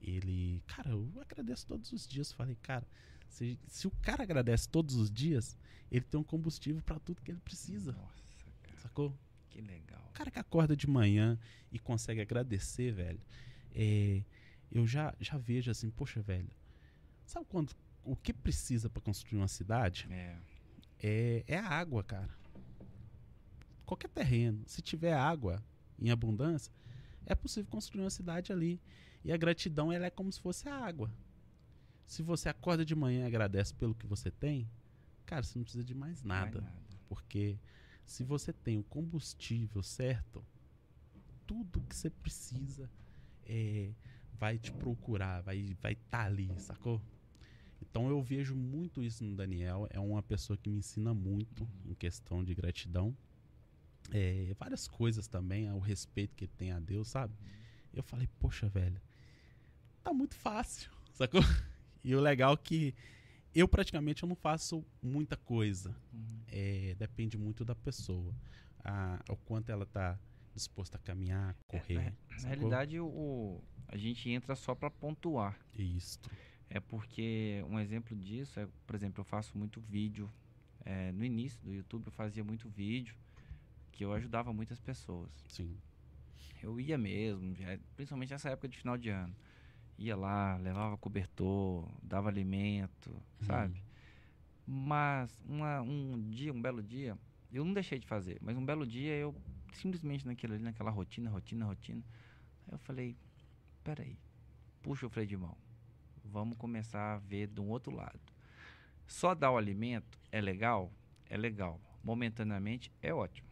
ele, 0.00 0.62
cara, 0.66 0.92
eu 0.92 1.06
agradeço 1.20 1.66
todos 1.66 1.92
os 1.92 2.08
dias. 2.08 2.32
Falei, 2.32 2.56
cara, 2.62 2.86
se, 3.28 3.58
se 3.66 3.86
o 3.86 3.90
cara 4.00 4.22
agradece 4.22 4.66
todos 4.66 4.94
os 4.94 5.10
dias, 5.10 5.58
ele 5.92 6.06
tem 6.06 6.18
um 6.18 6.24
combustível 6.24 6.80
para 6.80 6.98
tudo 6.98 7.20
que 7.20 7.30
ele 7.30 7.40
precisa, 7.40 7.92
Nossa, 7.92 8.22
cara. 8.62 8.78
sacou? 8.80 9.14
Que 9.60 9.66
legal. 9.66 10.04
O 10.08 10.12
cara 10.12 10.30
que 10.30 10.38
acorda 10.38 10.76
de 10.76 10.86
manhã 10.86 11.38
e 11.70 11.78
consegue 11.78 12.20
agradecer, 12.20 12.92
velho, 12.92 13.20
é, 13.74 14.24
eu 14.70 14.86
já, 14.86 15.14
já 15.20 15.36
vejo 15.36 15.70
assim, 15.70 15.90
poxa, 15.90 16.20
velho, 16.22 16.50
sabe 17.26 17.46
quando 17.48 17.74
o 18.04 18.16
que 18.16 18.32
precisa 18.32 18.88
para 18.88 19.02
construir 19.02 19.38
uma 19.38 19.48
cidade 19.48 20.06
É. 20.10 20.36
é, 21.02 21.44
é 21.46 21.58
a 21.58 21.68
água, 21.68 22.02
cara. 22.02 22.30
Qualquer 23.84 24.08
terreno, 24.08 24.62
se 24.66 24.80
tiver 24.80 25.12
água 25.12 25.62
em 25.98 26.10
abundância, 26.10 26.72
é 27.26 27.34
possível 27.34 27.68
construir 27.70 28.02
uma 28.02 28.10
cidade 28.10 28.52
ali. 28.52 28.80
E 29.24 29.32
a 29.32 29.36
gratidão, 29.36 29.92
ela 29.92 30.06
é 30.06 30.10
como 30.10 30.32
se 30.32 30.40
fosse 30.40 30.68
a 30.68 30.74
água. 30.74 31.12
Se 32.06 32.22
você 32.22 32.48
acorda 32.48 32.84
de 32.84 32.94
manhã 32.94 33.24
e 33.24 33.26
agradece 33.26 33.74
pelo 33.74 33.94
que 33.94 34.06
você 34.06 34.30
tem, 34.30 34.68
cara, 35.26 35.42
você 35.42 35.58
não 35.58 35.64
precisa 35.64 35.84
de 35.84 35.94
mais 35.94 36.22
nada. 36.22 36.60
Mais 36.60 36.72
nada. 36.72 36.98
Porque 37.08 37.58
se 38.10 38.24
você 38.24 38.52
tem 38.52 38.76
o 38.76 38.82
combustível 38.82 39.84
certo, 39.84 40.44
tudo 41.46 41.80
que 41.82 41.94
você 41.94 42.10
precisa 42.10 42.90
é, 43.46 43.92
vai 44.34 44.58
te 44.58 44.72
procurar, 44.72 45.42
vai 45.42 45.58
estar 45.58 45.80
vai 45.80 45.94
tá 45.94 46.24
ali, 46.24 46.50
sacou? 46.58 47.00
Então 47.80 48.08
eu 48.08 48.20
vejo 48.20 48.56
muito 48.56 49.00
isso 49.00 49.22
no 49.22 49.36
Daniel. 49.36 49.86
É 49.90 50.00
uma 50.00 50.20
pessoa 50.24 50.56
que 50.56 50.68
me 50.68 50.78
ensina 50.78 51.14
muito 51.14 51.68
em 51.86 51.94
questão 51.94 52.42
de 52.42 52.52
gratidão. 52.52 53.16
É, 54.10 54.56
várias 54.58 54.88
coisas 54.88 55.28
também, 55.28 55.70
o 55.70 55.78
respeito 55.78 56.34
que 56.34 56.46
ele 56.46 56.52
tem 56.58 56.72
a 56.72 56.80
Deus, 56.80 57.06
sabe? 57.06 57.32
Eu 57.94 58.02
falei, 58.02 58.28
poxa, 58.40 58.68
velho, 58.68 59.00
tá 60.02 60.12
muito 60.12 60.34
fácil, 60.34 60.90
sacou? 61.14 61.42
E 62.02 62.12
o 62.16 62.20
legal 62.20 62.54
é 62.54 62.56
que 62.56 62.92
eu 63.54 63.66
praticamente 63.68 64.22
eu 64.22 64.28
não 64.28 64.36
faço 64.36 64.84
muita 65.02 65.36
coisa 65.36 65.94
Uhum. 66.12 66.40
é, 66.48 66.94
depende 66.98 67.36
muito 67.38 67.64
da 67.64 67.74
pessoa. 67.74 68.34
A, 68.84 69.22
o 69.28 69.36
quanto 69.36 69.70
ela 69.70 69.84
tá 69.86 70.18
disposta 70.54 70.96
a 70.96 71.00
caminhar, 71.00 71.54
correr. 71.66 71.96
É, 71.96 72.04
na 72.30 72.38
sacou? 72.38 72.48
realidade, 72.56 72.98
o, 73.00 73.60
a 73.88 73.96
gente 73.96 74.28
entra 74.30 74.54
só 74.56 74.74
para 74.74 74.90
pontuar. 74.90 75.58
Isto. 75.78 76.30
É 76.68 76.80
porque 76.80 77.64
um 77.68 77.78
exemplo 77.78 78.16
disso 78.16 78.58
é, 78.60 78.68
por 78.86 78.94
exemplo, 78.96 79.20
eu 79.20 79.24
faço 79.24 79.56
muito 79.58 79.80
vídeo. 79.80 80.30
É, 80.84 81.12
no 81.12 81.24
início 81.24 81.60
do 81.62 81.72
YouTube 81.72 82.06
eu 82.06 82.12
fazia 82.12 82.42
muito 82.42 82.68
vídeo 82.68 83.14
que 83.92 84.04
eu 84.04 84.12
ajudava 84.14 84.52
muitas 84.52 84.80
pessoas. 84.80 85.30
Sim. 85.48 85.76
Eu 86.62 86.80
ia 86.80 86.96
mesmo, 86.96 87.54
já- 87.54 87.78
principalmente 87.96 88.30
nessa 88.30 88.48
época 88.50 88.68
de 88.68 88.78
final 88.78 88.96
de 88.96 89.08
ano. 89.10 89.34
Ia 90.00 90.16
lá, 90.16 90.56
levava 90.56 90.96
cobertor, 90.96 91.86
dava 92.02 92.30
alimento, 92.30 93.14
sabe? 93.46 93.84
Mas 94.66 95.44
uma- 95.46 95.82
um 95.82 96.18
dia, 96.30 96.50
um 96.52 96.60
belo 96.62 96.82
dia, 96.82 97.18
eu 97.52 97.62
não 97.64 97.74
deixei 97.74 97.98
de 97.98 98.06
fazer, 98.06 98.38
mas 98.40 98.56
um 98.56 98.64
belo 98.64 98.86
dia 98.86 99.14
eu 99.14 99.34
simplesmente 99.74 100.26
naquilo 100.26 100.54
ali, 100.54 100.62
naquela 100.62 100.90
rotina, 100.90 101.28
rotina, 101.28 101.66
rotina. 101.66 102.02
Aí 102.66 102.72
eu 102.74 102.78
falei, 102.78 103.14
peraí, 103.84 104.16
puxa 104.82 105.06
o 105.06 105.10
freio 105.10 105.28
de 105.28 105.36
mão. 105.36 105.54
Vamos 106.24 106.56
começar 106.56 107.14
a 107.16 107.18
ver 107.18 107.48
de 107.48 107.60
um 107.60 107.68
outro 107.68 107.94
lado. 107.94 108.18
Só 109.06 109.34
dar 109.34 109.50
o 109.50 109.58
alimento 109.58 110.18
é 110.32 110.40
legal? 110.40 110.90
É 111.28 111.36
legal. 111.36 111.78
Momentaneamente 112.02 112.90
é 113.02 113.12
ótimo. 113.12 113.48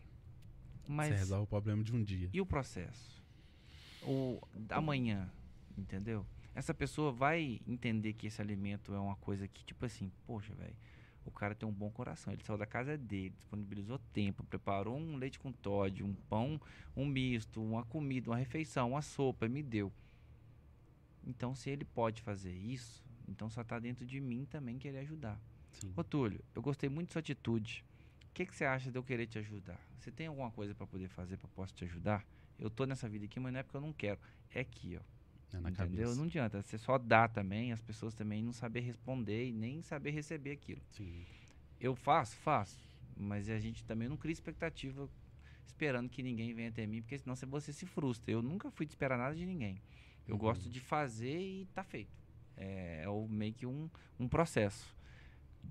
Mas 0.86 1.08
Você 1.08 1.14
resolve 1.18 1.44
o 1.44 1.46
problema 1.46 1.82
de 1.84 1.94
um 1.94 2.02
dia. 2.02 2.30
e 2.32 2.40
o 2.40 2.46
processo? 2.46 3.22
O 4.00 4.40
amanhã, 4.70 5.30
entendeu? 5.76 6.24
Essa 6.58 6.74
pessoa 6.74 7.12
vai 7.12 7.60
entender 7.68 8.14
que 8.14 8.26
esse 8.26 8.42
alimento 8.42 8.92
é 8.92 8.98
uma 8.98 9.14
coisa 9.14 9.46
que, 9.46 9.64
tipo 9.64 9.86
assim, 9.86 10.10
poxa, 10.26 10.52
velho, 10.56 10.74
o 11.24 11.30
cara 11.30 11.54
tem 11.54 11.68
um 11.68 11.72
bom 11.72 11.88
coração. 11.88 12.32
Ele 12.32 12.42
saiu 12.42 12.58
da 12.58 12.66
casa 12.66 12.98
dele, 12.98 13.32
disponibilizou 13.36 14.00
tempo, 14.12 14.42
preparou 14.42 14.98
um 14.98 15.14
leite 15.14 15.38
com 15.38 15.52
Todd, 15.52 16.02
um 16.02 16.12
pão, 16.28 16.60
um 16.96 17.06
misto, 17.06 17.62
uma 17.62 17.84
comida, 17.84 18.28
uma 18.28 18.36
refeição, 18.36 18.90
uma 18.90 19.02
sopa, 19.02 19.46
e 19.46 19.48
me 19.48 19.62
deu. 19.62 19.92
Então, 21.24 21.54
se 21.54 21.70
ele 21.70 21.84
pode 21.84 22.22
fazer 22.22 22.52
isso, 22.52 23.04
então 23.28 23.48
só 23.48 23.62
tá 23.62 23.78
dentro 23.78 24.04
de 24.04 24.20
mim 24.20 24.44
também 24.44 24.80
querer 24.80 24.98
ajudar. 24.98 25.40
Sim. 25.70 25.92
Ô 25.96 26.02
Túlio, 26.02 26.44
eu 26.56 26.60
gostei 26.60 26.88
muito 26.90 27.10
da 27.10 27.12
sua 27.12 27.20
atitude. 27.20 27.84
O 28.30 28.34
que, 28.34 28.44
que 28.44 28.56
você 28.56 28.64
acha 28.64 28.90
de 28.90 28.98
eu 28.98 29.04
querer 29.04 29.28
te 29.28 29.38
ajudar? 29.38 29.80
Você 30.00 30.10
tem 30.10 30.26
alguma 30.26 30.50
coisa 30.50 30.74
para 30.74 30.88
poder 30.88 31.06
fazer 31.06 31.36
para 31.36 31.48
posso 31.50 31.72
te 31.72 31.84
ajudar? 31.84 32.26
Eu 32.58 32.68
tô 32.68 32.84
nessa 32.84 33.08
vida 33.08 33.26
aqui, 33.26 33.38
mas 33.38 33.52
não 33.52 33.60
é 33.60 33.62
porque 33.62 33.76
eu 33.76 33.80
não 33.80 33.92
quero. 33.92 34.18
É 34.52 34.58
aqui, 34.58 34.96
ó. 34.96 35.17
É 35.52 35.58
na 35.60 35.70
entendeu? 35.70 36.04
cabeça. 36.06 36.14
Não 36.16 36.24
adianta. 36.24 36.62
Você 36.62 36.76
só 36.78 36.98
dá 36.98 37.26
também, 37.28 37.72
as 37.72 37.80
pessoas 37.80 38.14
também 38.14 38.42
não 38.42 38.52
saber 38.52 38.80
responder 38.80 39.48
e 39.48 39.52
nem 39.52 39.80
saber 39.82 40.10
receber 40.10 40.52
aquilo. 40.52 40.80
Sim. 40.90 41.24
Eu 41.80 41.94
faço, 41.94 42.36
faço. 42.36 42.78
Mas 43.16 43.48
a 43.48 43.58
gente 43.58 43.84
também 43.84 44.08
não 44.08 44.16
cria 44.16 44.32
expectativa 44.32 45.08
esperando 45.66 46.08
que 46.08 46.22
ninguém 46.22 46.52
venha 46.54 46.68
até 46.68 46.86
mim, 46.86 47.00
porque 47.02 47.18
senão 47.18 47.34
você- 47.36 47.46
você 47.46 47.72
se 47.72 47.86
frustra. 47.86 48.30
Eu 48.32 48.42
nunca 48.42 48.70
fui 48.70 48.84
de 48.86 48.92
esperar 48.92 49.16
nada 49.18 49.34
de 49.34 49.44
ninguém. 49.46 49.80
Eu 50.26 50.34
Uhum. 50.34 50.38
gosto 50.40 50.68
de 50.68 50.80
fazer 50.80 51.38
e 51.38 51.66
tá 51.74 51.82
feito. 51.82 52.10
É, 52.56 53.02
é 53.04 53.08
o, 53.08 53.26
meio 53.28 53.54
que 53.54 53.64
um, 53.66 53.88
um 54.18 54.28
processo. 54.28 54.94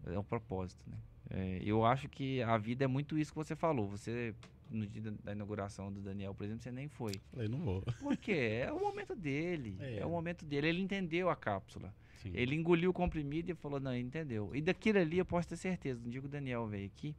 É 0.06 0.18
um 0.18 0.24
propósito, 0.24 0.84
né? 0.90 0.98
É, 1.30 1.62
eu 1.64 1.84
acho 1.86 2.08
que 2.08 2.42
a 2.42 2.58
vida 2.58 2.86
é 2.86 2.88
muito 2.88 3.18
isso 3.18 3.32
que 3.32 3.38
você 3.38 3.56
falou. 3.56 3.90
Você, 3.90 4.34
no 4.70 4.86
dia 4.88 5.12
da- 5.12 5.32
inauguração 5.32 5.92
do 5.92 6.02
Daniel, 6.02 6.34
por 6.36 6.44
exemplo, 6.44 6.62
você 6.64 6.72
nem 6.72 6.88
foi. 6.88 7.12
Falei, 7.32 7.48
não 7.48 7.60
vou. 7.60 7.82
Por 8.00 8.16
quê? 8.18 8.64
É 8.66 8.72
o 8.72 8.80
momento 8.80 9.16
dele. 9.16 9.78
É. 9.80 10.00
É. 10.00 10.06
o 10.06 10.10
momento 10.10 10.46
dele. 10.46 10.68
Ele 10.68 10.82
entendeu 10.82 11.30
a 11.30 11.36
cápsula. 11.36 11.94
Sim. 12.18 12.32
Ele 12.34 12.56
engoliu 12.56 12.90
o 12.90 12.94
comprimido 12.94 13.52
e 13.52 13.56
falou, 13.56 13.80
não, 13.80 13.94
ele 13.94 14.08
entendeu. 14.08 14.56
E 14.56 14.62
daquilo 14.62 15.00
ali 15.00 15.18
eu 15.20 15.26
posso 15.26 15.48
ter 15.50 15.58
certeza, 15.58 16.02
no 16.04 16.10
dia 16.10 16.20
que 16.20 16.28
o 16.28 16.30
Daniel 16.30 16.66
veio 16.68 16.88
aqui, 16.88 17.16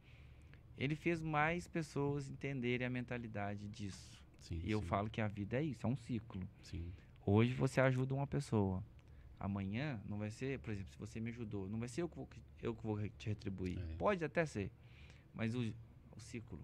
ele 0.77 0.95
fez 0.95 1.21
mais 1.21 1.67
pessoas 1.67 2.29
entenderem 2.29 2.85
a 2.85 2.89
mentalidade 2.89 3.67
disso. 3.69 4.19
Sim, 4.39 4.61
E 4.63 4.71
eu 4.71 4.81
sim, 4.81 4.87
falo 4.87 5.09
que 5.09 5.19
a 5.21 5.27
vida 5.27 5.57
é 5.57 5.63
isso, 5.63 5.85
é 5.85 5.89
um 5.89 5.95
ciclo. 5.95 6.41
Hoje 7.25 7.53
você 7.53 7.79
ajuda 7.81 8.13
uma 8.13 8.25
pessoa. 8.27 8.83
Amanhã 9.39 10.01
não 10.07 10.17
vai 10.17 10.31
ser, 10.31 10.59
por 10.59 10.71
exemplo, 10.71 10.91
se 10.91 10.97
você 10.97 11.19
me 11.19 11.29
ajudou, 11.29 11.69
não 11.69 11.79
vai 11.79 11.87
ser 11.87 12.01
eu 12.01 12.09
que 12.09 12.15
vou, 12.17 12.27
eu 12.61 12.75
que 12.75 12.83
vou 12.83 12.97
te 13.17 13.29
retribuir. 13.29 13.77
É. 13.79 13.95
Pode 13.97 14.23
até 14.23 14.45
ser. 14.45 14.69
Mas 15.33 15.55
o, 15.55 15.61
o 16.15 16.19
ciclo. 16.19 16.59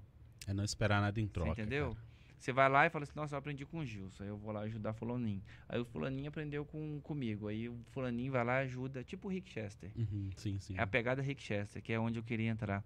É 0.48 0.54
não 0.54 0.64
esperar 0.64 1.02
nada 1.02 1.20
em 1.20 1.28
troca. 1.28 1.54
você 1.56 1.62
entendeu? 1.62 1.94
cara. 1.94 2.06
Você 2.38 2.52
vai 2.54 2.70
lá 2.70 2.86
e 2.86 2.90
fala 2.92 3.04
assim, 3.04 3.14
nossa, 3.16 3.34
eu 3.34 3.40
aprendi 3.40 3.66
com 3.66 3.80
o 3.80 3.86
Gilson. 3.86 4.22
Aí 4.24 4.30
eu 4.30 4.38
vou 4.38 4.52
lá 4.52 4.62
ajudar 4.62 4.94
fulaninho. 4.94 5.42
Aí 5.68 5.80
o 5.80 5.86
fulaninho 5.86 6.28
aprendeu 6.30 6.64
com, 6.66 7.00
comigo. 7.02 7.48
Aí 7.48 7.68
o 7.68 7.76
fulaninho 7.92 8.32
vai 8.32 8.44
lá 8.44 8.62
e 8.62 8.66
ajuda. 8.66 9.04
Tipo 9.04 9.28
o 9.28 9.32
Rick 9.32 9.50
Chester. 9.52 9.90
Uhum, 9.96 10.30
sim, 10.36 10.60
sim. 10.60 10.76
É 10.78 10.82
a 10.82 10.86
pegada 10.88 11.22
Rick 11.24 11.42
Chester, 11.42 11.82
que 11.82 11.92
é 11.92 12.00
onde 12.00 12.20
eu 12.20 12.24
queria 12.24 12.50
entrar. 12.50 12.84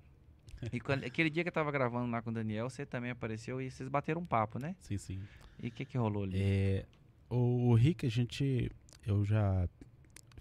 E 0.71 0.79
quando- 0.79 1.03
aquele 1.03 1.29
dia 1.29 1.43
que 1.43 1.49
eu 1.49 1.53
tava 1.53 1.71
gravando 1.71 2.09
lá 2.09 2.21
com 2.21 2.29
o 2.29 2.33
Daniel, 2.33 2.69
você 2.69 2.85
também 2.85 3.11
apareceu 3.11 3.61
e 3.61 3.69
vocês 3.69 3.89
bateram 3.89 4.21
um 4.21 4.25
papo, 4.25 4.59
né? 4.59 4.75
Sim, 4.79 4.97
sim. 4.97 5.21
E 5.61 5.67
o 5.67 5.71
que 5.71 5.83
que 5.83 5.97
rolou 5.97 6.23
ali? 6.23 6.37
É, 6.41 6.85
o, 7.29 7.69
o 7.69 7.73
Rick, 7.73 8.05
a 8.05 8.09
gente. 8.09 8.71
Eu 9.05 9.25
já 9.25 9.67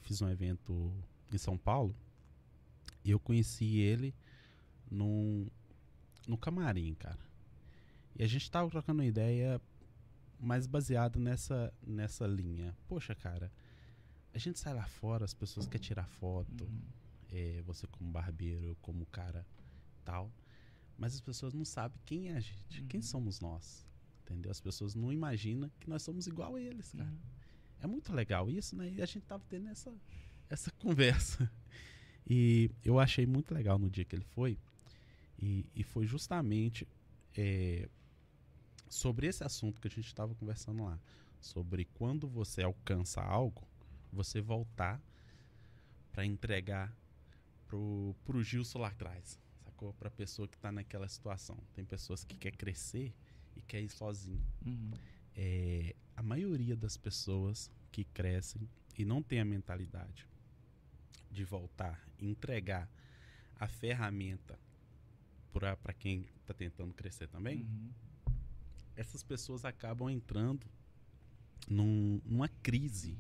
fiz 0.03 0.21
um 0.23 0.29
evento 0.29 0.93
em 1.33 1.39
São 1.39 1.57
Paulo 1.59 1.95
e 3.05 3.11
eu 3.11 3.19
conheci 3.19 3.79
ele 3.79 4.15
num, 4.91 5.47
no 6.29 6.39
camarim, 6.39 6.95
cara. 6.95 7.19
E 8.15 8.23
a 8.23 8.27
gente 8.27 8.49
tava 8.51 8.71
trocando 8.71 9.01
uma 9.01 9.07
ideia 9.07 9.61
mais 10.39 10.67
baseado 10.67 11.19
nessa, 11.19 11.73
nessa 11.85 12.27
linha. 12.27 12.77
Poxa, 12.87 13.15
cara, 13.15 13.51
a 14.33 14.39
gente 14.39 14.59
sai 14.59 14.75
lá 14.75 14.87
fora, 14.87 15.25
as 15.25 15.35
pessoas 15.35 15.67
querem 15.67 15.85
tirar 15.87 16.07
foto, 16.07 16.65
Uhum. 16.65 16.81
é, 17.33 17.63
você 17.67 17.87
como 17.89 18.11
barbeiro, 18.11 18.67
eu 18.67 18.77
como 18.77 19.05
cara 19.07 19.45
tal. 20.05 20.31
Mas 20.97 21.15
as 21.15 21.21
pessoas 21.21 21.55
não 21.55 21.65
sabem 21.65 21.99
quem 22.05 22.29
é 22.29 22.37
a 22.37 22.41
gente, 22.41 22.83
quem 22.89 22.99
Uhum. 23.01 23.07
somos 23.07 23.41
nós. 23.41 23.87
Entendeu? 24.25 24.51
As 24.51 24.61
pessoas 24.61 24.95
não 24.95 25.11
imaginam 25.13 25.71
que 25.81 25.89
nós 25.89 26.03
somos 26.03 26.27
igual 26.27 26.57
a 26.57 26.61
eles, 26.61 26.93
cara. 26.93 27.09
Uhum. 27.09 27.19
É 27.81 27.87
muito 27.87 28.13
legal 28.13 28.51
isso, 28.51 28.77
né? 28.77 28.91
E 28.91 29.01
a 29.01 29.07
gente 29.07 29.25
tava 29.25 29.43
tendo 29.49 29.69
essa, 29.69 29.93
essa 30.51 30.71
conversa. 30.79 31.51
E 32.29 32.71
eu 32.85 32.99
achei 33.01 33.25
muito 33.27 33.55
legal 33.55 33.79
no 33.79 33.89
dia 33.89 34.05
que 34.05 34.15
ele 34.15 34.25
foi. 34.35 34.59
E, 35.39 35.67
e 35.75 35.83
foi 35.83 36.07
justamente 36.07 36.87
é, 37.37 37.89
sobre 38.89 39.27
esse 39.27 39.45
assunto 39.45 39.81
que 39.81 39.89
a 39.89 39.91
gente 39.91 40.07
estava 40.07 40.35
conversando 40.35 40.85
lá. 40.85 40.99
Sobre 41.41 41.85
quando 41.85 42.29
você 42.29 42.63
alcança 42.63 43.23
algo, 43.23 43.67
você 44.13 44.41
voltar 44.41 45.01
para 46.11 46.25
entregar 46.25 46.93
pro, 47.67 48.15
pro 48.25 48.43
Gilson 48.43 48.81
lá 48.81 48.89
atrás. 48.89 49.39
Sacou? 49.65 49.93
Pra 49.95 50.11
pessoa 50.11 50.49
que 50.49 50.59
tá 50.59 50.73
naquela 50.73 51.07
situação. 51.09 51.57
Tem 51.75 51.85
pessoas 51.85 52.25
que 52.25 52.37
quer 52.37 52.57
crescer 52.57 53.15
e 53.57 53.63
quer 53.63 53.81
ir 53.81 53.89
sozinho 53.89 54.45
Uhum. 54.67 54.91
é, 55.37 55.95
a 56.17 56.23
maioria 56.23 56.77
das 56.77 56.97
pessoas 56.97 57.71
que 57.93 58.05
crescem 58.05 58.69
e 58.97 59.05
não 59.05 59.23
tem 59.23 59.39
a 59.41 59.45
mentalidade 59.45 60.27
de 61.31 61.45
voltar 61.45 62.05
entregar 62.19 62.91
a 63.57 63.69
ferramenta 63.69 64.59
para 65.53 65.93
quem 65.93 66.25
está 66.41 66.53
tentando 66.55 66.93
crescer 66.95 67.27
também, 67.29 67.63
Uhum. 67.63 67.91
essas 68.97 69.23
pessoas 69.23 69.65
acabam 69.65 70.09
entrando 70.11 70.67
num- 71.69 72.21
numa 72.25 72.49
crise. 72.49 73.17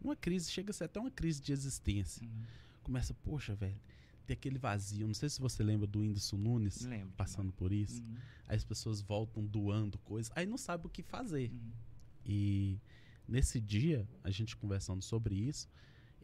Numa 0.00 0.16
crise, 0.16 0.50
chega 0.50 0.70
a 0.70 0.74
ser 0.74 0.84
até 0.84 1.00
uma 1.00 1.10
crise 1.10 1.40
de 1.40 1.52
existência. 1.52 2.26
Uhum. 2.26 2.42
Começa, 2.82 3.14
poxa, 3.14 3.54
velho, 3.54 3.78
tem 4.26 4.34
aquele 4.34 4.58
vazio. 4.58 5.06
Não 5.06 5.14
sei 5.14 5.28
se 5.28 5.40
você 5.40 5.62
lembra 5.62 5.86
do 5.86 6.00
Whindersson 6.00 6.36
Nunes 6.36 6.82
Lembro. 6.82 7.12
passando 7.16 7.52
por 7.52 7.72
isso. 7.72 8.00
Uhum. 8.02 8.16
Aí 8.46 8.56
as 8.56 8.64
pessoas 8.64 9.00
voltam 9.00 9.44
doando 9.44 9.98
coisas, 9.98 10.30
aí 10.36 10.46
não 10.46 10.56
sabe 10.58 10.86
o 10.86 10.90
que 10.90 11.02
fazer. 11.02 11.50
Uhum. 11.50 11.72
E 12.24 12.78
nesse 13.26 13.60
dia, 13.60 14.06
a 14.22 14.30
gente 14.30 14.56
conversando 14.56 15.02
sobre 15.02 15.34
isso, 15.34 15.68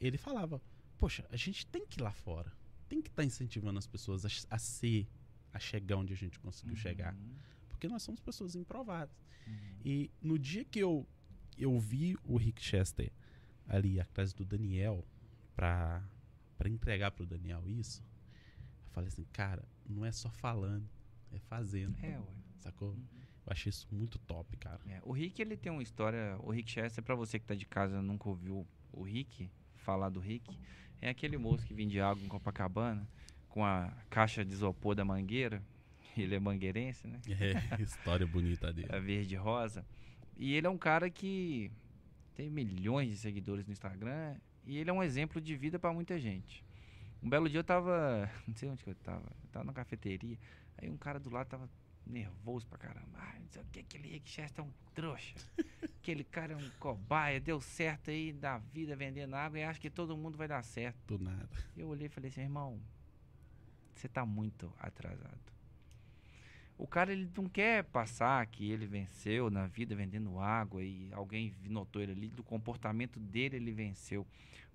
ele 0.01 0.19
falava: 0.19 0.61
Poxa, 0.99 1.27
a 1.31 1.37
gente 1.37 1.67
tem 1.67 1.85
que 1.87 2.01
ir 2.01 2.03
lá 2.03 2.13
fora. 2.13 2.53
Tem 2.93 3.01
que 3.01 3.09
estar 3.09 3.25
incentivando 3.25 3.79
as 3.79 3.87
pessoas 3.87 4.23
a, 4.27 4.29
a 4.55 4.59
ser, 4.59 5.09
a 5.51 5.59
chegar 5.59 5.97
onde 5.97 6.13
a 6.13 6.17
gente 6.17 6.39
conseguiu 6.39 6.77
chegar. 6.77 7.15
Uhum. 7.15 7.35
Porque 7.71 7.89
nós 7.89 8.03
somos 8.03 8.21
pessoas 8.21 8.55
improvadas. 8.55 9.17
Uhum. 9.47 9.55
E 9.83 10.11
no 10.21 10.39
dia 10.39 10.63
que 10.63 10.79
eu, 10.79 11.09
eu 11.57 11.79
vi 11.79 12.19
o 12.23 12.37
Rick 12.37 12.63
Chester 12.63 13.11
ali 13.67 13.99
atrás 13.99 14.35
do 14.35 14.45
Daniel 14.45 15.07
pra 15.57 16.07
entregar 16.67 17.13
pro 17.13 17.25
Daniel 17.25 17.67
isso, 17.67 18.05
eu 18.85 18.91
falei 18.91 19.09
assim: 19.09 19.25
Cara, 19.33 19.67
não 19.89 20.05
é 20.05 20.13
só 20.13 20.29
falando, 20.29 20.87
é 21.33 21.39
fazendo. 21.39 21.97
É, 22.05 22.21
ué. 22.21 22.27
Sacou? 22.59 22.91
Uhum. 22.91 23.07
Eu 23.47 23.53
achei 23.53 23.71
isso 23.71 23.89
muito 23.91 24.19
top, 24.19 24.55
cara. 24.59 24.83
É, 24.87 25.01
o 25.03 25.13
Rick, 25.13 25.41
ele 25.41 25.57
tem 25.57 25.73
uma 25.73 25.83
história. 25.83 26.37
O 26.43 26.51
Rick 26.51 26.71
Chester, 26.71 27.03
pra 27.03 27.15
você 27.15 27.39
que 27.39 27.47
tá 27.47 27.55
de 27.55 27.65
casa 27.65 27.97
e 27.97 28.03
nunca 28.03 28.29
ouviu 28.29 28.67
o 28.93 29.03
Rick, 29.03 29.51
falar 29.83 30.09
do 30.09 30.21
Rick, 30.21 30.59
é 31.01 31.09
aquele 31.09 31.37
moço 31.37 31.67
que 31.67 31.75
vende 31.75 32.01
água 32.01 32.25
em 32.25 32.29
Copacabana 32.29 33.07
com 33.49 33.65
a 33.65 33.93
caixa 34.09 34.45
de 34.45 34.53
isopor 34.53 34.95
da 34.95 35.05
mangueira. 35.05 35.63
Ele 36.17 36.35
é 36.35 36.41
mangueirense, 36.41 37.07
né? 37.07 37.21
É, 37.29 37.81
história 37.83 38.27
bonita 38.27 38.73
dele. 38.73 38.89
É 38.91 39.01
verde 39.01 39.35
e 39.35 39.39
rosa. 39.39 39.85
E 40.37 40.55
ele 40.55 40.67
é 40.67 40.71
um 40.71 40.79
cara 40.79 41.09
que 41.11 41.71
tem 42.35 42.51
milhões 42.51 43.11
de 43.11 43.17
seguidores 43.17 43.67
no 43.67 43.73
Instagram 43.73 44.37
e 44.65 44.79
ele 44.79 44.91
é 44.91 44.93
um 44.93 45.03
exemplo 45.03 45.41
de 45.41 45.57
vida 45.57 45.79
pra 45.79 45.93
muita 45.93 46.19
gente. 46.19 46.65
Um 47.23 47.29
belo 47.29 47.49
dia 47.49 47.61
eu 47.61 47.65
tava, 47.65 48.31
não 48.47 48.55
sei 48.55 48.69
onde 48.69 48.83
que 48.83 48.91
eu 48.91 48.95
tava, 48.97 49.25
eu 49.43 49.49
tava 49.51 49.65
na 49.65 49.73
cafeteria, 49.73 50.39
aí 50.79 50.91
um 50.91 50.97
cara 50.97 51.21
do 51.21 51.31
lado 51.31 51.49
tava 51.49 51.69
nervoso 52.07 52.67
pra 52.67 52.79
caramba. 52.79 53.19
Ah, 53.19 53.37
não 53.39 53.49
sei 53.49 53.63
o 53.63 53.67
que, 53.67 53.81
aquele 53.81 54.09
Rick 54.09 54.29
Chester 54.29 54.65
é 54.65 54.69
um 54.69 54.73
trouxa. 54.95 55.35
aquele 56.03 56.25
cara 56.25 56.55
é 56.55 56.57
um 56.57 56.71
cobaia, 56.81 57.39
deu 57.39 57.61
certo 57.61 58.11
aí 58.11 58.33
da 58.33 58.59
vida 58.59 58.97
vendendo 58.97 59.37
água 59.37 59.61
e 59.61 59.63
acha 59.63 59.79
que 59.79 59.89
todo 59.89 60.17
mundo 60.17 60.37
vai 60.37 60.49
dar 60.49 60.63
certo. 60.65 61.17
Do 61.17 61.23
nada. 61.23 61.49
Eu 61.77 61.89
olhei 61.89 62.07
e 62.07 62.11
falei 62.11 62.29
assim, 62.29 62.41
irmão, 62.41 62.81
você 63.95 64.09
tá 64.09 64.27
muito 64.27 64.73
atrasado. 64.81 65.39
O 66.77 66.89
cara 66.89 67.13
ele 67.13 67.31
não 67.37 67.49
quer 67.49 67.85
passar 67.85 68.45
que 68.47 68.69
ele 68.69 68.85
venceu 68.85 69.49
na 69.49 69.69
vida 69.69 69.95
vendendo 69.95 70.41
água 70.41 70.83
e 70.83 71.09
alguém 71.13 71.55
notou 71.67 72.03
ele 72.03 72.11
ali, 72.11 72.29
do 72.29 72.43
comportamento 72.43 73.21
dele 73.21 73.57
ele 73.57 73.71
venceu. 73.71 74.27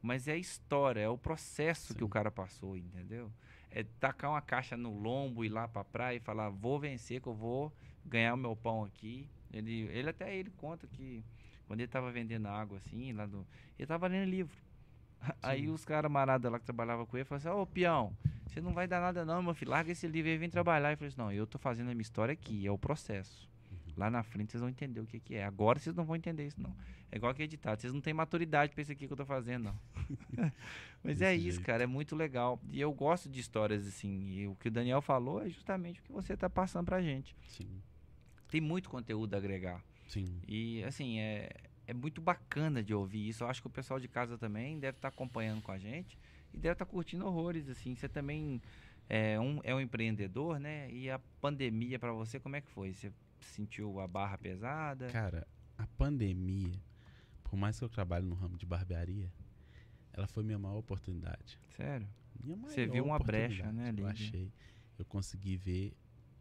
Mas 0.02 0.30
é 0.30 0.34
a 0.34 0.38
história, 0.38 1.02
é 1.02 1.10
o 1.10 1.18
processo 1.18 1.94
que 1.94 2.00
Sim. 2.00 2.06
o 2.06 2.10
cara 2.10 2.32
passou, 2.32 2.78
entendeu? 2.78 3.30
É 3.70 3.84
tacar 4.00 4.32
uma 4.32 4.42
caixa 4.42 4.78
no 4.78 4.98
lombo, 4.98 5.44
ir 5.44 5.50
lá 5.50 5.68
pra 5.68 5.84
praia 5.84 6.16
e 6.16 6.22
falar, 6.22 6.50
vou 6.50 6.80
vencer, 6.80 7.20
que 7.20 7.28
eu 7.28 7.34
vou 7.34 7.74
ganhar 8.06 8.34
o 8.34 8.38
meu 8.38 8.56
pão 8.56 8.86
aqui. 8.86 9.28
Ele, 9.52 9.88
ele 9.92 10.10
até 10.10 10.36
ele 10.36 10.50
conta 10.52 10.88
que 10.88 11.24
quando 11.68 11.80
ele 11.80 11.88
tava 11.88 12.12
vendendo 12.12 12.48
água 12.48 12.78
assim, 12.78 13.12
lá 13.14 13.26
do, 13.26 13.46
ele 13.78 13.86
tava 13.86 14.08
lendo 14.08 14.30
livro. 14.30 14.56
Aí 15.42 15.62
Sim. 15.62 15.70
os 15.70 15.84
camaradas 15.84 16.52
lá 16.52 16.60
que 16.60 16.66
trabalhavam 16.66 17.06
com 17.06 17.18
ele 17.18 17.26
falaram 17.26 17.52
assim, 17.52 17.62
ô 17.62 17.66
peão, 17.66 18.16
você 18.46 18.62
não 18.62 18.74
vai 18.74 18.88
dar 18.88 19.02
nada 19.02 19.26
não, 19.26 19.42
meu 19.42 19.54
filho, 19.54 19.72
larga 19.72 19.92
esse 19.92 20.08
livro 20.08 20.30
aí 20.30 20.36
e 20.36 20.38
vem 20.38 20.50
trabalhar. 20.50 20.92
Eu 20.92 20.98
falei 20.98 21.10
assim, 21.10 21.18
não, 21.18 21.32
eu 21.32 21.46
tô 21.46 21.58
fazendo 21.58 21.90
a 21.90 21.94
minha 21.94 22.02
história 22.02 22.34
aqui, 22.34 22.66
é 22.66 22.72
o 22.72 22.78
processo. 22.78 23.50
Lá 23.98 24.12
na 24.12 24.22
frente 24.22 24.52
vocês 24.52 24.62
vão 24.62 24.70
entender 24.70 25.00
o 25.00 25.08
que, 25.08 25.20
que 25.20 25.34
é. 25.36 25.44
Agora 25.44 25.80
vocês 25.80 25.96
não 25.96 26.06
vão 26.06 26.16
entender 26.16 26.46
isso, 26.46 26.62
não. 26.62 26.76
É 27.12 27.18
igual 27.18 27.32
aquele 27.32 27.48
ditado, 27.48 27.80
vocês 27.82 27.92
não 27.92 28.00
têm 28.00 28.14
maturidade 28.14 28.74
pra 28.74 28.82
isso 28.84 28.92
aqui 28.92 29.08
que 29.08 29.14
eu 29.14 29.18
tô 29.18 29.26
fazendo, 29.26 29.64
não. 29.66 29.80
Mas 31.04 31.22
é 31.22 31.32
Desse 31.32 31.48
isso, 31.48 31.56
jeito. 31.58 31.66
cara, 31.66 31.84
é 31.84 31.88
muito 31.88 32.16
legal. 32.16 32.62
E 32.70 32.80
eu 32.80 32.94
gosto 32.94 33.28
de 33.28 33.40
histórias 33.40 33.88
assim. 33.88 34.30
E 34.34 34.48
o 34.48 34.56
que 34.56 34.68
o 34.68 34.72
Daniel 34.72 35.02
falou 35.02 35.42
é 35.42 35.50
justamente 35.50 36.00
o 36.00 36.04
que 36.04 36.12
você 36.12 36.38
tá 36.38 36.50
passando 36.50 36.86
pra 36.86 37.02
gente. 37.02 37.36
Sim. 37.48 37.82
Tem 38.50 38.62
muito 38.62 38.90
conteúdo 38.90 39.34
a 39.34 39.38
agregar. 39.38 39.84
Sim. 40.08 40.42
E 40.48 40.84
assim, 40.84 41.20
é, 41.20 41.50
é 41.86 41.94
muito 41.94 42.22
bacana 42.22 42.84
de 42.84 42.94
ouvir 42.94 43.28
isso. 43.28 43.44
Eu 43.44 43.50
acho 43.50 43.62
que 43.62 43.68
o 43.68 43.72
pessoal 43.72 44.00
de 44.00 44.08
casa 44.08 44.38
também 44.38 44.80
deve 44.80 44.98
estar 44.98 45.10
acompanhando 45.10 45.62
com 45.62 45.72
a 45.72 45.78
gente 45.78 46.18
e 46.54 46.58
deve 46.58 46.74
estar 46.74 46.86
tá 46.86 46.92
curtindo 46.92 47.26
horrores, 47.26 47.68
assim. 47.70 47.96
Você 47.96 48.08
também 48.08 48.62
é 49.10 49.40
um, 49.40 49.60
é 49.64 49.74
um 49.74 49.80
empreendedor, 49.80 50.60
né? 50.60 50.92
E 50.92 51.10
a 51.10 51.20
pandemia 51.42 51.98
para 51.98 52.12
você, 52.12 52.40
como 52.40 52.56
é 52.56 52.62
que 52.62 52.70
foi? 52.70 52.94
Você 52.94 53.12
sentiu 53.40 54.00
a 54.00 54.08
barra 54.08 54.38
pesada? 54.38 55.08
Cara, 55.08 55.48
a 55.78 55.88
pandemia, 55.88 56.74
por 57.44 57.56
mais 57.56 57.78
que 57.78 57.86
eu 57.86 57.90
trabalhe 57.90 58.26
no 58.26 58.36
ramo 58.36 58.58
de 58.58 58.66
barbearia, 58.66 59.32
ela 60.12 60.28
foi 60.28 60.44
minha 60.44 60.60
maior 60.60 60.78
oportunidade. 60.78 61.60
Sério? 61.70 62.08
Minha 62.44 62.58
maior 62.58 62.74
Você 62.74 62.86
viu 62.86 63.06
uma 63.06 63.20
brecha, 63.20 63.72
né, 63.72 63.90
ali? 63.90 64.02
Eu 64.02 64.08
achei. 64.08 64.52
Eu 64.98 65.06
consegui 65.06 65.56
ver 65.56 65.94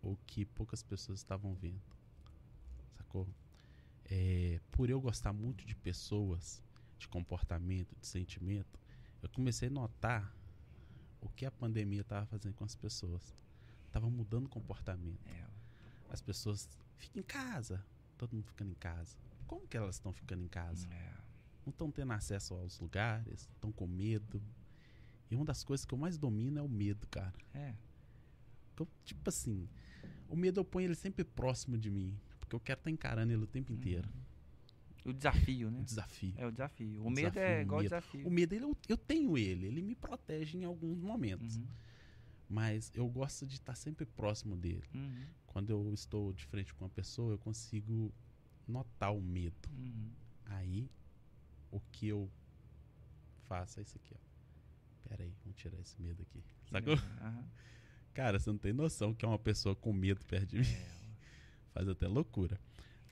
o 0.02 0.16
que 0.26 0.44
poucas 0.44 0.82
pessoas 0.82 1.18
estavam 1.18 1.54
vendo. 1.54 1.95
Sacou? 3.06 3.28
É, 4.04 4.60
por 4.72 4.90
eu 4.90 5.00
gostar 5.00 5.32
muito 5.32 5.64
de 5.64 5.74
pessoas, 5.76 6.62
de 6.98 7.08
comportamento, 7.08 7.94
de 8.00 8.06
sentimento, 8.06 8.80
eu 9.22 9.28
comecei 9.28 9.68
a 9.68 9.70
notar 9.70 10.34
o 11.20 11.28
que 11.28 11.46
a 11.46 11.50
pandemia 11.50 12.02
estava 12.02 12.26
fazendo 12.26 12.54
com 12.54 12.64
as 12.64 12.74
pessoas. 12.74 13.34
Tava 13.90 14.10
mudando 14.10 14.46
o 14.46 14.48
comportamento. 14.48 15.26
É. 15.26 15.46
As 16.10 16.20
pessoas 16.20 16.68
ficam 16.98 17.20
em 17.20 17.24
casa, 17.24 17.84
todo 18.18 18.34
mundo 18.34 18.46
ficando 18.46 18.70
em 18.70 18.74
casa. 18.74 19.16
Como 19.46 19.66
que 19.66 19.76
elas 19.76 19.96
estão 19.96 20.12
ficando 20.12 20.42
em 20.42 20.48
casa? 20.48 20.86
É. 20.88 21.14
Não 21.64 21.70
estão 21.70 21.90
tendo 21.90 22.12
acesso 22.12 22.54
aos 22.54 22.78
lugares, 22.78 23.48
estão 23.54 23.72
com 23.72 23.86
medo. 23.86 24.42
E 25.30 25.34
uma 25.34 25.44
das 25.44 25.64
coisas 25.64 25.84
que 25.84 25.94
eu 25.94 25.98
mais 25.98 26.18
domino 26.18 26.58
é 26.58 26.62
o 26.62 26.68
medo, 26.68 27.06
cara. 27.08 27.34
É. 27.54 27.74
Eu, 28.78 28.86
tipo 29.04 29.28
assim, 29.28 29.68
o 30.28 30.36
medo 30.36 30.60
eu 30.60 30.64
ponho 30.64 30.86
ele 30.86 30.94
sempre 30.94 31.24
próximo 31.24 31.78
de 31.78 31.90
mim. 31.90 32.16
Porque 32.46 32.54
eu 32.54 32.60
quero 32.60 32.78
estar 32.78 32.84
tá 32.84 32.90
encarando 32.90 33.32
ele 33.32 33.42
o 33.42 33.46
tempo 33.46 33.72
inteiro. 33.72 34.08
O 35.04 35.12
desafio, 35.12 35.70
né? 35.70 35.80
O 35.80 35.84
desafio. 35.84 36.34
É 36.36 36.46
o 36.46 36.50
desafio. 36.50 37.02
O, 37.02 37.06
O 37.06 37.10
medo 37.10 37.32
desafio, 37.32 37.42
é 37.42 37.58
o 37.58 37.62
igual 37.62 37.80
medo. 37.80 37.88
desafio. 37.88 38.26
O 38.26 38.30
medo, 38.30 38.54
ele, 38.54 38.64
eu, 38.64 38.76
eu 38.88 38.96
tenho 38.96 39.36
ele. 39.36 39.66
Ele 39.66 39.82
me 39.82 39.94
protege 39.94 40.58
em 40.58 40.64
alguns 40.64 41.00
momentos. 41.00 41.56
Uhum. 41.56 41.66
Mas 42.48 42.92
eu 42.94 43.08
gosto 43.08 43.46
de 43.46 43.54
estar 43.54 43.74
sempre 43.74 44.06
próximo 44.06 44.56
dele. 44.56 44.84
Uhum. 44.94 45.24
Quando 45.46 45.70
eu 45.70 45.92
estou 45.92 46.32
de 46.32 46.44
frente 46.46 46.72
com 46.72 46.84
uma 46.84 46.90
pessoa, 46.90 47.32
eu 47.32 47.38
consigo 47.38 48.12
notar 48.66 49.12
o 49.12 49.20
medo. 49.20 49.68
Uhum. 49.76 50.10
Aí, 50.46 50.88
o 51.70 51.80
que 51.80 52.06
eu 52.08 52.30
faço 53.48 53.80
é 53.80 53.82
isso 53.82 53.96
aqui, 53.96 54.14
ó. 54.14 55.08
Pera 55.08 55.24
aí, 55.24 55.32
vamos 55.44 55.56
tirar 55.56 55.78
esse 55.80 56.00
medo 56.00 56.22
aqui. 56.22 56.42
Sacou? 56.70 56.96
Cara, 58.12 58.38
você 58.38 58.50
não 58.50 58.58
tem 58.58 58.72
noção 58.72 59.14
que 59.14 59.24
é 59.24 59.28
uma 59.28 59.38
pessoa 59.38 59.76
com 59.76 59.92
medo 59.92 60.24
perto 60.24 60.48
de 60.48 60.58
mim. 60.58 60.66
É. 60.66 60.95
Faz 61.76 61.86
até 61.90 62.08
loucura. 62.08 62.58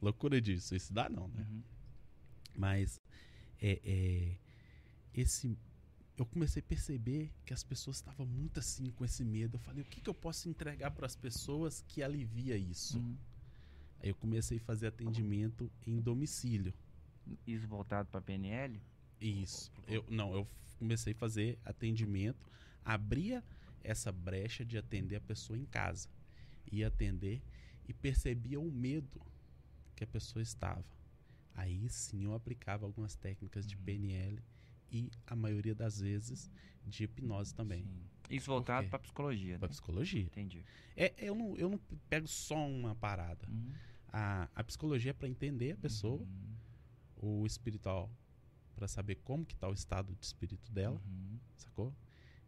Loucura 0.01 0.41
de 0.41 0.59
suicidar, 0.59 1.13
não, 1.13 1.29
né? 1.29 1.47
Uhum. 1.51 1.63
Mas 2.57 2.99
é, 3.61 3.79
é, 3.85 4.39
esse 5.13 5.59
eu 6.17 6.25
comecei 6.25 6.61
a 6.61 6.65
perceber 6.65 7.31
que 7.45 7.53
as 7.53 7.63
pessoas 7.63 7.97
estavam 7.97 8.25
muito 8.25 8.59
assim 8.59 8.91
com 8.93 9.05
esse 9.05 9.23
medo. 9.23 9.57
Eu 9.57 9.59
falei, 9.59 9.83
o 9.83 9.85
que, 9.85 10.01
que 10.01 10.09
eu 10.09 10.15
posso 10.15 10.49
entregar 10.49 10.93
para 10.93 11.05
as 11.05 11.15
pessoas 11.15 11.85
que 11.87 12.03
alivia 12.03 12.57
isso? 12.57 12.97
Uhum. 12.97 13.19
Aí 14.01 14.09
eu 14.09 14.15
comecei 14.15 14.57
a 14.57 14.61
fazer 14.63 14.87
atendimento 14.87 15.71
em 15.87 16.01
domicílio. 16.01 16.73
Isso 17.47 17.69
voltado 17.69 18.09
para 18.09 18.23
PNL? 18.23 18.81
Isso. 19.21 19.71
Eu 19.87 20.07
não, 20.09 20.33
eu 20.33 20.49
comecei 20.79 21.13
a 21.13 21.17
fazer 21.17 21.59
atendimento, 21.67 22.49
abria 22.83 23.45
essa 23.83 24.11
brecha 24.11 24.65
de 24.65 24.79
atender 24.79 25.17
a 25.17 25.21
pessoa 25.21 25.59
em 25.59 25.67
casa. 25.67 26.09
Ia 26.73 26.89
atender 26.89 27.43
e 27.87 27.93
percebia 27.93 28.61
o 28.61 28.71
medo 28.71 29.21
que 29.95 30.05
a 30.05 30.07
pessoa 30.07 30.43
estava. 30.43 30.85
Aí 31.55 31.89
sim 31.89 32.25
eu 32.25 32.35
aplicava 32.35 32.85
algumas 32.85 33.15
técnicas 33.15 33.67
de 33.67 33.77
Uhum. 33.77 33.83
PNL 33.85 34.43
e 34.91 35.11
a 35.27 35.37
maioria 35.37 35.75
das 35.75 36.01
vezes 36.01 36.51
de 36.85 37.05
hipnose 37.05 37.55
também. 37.55 37.83
Sim. 37.85 38.09
Isso 38.31 38.47
voltado 38.51 38.89
para 38.89 38.99
psicologia, 38.99 39.59
Para 39.59 39.69
né? 39.69 39.73
psicologia. 39.73 40.23
Entendi. 40.23 40.65
É, 40.97 41.13
eu, 41.19 41.35
não, 41.35 41.57
eu 41.57 41.69
não 41.69 41.79
pego 42.09 42.27
só 42.27 42.57
uma 42.67 42.95
parada. 42.95 43.47
Uhum. 43.49 43.73
A, 44.09 44.49
a 44.55 44.65
psicologia 44.65 45.11
é 45.11 45.15
para 45.15 45.29
entender 45.29 45.73
a 45.73 45.77
pessoa, 45.77 46.21
Uhum. 46.21 46.57
o 47.17 47.47
espiritual 47.47 48.11
para 48.75 48.89
saber 48.89 49.17
como 49.17 49.45
que 49.47 49.55
tá 49.55 49.69
o 49.69 49.73
estado 49.75 50.15
de 50.17 50.25
espírito 50.25 50.73
dela, 50.73 51.01
Uhum. 51.07 51.39
sacou? 51.57 51.95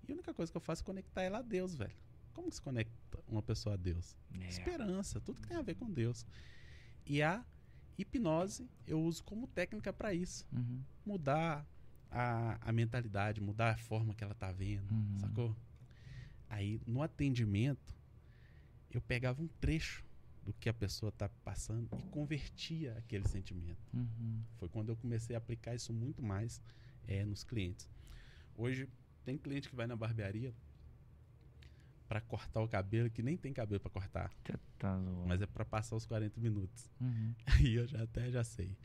E 0.09 0.11
a 0.11 0.15
única 0.15 0.35
coisa 0.35 0.51
que 0.51 0.57
eu 0.57 0.61
faço 0.61 0.83
é 0.83 0.85
conectar 0.85 1.23
ela 1.23 1.39
a 1.39 1.43
Deus, 1.43 1.75
velho. 1.75 1.95
Como 2.37 2.53
se 2.53 2.61
conecta 2.61 2.93
uma 3.27 3.43
pessoa 3.43 3.73
a 3.75 3.77
Deus? 3.79 4.15
É. 4.39 4.47
Esperança, 4.47 5.19
tudo 5.23 5.41
que 5.41 5.49
tem 5.49 5.57
a 5.57 5.63
ver 5.63 5.75
com 5.75 5.91
Deus. 5.91 6.27
E 7.07 7.23
a 7.23 7.43
hipnose 7.97 8.69
eu 8.87 9.01
uso 9.03 9.25
como 9.25 9.47
técnica 9.47 9.91
para 9.91 10.13
isso. 10.13 10.47
Uhum. 10.53 10.83
Mudar 11.05 11.67
a, 12.11 12.59
a 12.61 12.73
mentalidade, 12.73 13.41
mudar 13.41 13.71
a 13.73 13.77
forma 13.79 14.15
que 14.15 14.23
ela 14.23 14.35
tá 14.35 14.53
vendo, 14.53 14.93
Uhum. 14.93 15.19
sacou? 15.19 15.57
Aí 16.51 16.79
no 16.87 17.03
atendimento 17.03 17.97
eu 18.91 19.01
pegava 19.01 19.43
um 19.43 19.49
trecho 19.49 20.05
do 20.45 20.53
que 20.53 20.69
a 20.69 20.75
pessoa 20.75 21.11
tá 21.11 21.31
passando 21.43 21.89
e 21.99 22.03
convertia 22.11 22.99
aquele 22.99 23.27
sentimento. 23.27 23.81
Uhum. 23.95 24.43
Foi 24.59 24.69
quando 24.69 24.91
eu 24.91 24.97
comecei 24.97 25.35
a 25.35 25.39
aplicar 25.39 25.75
isso 25.75 25.91
muito 25.91 26.23
mais 26.23 26.61
é, 27.09 27.25
nos 27.25 27.43
clientes. 27.43 27.89
Hoje 28.55 28.87
tem 29.25 29.39
cliente 29.39 29.71
que 29.71 29.75
vai 29.75 29.87
na 29.87 29.97
barbearia 29.97 30.55
para 32.09 32.21
cortar 32.21 32.61
o 32.61 32.69
cabelo 32.69 33.11
que 33.11 33.23
nem 33.23 33.37
tem 33.37 33.53
cabelo 33.53 33.81
para 33.81 33.91
cortar, 33.91 34.33
tá 34.79 34.97
mas 35.27 35.43
é 35.43 35.47
para 35.47 35.65
passar 35.65 35.97
os 35.97 36.07
40 36.07 36.41
minutos. 36.41 36.91
Uhum. 37.01 37.35
Aí 37.47 37.75
eu 37.75 37.87
já 37.87 38.03
até 38.03 38.31
já 38.31 38.45
sei. 38.45 38.77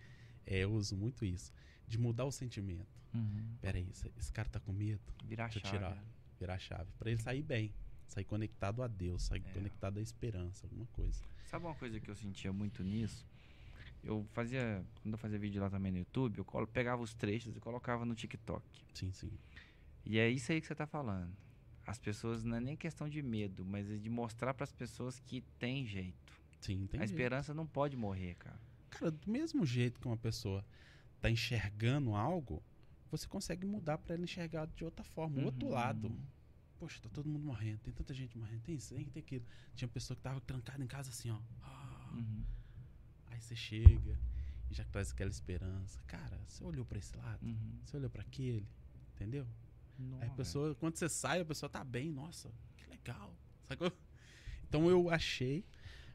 É, 0.45 0.59
eu 0.59 0.71
uso 0.73 0.95
muito 0.97 1.23
isso 1.23 1.53
de 1.87 1.97
mudar 1.99 2.25
o 2.25 2.31
sentimento. 2.31 2.87
Uhum. 3.13 3.55
Pera 3.61 3.77
aí, 3.77 3.87
esse, 3.91 4.09
esse 4.17 4.31
cara 4.31 4.47
tá 4.49 4.59
com 4.59 4.71
medo, 4.71 5.01
Virar 5.25 5.49
Deixa 5.49 5.59
chave. 5.59 5.77
tirar. 5.77 5.95
né? 5.95 6.01
virar 6.39 6.53
a 6.55 6.59
chave 6.59 6.89
para 6.97 7.11
ele 7.11 7.21
sair 7.21 7.43
bem, 7.43 7.71
sair 8.07 8.23
conectado 8.23 8.81
a 8.81 8.87
Deus, 8.87 9.21
sair 9.23 9.43
É. 9.45 9.53
conectado 9.53 9.99
à 9.99 10.01
esperança, 10.01 10.65
alguma 10.65 10.87
coisa. 10.87 11.21
Sabe 11.45 11.65
uma 11.65 11.75
coisa 11.75 11.99
que 11.99 12.09
eu 12.09 12.15
sentia 12.15 12.51
muito 12.51 12.81
nisso? 12.83 13.23
Eu 14.03 14.25
fazia, 14.31 14.83
quando 15.03 15.13
eu 15.13 15.17
fazia 15.19 15.37
vídeo 15.37 15.61
lá 15.61 15.69
também 15.69 15.91
no 15.91 15.99
YouTube, 15.99 16.39
eu 16.39 16.67
pegava 16.67 17.01
os 17.03 17.13
trechos 17.13 17.55
e 17.55 17.59
colocava 17.59 18.03
no 18.05 18.15
TikTok. 18.15 18.63
Sim, 18.95 19.11
sim. 19.11 19.31
E 20.03 20.17
é 20.17 20.27
isso 20.29 20.51
aí 20.51 20.59
que 20.59 20.65
você 20.65 20.73
tá 20.73 20.87
falando. 20.87 21.31
As 21.91 21.99
pessoas 21.99 22.43
não 22.43 22.55
é 22.55 22.59
nem 22.61 22.75
questão 22.77 23.07
de 23.09 23.21
medo, 23.21 23.65
mas 23.65 23.89
é 23.91 23.97
de 23.97 24.09
mostrar 24.09 24.53
para 24.53 24.63
as 24.63 24.71
pessoas 24.71 25.19
que 25.19 25.41
tem 25.59 25.85
jeito. 25.85 26.33
Sim, 26.61 26.87
tem 26.87 26.99
a 27.01 27.05
jeito. 27.05 27.11
esperança 27.19 27.53
não 27.53 27.67
pode 27.67 27.97
morrer, 27.97 28.35
cara. 28.35 28.59
Cara, 28.89 29.11
do 29.11 29.29
mesmo 29.29 29.65
jeito 29.65 29.99
que 29.99 30.07
uma 30.07 30.17
pessoa 30.17 30.65
tá 31.19 31.29
enxergando 31.29 32.15
algo, 32.15 32.63
você 33.11 33.27
consegue 33.27 33.65
mudar 33.65 33.97
para 33.97 34.15
ela 34.15 34.23
enxergar 34.23 34.67
de 34.67 34.85
outra 34.85 35.03
forma, 35.03 35.41
o 35.41 35.43
outro 35.45 35.67
Uhum. 35.67 35.73
lado. 35.73 36.17
Poxa, 36.79 36.99
tá 37.01 37.09
todo 37.09 37.27
mundo 37.29 37.43
morrendo, 37.45 37.79
tem 37.79 37.93
tanta 37.93 38.13
gente 38.13 38.37
morrendo, 38.37 38.61
tem 38.61 38.75
isso, 38.75 38.95
tem, 38.95 39.05
tem 39.05 39.21
aquilo. 39.21 39.45
Tinha 39.75 39.87
uma 39.87 39.93
pessoa 39.93 40.15
que 40.15 40.23
tava 40.23 40.39
trancada 40.41 40.81
em 40.83 40.87
casa 40.87 41.09
assim, 41.09 41.29
ó. 41.29 41.39
Uhum. 42.13 42.43
Aí 43.27 43.39
você 43.39 43.55
chega 43.55 44.17
e 44.69 44.73
já 44.73 44.83
traz 44.85 45.11
aquela 45.11 45.29
esperança. 45.29 45.99
Cara, 46.07 46.39
você 46.47 46.63
olhou 46.63 46.85
para 46.85 46.97
esse 46.97 47.15
lado, 47.17 47.45
Uhum. 47.45 47.79
você 47.83 47.97
olhou 47.97 48.09
para 48.09 48.21
aquele, 48.21 48.67
entendeu? 49.15 49.45
Nossa, 50.01 50.23
Aí 50.23 50.29
a 50.29 50.33
pessoa, 50.33 50.75
quando 50.75 50.95
você 50.95 51.09
sai, 51.09 51.41
a 51.41 51.45
pessoa 51.45 51.69
tá 51.69 51.83
bem, 51.83 52.11
nossa, 52.11 52.51
que 52.77 52.89
legal, 52.89 53.35
sacou? 53.67 53.91
Então 54.67 54.89
eu 54.89 55.09
achei 55.09 55.65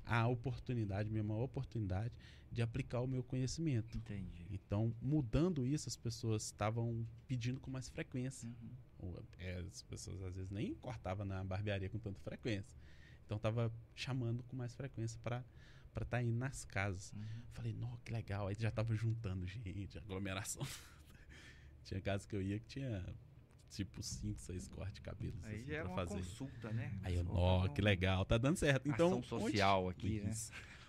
a 0.05 0.27
oportunidade, 0.29 1.11
minha 1.11 1.25
maior 1.25 1.43
oportunidade, 1.43 2.15
de 2.51 2.63
aplicar 2.63 3.01
o 3.01 3.07
meu 3.07 3.23
conhecimento. 3.23 3.99
Entendi. 3.99 4.47
Então, 4.51 4.95
mudando 5.03 5.67
isso, 5.67 5.89
as 5.89 5.97
pessoas 5.97 6.45
estavam 6.45 7.07
pedindo 7.27 7.61
com 7.61 7.71
mais 7.71 7.89
frequência. 7.89 8.49
Uhum. 8.49 8.71
Ou, 8.99 9.25
é, 9.39 9.59
as 9.59 9.83
pessoas 9.83 10.23
às 10.23 10.37
vezes 10.37 10.51
nem 10.51 10.75
cortavam 10.75 11.27
na 11.27 11.43
barbearia 11.45 11.91
com 11.91 11.99
tanta 11.99 12.21
frequência. 12.21 12.79
Então, 13.25 13.39
tava 13.39 13.73
chamando 13.95 14.45
com 14.45 14.57
mais 14.57 14.75
frequência 14.75 15.19
para 15.23 15.45
para 15.93 16.05
estar 16.05 16.23
indo 16.23 16.37
nas 16.37 16.63
casas. 16.63 17.11
Uhum. 17.13 17.43
Falei, 17.53 17.73
não, 17.73 17.97
que 18.05 18.13
legal. 18.13 18.49
Aí 18.49 18.57
já 18.59 18.71
tava 18.71 18.95
juntando 18.95 19.47
gente, 19.47 19.97
aglomeração. 19.97 20.67
tinha 21.85 22.03
casa 22.03 22.29
que 22.29 22.37
eu 22.37 22.43
ia 22.43 22.59
que 22.59 22.67
tinha 22.67 23.03
tipo 23.71 24.03
5, 24.03 24.39
6 24.39 24.69
cortes 24.69 24.95
de 24.95 25.01
cabelos 25.03 25.35
Aí 25.45 25.57
assim, 25.57 25.67
já 25.67 25.77
era 25.77 25.89
uma 25.89 25.97
fazer. 25.97 26.15
consulta, 26.17 26.71
né? 26.73 26.99
Aí 27.03 27.15
eu, 27.15 27.25
fazer 27.25 27.75
que 27.75 27.81
legal, 27.83 28.25
tá 28.25 28.39
dando 28.39 28.57
certo. 28.57 28.89
Então, 28.89 29.09
Ação 29.19 29.23
social 29.23 29.89
aqui, 29.89 30.21
né? 30.21 30.33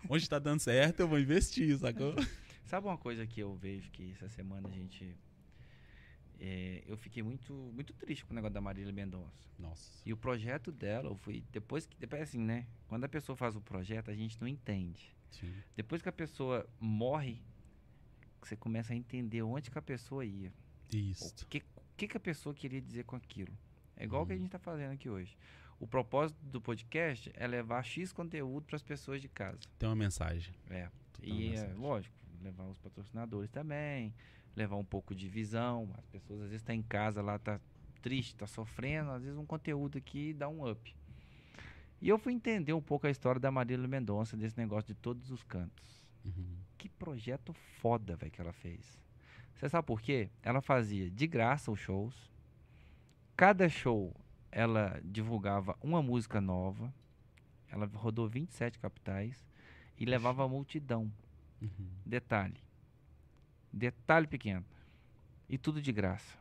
Onde 0.10 0.30
tá 0.30 0.40
dando 0.40 0.60
certo, 0.60 1.02
eu 1.02 1.08
vou 1.08 1.20
investir, 1.20 1.78
sacou? 1.78 2.14
Sabe 2.66 2.86
uma 2.88 2.98
coisa 2.98 3.26
que 3.26 3.40
eu 3.40 3.56
vejo 3.56 3.90
que 3.92 4.12
essa 4.12 4.28
semana 4.30 4.68
a 4.68 4.72
gente. 4.72 5.16
é, 6.40 6.84
eu 6.86 6.98
fiquei 6.98 7.24
muito, 7.24 7.54
muito 7.74 7.94
triste 7.94 8.26
com 8.26 8.32
o 8.34 8.36
negócio 8.36 8.54
da 8.54 8.62
Marília 8.62 8.92
Mendonça. 8.94 9.48
Nossa. 9.58 10.02
E 10.06 10.14
o 10.14 10.18
projeto 10.18 10.72
dela, 10.72 11.10
eu 11.10 11.16
fui. 11.16 11.44
Depois 11.52 11.86
que. 11.86 11.98
Depois 11.98 12.22
assim, 12.22 12.40
né? 12.40 12.68
Quando 12.88 13.04
a 13.06 13.10
pessoa 13.10 13.36
faz 13.36 13.56
o 13.56 13.62
projeto, 13.62 14.12
a 14.12 14.14
gente 14.14 14.40
não 14.40 14.48
entende. 14.48 15.16
Sim. 15.32 15.52
Depois 15.76 16.02
que 16.02 16.10
a 16.10 16.12
pessoa 16.12 16.68
morre, 16.80 17.42
você 18.42 18.56
começa 18.56 18.94
a 18.94 18.96
entender 18.96 19.42
onde 19.42 19.72
que 19.72 19.78
a 19.78 19.82
pessoa 19.82 20.24
ia. 20.24 20.54
Isso. 20.94 21.34
O 21.44 21.48
que, 21.48 21.64
que, 21.98 22.08
que 22.08 22.18
a 22.18 22.20
pessoa 22.20 22.54
queria 22.56 22.82
dizer 22.82 23.04
com 23.04 23.16
aquilo. 23.16 23.52
É 23.96 24.04
igual 24.06 24.24
o 24.24 24.26
que 24.26 24.32
a 24.32 24.36
Uhum. 24.36 24.40
gente 24.42 24.48
está 24.50 24.60
fazendo 24.60 24.92
aqui 24.94 25.10
hoje. 25.10 25.36
O 25.80 25.88
propósito 25.88 26.38
do 26.46 26.62
podcast 26.62 27.32
é 27.36 27.46
levar 27.48 27.84
X 27.84 28.12
conteúdo 28.14 28.66
para 28.66 28.76
as 28.76 28.84
pessoas 28.84 29.22
de 29.22 29.28
casa. 29.28 29.60
Tem 29.78 29.88
uma 29.90 29.96
mensagem. 29.96 30.54
É. 30.70 30.90
Tem 31.20 31.30
E, 31.30 31.48
é, 31.48 31.50
mensagem. 31.52 31.76
lógico, 31.76 32.16
levar 32.42 32.64
os 32.66 32.78
patrocinadores 32.78 33.50
também, 33.50 34.14
levar 34.56 34.76
um 34.76 34.86
pouco 34.86 35.14
de 35.16 35.28
visão. 35.28 35.90
As 35.98 36.06
pessoas 36.06 36.40
às 36.42 36.46
vezes 36.50 36.62
estão 36.62 36.76
em 36.76 36.82
casa 36.84 37.22
lá, 37.22 37.38
tá 37.40 37.60
triste, 38.02 38.36
tá 38.36 38.48
sofrendo, 38.48 39.12
às 39.12 39.24
vezes 39.24 39.38
um 39.38 39.46
conteúdo 39.46 39.98
aqui 39.98 40.34
dá 40.34 40.48
um 40.48 40.70
up. 40.70 40.96
E 42.00 42.08
eu 42.10 42.20
fui 42.20 42.32
entender 42.34 42.74
um 42.74 42.82
pouco 42.82 43.08
a 43.08 43.10
história 43.10 43.40
da 43.42 43.50
Marília 43.52 43.88
Mendonça, 43.88 44.38
desse 44.38 44.56
negócio 44.58 44.88
de 44.94 45.00
todos 45.00 45.32
os 45.32 45.42
cantos. 45.44 46.06
Uhum. 46.24 46.58
Que 46.78 46.88
projeto 46.90 47.54
foda, 47.82 48.16
velho, 48.16 48.32
que 48.32 48.40
ela 48.40 48.54
fez. 48.54 49.00
Você 49.58 49.70
sabe 49.70 49.86
por 49.88 50.02
quê? 50.02 50.30
Ela 50.44 50.62
fazia 50.62 51.10
de 51.10 51.26
graça 51.28 51.72
os 51.72 51.80
shows. 51.80 52.32
Cada 53.36 53.68
show 53.70 54.14
ela 54.52 55.00
divulgava 55.04 55.76
uma 55.82 56.02
música 56.02 56.40
nova. 56.40 56.94
Ela 57.70 57.86
rodou 57.94 58.28
27 58.28 58.80
capitais 58.80 59.46
e 59.98 60.06
levava 60.06 60.44
a 60.44 60.48
multidão. 60.48 61.12
Uhum. 61.62 61.90
Detalhe. 62.06 62.58
Detalhe 63.72 64.28
pequeno. 64.28 64.66
E 65.50 65.58
tudo 65.58 65.82
de 65.82 65.92
graça. 65.92 66.38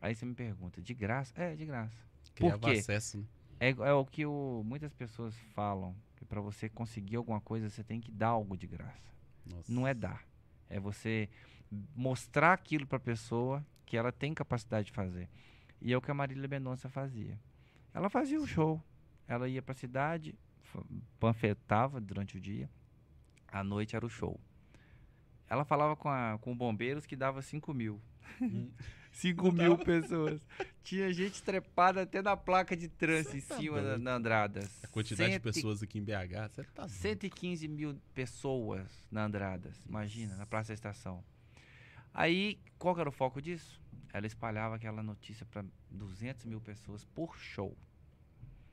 Aí 0.00 0.14
você 0.14 0.24
me 0.24 0.34
pergunta, 0.34 0.80
de 0.80 0.94
graça? 0.94 1.32
É, 1.40 1.54
de 1.56 1.64
graça. 1.64 1.96
Criava 2.34 2.58
quê? 2.72 2.78
acesso, 2.78 3.18
né? 3.18 3.24
É, 3.60 3.70
é 3.70 3.92
o 3.92 4.04
que 4.04 4.24
o- 4.24 4.62
muitas 4.64 4.92
pessoas 4.94 5.34
falam, 5.54 5.94
que 6.16 6.24
para 6.24 6.40
você 6.40 6.68
conseguir 6.68 7.16
alguma 7.16 7.40
coisa, 7.40 7.68
você 7.68 7.82
tem 7.82 8.00
que 8.00 8.10
dar 8.12 8.28
algo 8.28 8.56
de 8.56 8.66
graça. 8.66 9.12
Nossa. 9.44 9.72
Não 9.72 9.86
é 9.86 9.92
dar. 9.94 10.24
É 10.70 10.78
você 10.78 11.28
mostrar 11.94 12.52
aquilo 12.52 12.86
para 12.86 12.96
a 12.96 13.00
pessoa 13.00 13.64
que 13.84 13.96
ela 13.96 14.12
tem 14.12 14.34
capacidade 14.34 14.86
de 14.86 14.92
fazer. 14.92 15.28
E 15.80 15.92
é 15.92 15.96
o 15.96 16.00
que 16.00 16.10
a 16.10 16.14
Marília 16.14 16.48
Mendonça 16.48 16.88
fazia. 16.88 17.38
Ela 17.94 18.10
fazia 18.10 18.40
o 18.40 18.46
show. 18.46 18.82
Ela 19.26 19.48
ia 19.48 19.62
para 19.62 19.72
a 19.72 19.76
cidade, 19.76 20.34
panfletava 21.18 22.00
durante 22.00 22.36
o 22.36 22.40
dia. 22.40 22.68
À 23.46 23.62
noite 23.62 23.96
era 23.96 24.04
o 24.04 24.10
show. 24.10 24.38
Ela 25.48 25.64
falava 25.64 25.96
com, 25.96 26.08
a, 26.08 26.38
com 26.38 26.56
bombeiros 26.56 27.06
que 27.06 27.16
dava 27.16 27.42
5 27.42 27.72
mil. 27.74 28.00
Hum. 28.40 28.70
5 29.10 29.50
mil 29.50 29.76
pessoas. 29.78 30.46
Tinha 30.84 31.12
gente 31.12 31.42
trepada 31.42 32.02
até 32.02 32.22
na 32.22 32.36
placa 32.36 32.76
de 32.76 32.88
trânsito 32.88 33.36
em 33.36 33.40
tá 33.40 33.56
cima 33.56 33.82
da, 33.82 33.98
na 33.98 34.14
Andradas. 34.14 34.84
A 34.84 34.88
quantidade 34.88 35.30
de 35.30 35.34
Cento 35.36 35.48
e 35.48 35.52
pessoas 35.52 35.82
aqui 35.82 35.98
em 35.98 36.04
BH, 36.04 36.48
você 36.50 36.62
tá 36.62 36.82
doido. 36.82 36.92
115 36.92 37.66
mil 37.66 38.00
pessoas 38.14 38.86
na 39.10 39.24
Andradas, 39.24 39.82
imagina, 39.88 40.36
na 40.36 40.46
Praça 40.46 40.68
da 40.68 40.74
Estação. 40.74 41.24
Aí, 42.12 42.58
qual 42.78 42.94
que 42.94 43.00
era 43.00 43.08
o 43.08 43.12
foco 43.12 43.40
disso? 43.40 43.80
Ela 44.12 44.26
espalhava 44.26 44.76
aquela 44.76 45.02
notícia 45.02 45.44
para 45.46 45.64
200 45.90 46.46
mil 46.46 46.60
pessoas 46.60 47.04
por 47.04 47.36
show. 47.36 47.76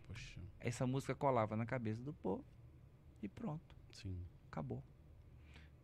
Poxa, 0.07 0.39
Essa 0.59 0.87
música 0.87 1.13
colava 1.13 1.55
na 1.55 1.65
cabeça 1.65 2.01
do 2.01 2.13
povo 2.13 2.43
e 3.21 3.27
pronto, 3.27 3.75
sim. 3.91 4.17
acabou. 4.47 4.83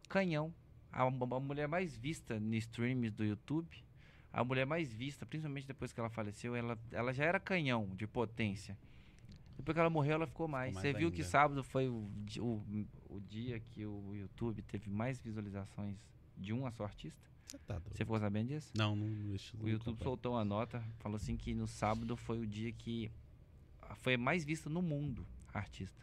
Canhão, 0.07 0.53
a, 0.91 1.03
a 1.03 1.39
mulher 1.39 1.67
mais 1.67 1.97
vista 1.97 2.39
no 2.39 2.55
streams 2.55 3.11
do 3.11 3.25
YouTube, 3.25 3.83
a 4.31 4.43
mulher 4.43 4.65
mais 4.65 4.93
vista, 4.93 5.25
principalmente 5.25 5.67
depois 5.67 5.91
que 5.91 5.99
ela 5.99 6.09
faleceu, 6.09 6.55
ela, 6.55 6.77
ela 6.91 7.13
já 7.13 7.25
era 7.25 7.39
canhão 7.39 7.89
de 7.95 8.07
potência. 8.07 8.77
Depois 9.57 9.75
que 9.75 9.79
ela 9.79 9.89
morreu, 9.89 10.13
ela 10.13 10.27
ficou 10.27 10.47
mais. 10.47 10.73
Você 10.73 10.93
viu 10.93 11.11
que 11.11 11.23
sábado 11.23 11.63
foi 11.63 11.87
o, 11.87 12.09
o, 12.39 12.87
o 13.09 13.19
dia 13.19 13.59
que 13.59 13.85
o 13.85 14.15
YouTube 14.15 14.61
teve 14.63 14.89
mais 14.89 15.19
visualizações 15.19 15.97
de 16.41 16.51
uma 16.53 16.71
só 16.71 16.83
artista? 16.83 17.29
Você 17.47 17.57
tá 17.59 17.73
doido. 17.73 17.95
Você 17.95 18.05
ficou 18.05 18.19
sabendo 18.19 18.47
disso? 18.47 18.71
Não, 18.75 18.95
não, 18.95 19.07
não 19.07 19.35
O 19.59 19.69
YouTube 19.69 20.01
soltou 20.01 20.33
uma 20.33 20.45
nota, 20.45 20.81
falou 20.99 21.17
assim 21.17 21.35
que 21.35 21.53
no 21.53 21.67
sábado 21.67 22.15
foi 22.15 22.39
o 22.39 22.47
dia 22.47 22.71
que 22.71 23.11
foi 23.95 24.17
mais 24.17 24.43
vista 24.43 24.69
no 24.69 24.81
mundo 24.81 25.27
a 25.53 25.59
artista. 25.59 26.01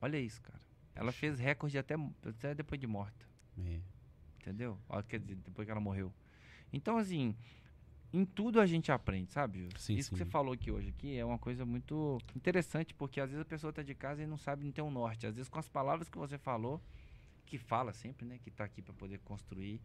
Olha 0.00 0.18
isso, 0.18 0.40
cara. 0.42 0.60
Ela 0.94 1.12
fez 1.12 1.38
recorde 1.38 1.78
até, 1.78 1.94
até 2.22 2.54
depois 2.54 2.80
de 2.80 2.86
morta. 2.86 3.26
É. 3.58 3.80
Entendeu? 4.38 4.78
Quer 5.08 5.18
dizer, 5.18 5.36
depois 5.36 5.64
que 5.64 5.72
ela 5.72 5.80
morreu. 5.80 6.12
Então, 6.72 6.98
assim, 6.98 7.34
em 8.12 8.24
tudo 8.24 8.60
a 8.60 8.66
gente 8.66 8.92
aprende, 8.92 9.32
sabe? 9.32 9.68
Sim, 9.78 9.94
Isso 9.96 10.10
que 10.10 10.18
sim. 10.18 10.24
você 10.24 10.30
falou 10.30 10.52
aqui 10.52 10.70
hoje 10.70 10.90
aqui 10.90 11.16
é 11.16 11.24
uma 11.24 11.38
coisa 11.38 11.64
muito 11.64 12.18
interessante, 12.36 12.92
porque 12.94 13.20
às 13.20 13.30
vezes 13.30 13.42
a 13.42 13.48
pessoa 13.48 13.72
tá 13.72 13.82
de 13.82 13.94
casa 13.94 14.22
e 14.22 14.26
não 14.26 14.36
sabe, 14.36 14.64
não 14.64 14.72
tem 14.72 14.84
um 14.84 14.90
norte. 14.90 15.26
Às 15.26 15.34
vezes 15.34 15.48
com 15.48 15.58
as 15.58 15.68
palavras 15.68 16.08
que 16.08 16.18
você 16.18 16.36
falou, 16.36 16.80
que 17.44 17.58
fala 17.58 17.92
sempre, 17.92 18.26
né? 18.26 18.38
Que 18.38 18.50
tá 18.50 18.64
aqui 18.64 18.82
para 18.82 18.94
poder 18.94 19.18
construir, 19.20 19.80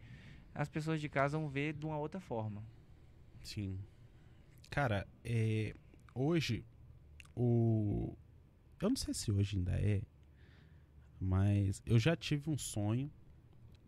as 0.53 0.69
pessoas 0.69 0.99
de 0.99 1.09
casa 1.09 1.37
vão 1.37 1.49
ver 1.49 1.73
de 1.73 1.85
uma 1.85 1.97
outra 1.97 2.19
forma. 2.19 2.63
Sim. 3.41 3.79
Cara, 4.69 5.07
é, 5.23 5.75
hoje, 6.13 6.65
o. 7.35 8.15
Eu 8.81 8.89
não 8.89 8.95
sei 8.95 9.13
se 9.13 9.31
hoje 9.31 9.57
ainda 9.57 9.73
é, 9.73 10.01
mas 11.19 11.81
eu 11.85 11.99
já 11.99 12.15
tive 12.15 12.49
um 12.49 12.57
sonho 12.57 13.11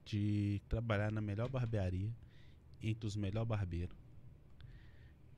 de 0.03 0.61
trabalhar 0.67 1.11
na 1.11 1.21
melhor 1.21 1.49
barbearia, 1.49 2.13
entre 2.81 3.07
os 3.07 3.15
melhores 3.15 3.47
barbeiros. 3.47 3.95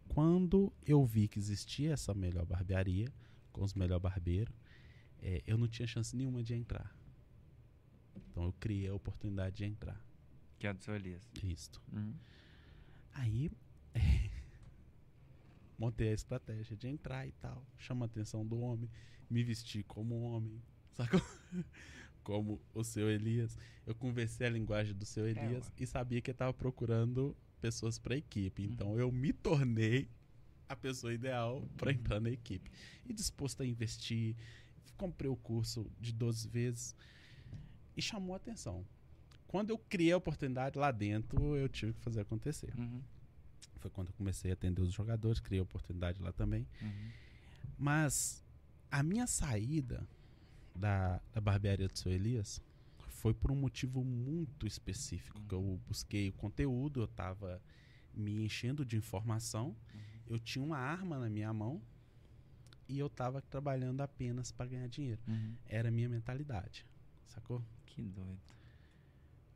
Quando 0.08 0.72
eu 0.86 1.06
vi 1.06 1.28
que 1.28 1.40
existia 1.40 1.94
essa 1.94 2.14
melhor 2.14 2.46
barbearia, 2.46 3.08
com 3.52 3.64
os 3.64 3.74
melhores 3.74 4.02
barbeiros, 4.02 4.54
é, 5.22 5.42
eu 5.46 5.58
não 5.58 5.68
tinha 5.68 5.88
chance 5.88 6.16
nenhuma 6.16 6.42
de 6.42 6.54
entrar. 6.54 6.92
Então 8.34 8.46
eu 8.46 8.54
criei 8.54 8.90
a 8.90 8.96
oportunidade 8.96 9.58
de 9.58 9.66
entrar. 9.66 10.04
Que 10.58 10.66
é 10.66 10.72
a 10.72 10.74
do 10.74 10.84
seu 10.84 10.96
Elias. 10.96 11.22
Isto. 11.44 11.80
Uhum. 11.94 12.16
Aí 13.14 13.52
montei 15.78 16.10
a 16.10 16.14
estratégia 16.14 16.76
de 16.76 16.88
entrar 16.88 17.28
e 17.28 17.32
tal, 17.34 17.64
chama 17.78 18.06
a 18.06 18.08
atenção 18.08 18.44
do 18.44 18.60
homem, 18.60 18.90
me 19.30 19.44
vestir 19.44 19.84
como 19.84 20.20
um 20.20 20.24
homem, 20.24 20.60
sacou? 20.94 21.22
Como 22.24 22.60
o 22.74 22.84
seu 22.84 23.08
Elias. 23.08 23.56
Eu 23.86 23.94
conversei 23.94 24.48
a 24.48 24.50
linguagem 24.50 24.96
do 24.96 25.06
seu 25.06 25.28
Elias 25.28 25.68
ué. 25.68 25.74
e 25.78 25.86
sabia 25.86 26.20
que 26.20 26.32
ele 26.32 26.36
estava 26.36 26.54
procurando 26.54 27.38
pessoas 27.62 28.00
para 28.00 28.18
equipe. 28.18 28.66
Uhum. 28.66 28.74
Então 28.74 29.00
eu 29.00 29.12
me 29.12 29.32
tornei 29.32 30.10
a 30.68 30.76
pessoa 30.76 31.14
ideal 31.14 31.70
para 31.78 31.92
entrar 31.92 32.20
na 32.20 32.32
equipe. 32.32 32.72
E 33.06 33.14
disposto 33.14 33.62
a 33.62 33.66
investir, 33.66 34.36
comprei 34.98 35.30
o 35.30 35.36
curso 35.36 35.86
de 36.00 36.12
12 36.12 36.48
vezes 36.48 36.96
e 37.96 38.02
chamou 38.02 38.34
a 38.34 38.38
atenção. 38.38 38.86
Quando 39.48 39.70
eu 39.70 39.78
criei 39.78 40.12
a 40.12 40.18
oportunidade 40.18 40.78
lá 40.78 40.92
dentro, 40.92 41.56
eu 41.56 41.70
tive 41.70 41.94
que 41.94 42.02
fazer 42.02 42.22
acontecer. 42.22 42.74
Uhum. 42.78 43.02
Foi 43.78 43.92
quando 43.92 44.08
eu 44.08 44.14
comecei 44.14 44.52
a 44.52 44.54
atender 44.54 44.82
os 44.82 44.94
jogadores, 44.94 45.40
criei 45.40 45.60
a 45.60 45.64
oportunidade 45.64 46.22
lá 46.22 46.32
também. 46.32 46.68
Uhum. 46.82 47.12
Mas 47.78 48.44
a 48.90 49.04
minha 49.04 49.28
saída 49.28 50.08
da, 50.76 51.22
da 51.32 51.42
barbearia 51.42 51.88
do 51.88 51.98
seu 51.98 52.12
Elias 52.12 52.62
foi 53.10 53.34
por 53.34 53.52
um 53.52 53.56
motivo 53.56 54.04
muito 54.04 54.66
específico. 54.66 55.40
Que 55.48 55.54
eu 55.54 55.80
busquei 55.88 56.30
o 56.30 56.34
conteúdo, 56.34 57.02
eu 57.02 57.06
estava 57.06 57.62
me 58.14 58.44
enchendo 58.44 58.86
de 58.86 58.96
informação, 58.96 59.76
eu 60.28 60.40
tinha 60.40 60.64
uma 60.64 60.78
arma 60.78 61.18
na 61.18 61.30
minha 61.30 61.52
mão 61.54 61.82
e 62.88 63.00
eu 63.00 63.08
estava 63.08 63.42
trabalhando 63.42 64.02
apenas 64.02 64.52
para 64.52 64.68
ganhar 64.68 64.88
dinheiro. 64.88 65.22
Uhum. 65.28 65.56
Era 65.66 65.90
a 65.90 65.92
minha 65.92 66.10
mentalidade, 66.10 66.86
sacou? 67.26 67.64
Que 67.94 68.02
doido. 68.02 68.40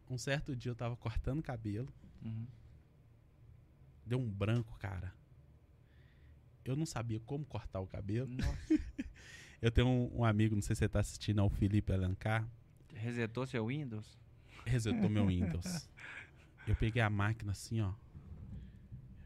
Um 0.09 0.17
certo 0.17 0.55
dia 0.55 0.69
eu 0.69 0.73
estava 0.73 0.95
cortando 0.95 1.41
cabelo, 1.43 1.87
Uhum. 2.23 2.45
deu 4.05 4.19
um 4.19 4.29
branco, 4.29 4.77
cara. 4.79 5.13
Eu 6.63 6.75
não 6.75 6.85
sabia 6.85 7.19
como 7.21 7.45
cortar 7.45 7.79
o 7.79 7.87
cabelo. 7.87 8.29
Nossa. 8.29 8.47
Eu 9.61 9.71
tenho 9.71 9.87
um, 9.87 10.19
um 10.19 10.23
amigo, 10.23 10.53
não 10.53 10.61
sei 10.61 10.75
se 10.75 10.79
você 10.81 10.89
tá 10.89 10.99
assistindo, 10.99 11.39
é 11.39 11.43
o 11.43 11.49
Felipe 11.49 11.91
Alencar, 11.91 12.47
Resetou 12.93 13.45
seu 13.47 13.65
Windows? 13.67 14.17
resetou 14.65 15.09
meu 15.09 15.25
Windows. 15.27 15.89
Eu 16.67 16.75
peguei 16.75 17.01
a 17.01 17.09
máquina 17.09 17.53
assim, 17.53 17.79
ó. 17.81 17.91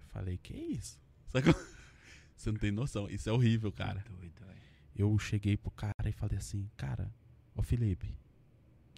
Falei, 0.09 0.38
que 0.38 0.53
isso? 0.55 0.97
Sacou? 1.28 1.53
Você 2.36 2.51
não 2.51 2.59
tem 2.59 2.72
noção. 2.72 3.09
Isso 3.09 3.30
é 3.30 3.34
horrível, 3.34 3.72
cara. 3.72 4.01
Que 4.01 4.09
doido, 4.09 4.45
velho. 4.45 4.59
Eu 4.95 5.18
cheguei 5.20 5.57
pro 5.57 5.72
cara 5.72 6.07
e 6.07 6.12
falei 6.14 6.38
assim, 6.38 6.70
cara, 6.78 7.12
ô 7.55 7.62
Felipe, 7.62 8.14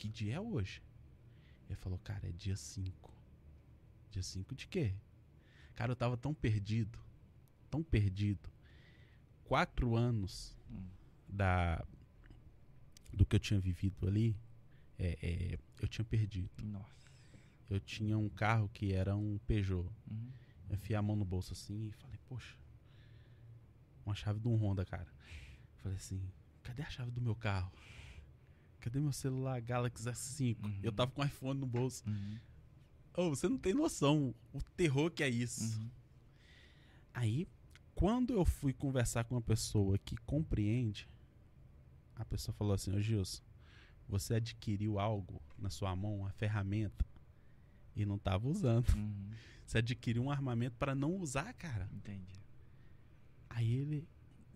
que 0.04 0.10
dia 0.10 0.36
é 0.36 0.39
hoje? 0.41 0.84
Ele 1.70 1.78
falou, 1.78 1.97
cara, 1.99 2.28
é 2.28 2.32
dia 2.34 2.58
5. 2.58 3.14
Dia 4.12 4.22
5 4.22 4.54
de 4.54 4.68
quê? 4.68 4.93
Cara, 5.76 5.93
eu 5.93 5.95
tava 5.95 6.18
tão 6.18 6.34
perdido, 6.34 6.99
tão 7.72 7.82
perdido. 7.82 8.49
Quatro 9.45 9.95
anos 9.95 10.58
Hum. 10.70 10.89
da 11.28 11.86
do 13.14 13.26
que 13.26 13.36
eu 13.38 13.39
tinha 13.39 13.60
vivido 13.62 14.06
ali, 14.06 14.36
é, 14.99 15.18
é, 15.22 15.60
eu 15.80 15.88
tinha 15.88 16.04
perdido. 16.04 16.51
Nossa. 16.62 17.10
Eu 17.70 17.80
tinha 17.80 18.18
um 18.18 18.28
carro 18.28 18.68
que 18.74 18.91
era 18.91 19.16
um 19.16 19.38
Peugeot. 19.47 19.88
Uhum. 20.10 20.32
Eu 20.70 20.76
enfiei 20.76 20.97
a 20.97 21.01
mão 21.01 21.16
no 21.16 21.24
bolso 21.24 21.54
assim 21.54 21.88
e 21.88 21.91
falei, 21.93 22.20
poxa, 22.28 22.58
uma 24.06 24.16
chave 24.16 24.39
de 24.39 24.49
um 24.49 24.56
Honda, 24.58 24.84
cara. 24.84 25.08
Falei 25.78 25.95
assim, 25.95 26.30
cadê 26.62 26.82
a 26.82 26.89
chave 26.89 27.12
do 27.12 27.22
meu 27.22 27.36
carro? 27.36 27.72
Cadê 28.84 29.00
meu 29.00 29.14
celular 29.14 29.62
Galaxy 29.62 30.04
S5? 30.04 30.62
Uhum. 30.62 30.80
Eu 30.84 30.92
tava 30.92 31.10
com 31.10 31.22
o 31.22 31.26
iPhone 31.26 31.58
no 31.58 31.66
bolso. 31.66 32.04
Uhum. 32.06 32.38
Oh, 33.16 33.30
você 33.30 33.48
não 33.48 33.58
tem 33.58 33.74
noção 33.74 34.36
o 34.52 34.62
terror 34.76 35.10
que 35.10 35.24
é 35.24 35.30
isso. 35.30 35.80
Uhum. 35.80 35.90
Aí, 37.14 37.48
quando 37.96 38.34
eu 38.34 38.44
fui 38.44 38.74
conversar 38.74 39.24
com 39.24 39.36
uma 39.36 39.42
pessoa 39.42 39.98
que 39.98 40.18
compreende, 40.18 41.08
a 42.14 42.26
pessoa 42.26 42.54
falou 42.54 42.74
assim: 42.74 42.94
Ô 42.94 43.00
Gilson, 43.00 43.42
você 44.06 44.34
adquiriu 44.34 45.00
algo 45.00 45.42
na 45.58 45.70
sua 45.70 45.96
mão, 45.96 46.18
uma 46.18 46.32
ferramenta, 46.32 47.06
e 47.96 48.06
não 48.06 48.18
tava 48.18 48.50
usando. 48.50 48.90
Uhum. 48.96 49.32
Você 49.66 49.78
adquiriu 49.78 50.24
um 50.24 50.30
armamento 50.30 50.76
para 50.76 50.94
não 50.94 51.16
usar, 51.16 51.54
cara. 51.54 51.90
Entendi. 51.94 52.36
Aí 53.50 53.76
ele 53.76 54.06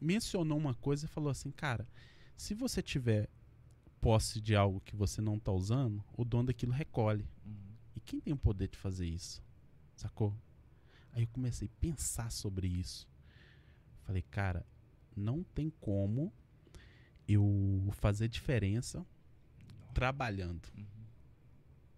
mencionou 0.01 0.57
uma 0.57 0.73
coisa 0.73 1.05
e 1.05 1.07
falou 1.07 1.29
assim, 1.29 1.49
cara, 1.49 1.87
se 2.35 2.53
você 2.53 2.81
tiver 2.83 3.29
posse 4.07 4.39
de 4.39 4.55
algo 4.55 4.79
que 4.79 4.95
você 4.95 5.19
não 5.21 5.37
tá 5.37 5.51
usando, 5.51 6.01
o 6.13 6.23
dono 6.23 6.45
daquilo 6.47 6.71
recolhe. 6.71 7.27
Uhum. 7.45 7.75
E 7.93 7.99
quem 7.99 8.21
tem 8.21 8.33
o 8.33 8.37
poder 8.37 8.69
de 8.69 8.77
fazer 8.77 9.05
isso? 9.05 9.43
Sacou? 9.97 10.33
Aí 11.11 11.23
eu 11.23 11.27
comecei 11.27 11.67
a 11.67 11.81
pensar 11.81 12.31
sobre 12.31 12.69
isso. 12.69 13.05
Falei, 14.03 14.21
cara, 14.21 14.65
não 15.13 15.43
tem 15.43 15.69
como 15.81 16.31
eu 17.27 17.89
fazer 17.91 18.29
diferença 18.29 19.05
trabalhando. 19.93 20.65
Uhum. 20.77 20.85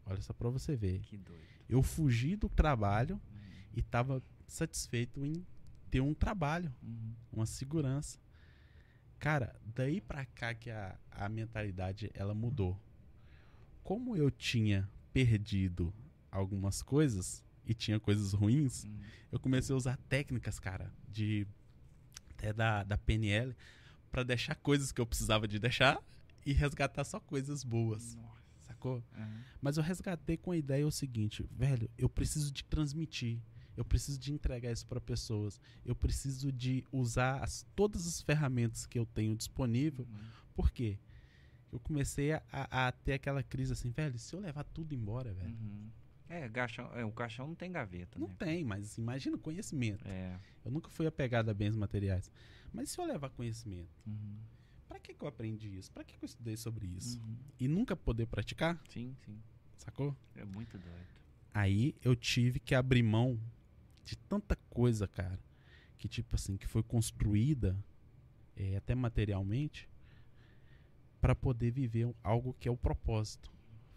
Olha 0.07 0.21
só 0.23 0.33
pra 0.33 0.49
você 0.49 0.75
ver. 0.75 1.01
Que 1.01 1.15
doido. 1.15 1.43
Eu 1.69 1.83
fugi 1.83 2.35
do 2.35 2.49
trabalho 2.49 3.21
Uhum. 3.31 3.39
e 3.75 3.83
tava 3.83 4.23
satisfeito 4.47 5.23
em 5.23 5.45
ter 5.91 6.01
um 6.01 6.15
trabalho, 6.15 6.73
Uhum. 6.81 7.13
uma 7.31 7.45
segurança. 7.45 8.17
Cara, 9.19 9.53
daí 9.75 9.99
pra 9.99 10.25
cá 10.25 10.53
que 10.53 10.69
a, 10.69 10.97
a 11.11 11.27
mentalidade 11.27 12.09
ela 12.13 12.33
mudou. 12.33 12.79
Como 13.83 14.15
eu 14.15 14.31
tinha 14.31 14.89
perdido 15.11 15.93
algumas 16.31 16.81
coisas 16.81 17.43
e 17.65 17.73
tinha 17.73 17.99
coisas 17.99 18.33
ruins, 18.33 18.83
Uhum. 18.85 18.99
eu 19.31 19.39
comecei 19.39 19.73
a 19.73 19.77
usar 19.77 19.97
técnicas, 20.07 20.59
cara, 20.59 20.91
de 21.07 21.45
até 22.31 22.53
da, 22.53 22.83
da 22.83 22.97
PNL 22.97 23.55
pra 24.11 24.23
deixar 24.23 24.55
coisas 24.55 24.91
que 24.91 25.01
eu 25.01 25.05
precisava 25.05 25.47
de 25.47 25.59
deixar 25.59 26.01
e 26.45 26.53
resgatar 26.53 27.03
só 27.03 27.19
coisas 27.19 27.63
boas, 27.63 28.15
Nossa. 28.15 28.41
sacou? 28.61 29.03
Uhum. 29.17 29.41
Mas 29.61 29.75
eu 29.77 29.83
resgatei 29.83 30.37
com 30.37 30.51
a 30.51 30.57
ideia 30.57 30.87
o 30.87 30.91
seguinte, 30.91 31.45
velho, 31.51 31.89
eu 31.97 32.07
preciso 32.07 32.51
de 32.51 32.63
transmitir, 32.63 33.39
eu 33.79 33.85
preciso 33.85 34.19
de 34.19 34.33
entregar 34.33 34.71
isso 34.71 34.85
para 34.85 34.99
pessoas, 34.99 35.59
eu 35.85 35.95
preciso 35.95 36.51
de 36.51 36.83
usar 36.91 37.41
as- 37.41 37.65
todas 37.75 38.05
as 38.05 38.21
ferramentas 38.21 38.85
que 38.85 38.99
eu 38.99 39.05
tenho 39.05 39.33
disponível. 39.35 40.05
Uhum. 40.05 40.19
Por 40.53 40.69
quê? 40.69 40.99
Eu 41.71 41.79
comecei 41.79 42.33
a, 42.33 42.41
a- 42.51 42.91
ter 42.91 43.13
aquela 43.13 43.41
crise 43.41 43.71
assim, 43.71 43.89
velho, 43.89 44.19
se 44.19 44.35
eu 44.35 44.39
levar 44.41 44.63
tudo 44.65 44.93
embora, 44.93 45.33
velho, 45.33 45.49
Uhum. 45.49 45.89
É, 46.27 46.47
caixão, 46.49 46.91
é, 46.93 47.03
o 47.03 47.11
caixão 47.11 47.47
não 47.47 47.55
tem 47.55 47.71
gaveta, 47.71 48.19
não 48.19 48.27
né? 48.27 48.35
tem, 48.37 48.63
mas 48.63 48.97
imagina 48.99 49.35
o 49.35 49.39
conhecimento. 49.39 50.07
É. 50.07 50.37
Eu 50.63 50.69
nunca 50.69 50.87
fui 50.89 51.07
apegado 51.07 51.49
a 51.49 51.53
bens 51.55 51.75
materiais. 51.75 52.29
Mas 52.71 52.91
se 52.91 52.99
eu 53.01 53.05
levar 53.05 53.29
conhecimento, 53.31 53.89
Uhum. 54.05 54.35
pra 54.87 54.99
que, 54.99 55.13
que 55.15 55.23
eu 55.23 55.27
aprendi 55.27 55.75
isso? 55.75 55.89
Pra 55.91 56.03
que, 56.03 56.15
que 56.17 56.23
eu 56.23 56.27
estudei 56.27 56.55
sobre 56.57 56.85
isso? 56.85 57.19
Uhum. 57.19 57.35
E 57.59 57.67
nunca 57.67 57.95
poder 57.95 58.27
praticar, 58.27 58.79
Sim, 58.89 59.15
sim. 59.25 59.39
sacou? 59.77 60.15
É 60.35 60.43
muito 60.45 60.77
doido. 60.77 61.07
Aí 61.51 61.95
eu 62.03 62.15
tive 62.15 62.59
que 62.59 62.75
abrir 62.75 63.01
mão 63.01 63.39
tanta 64.29 64.55
coisa, 64.69 65.07
cara, 65.07 65.39
que 65.97 66.07
tipo 66.07 66.35
assim, 66.35 66.55
que 66.55 66.67
foi 66.67 66.83
construída 66.83 67.75
eh, 68.55 68.77
até 68.77 68.93
materialmente 68.93 69.89
para 71.19 71.35
poder 71.35 71.71
viver 71.71 72.13
algo 72.23 72.55
que 72.59 72.67
é 72.67 72.71
o 72.71 72.77
propósito. 72.77 73.51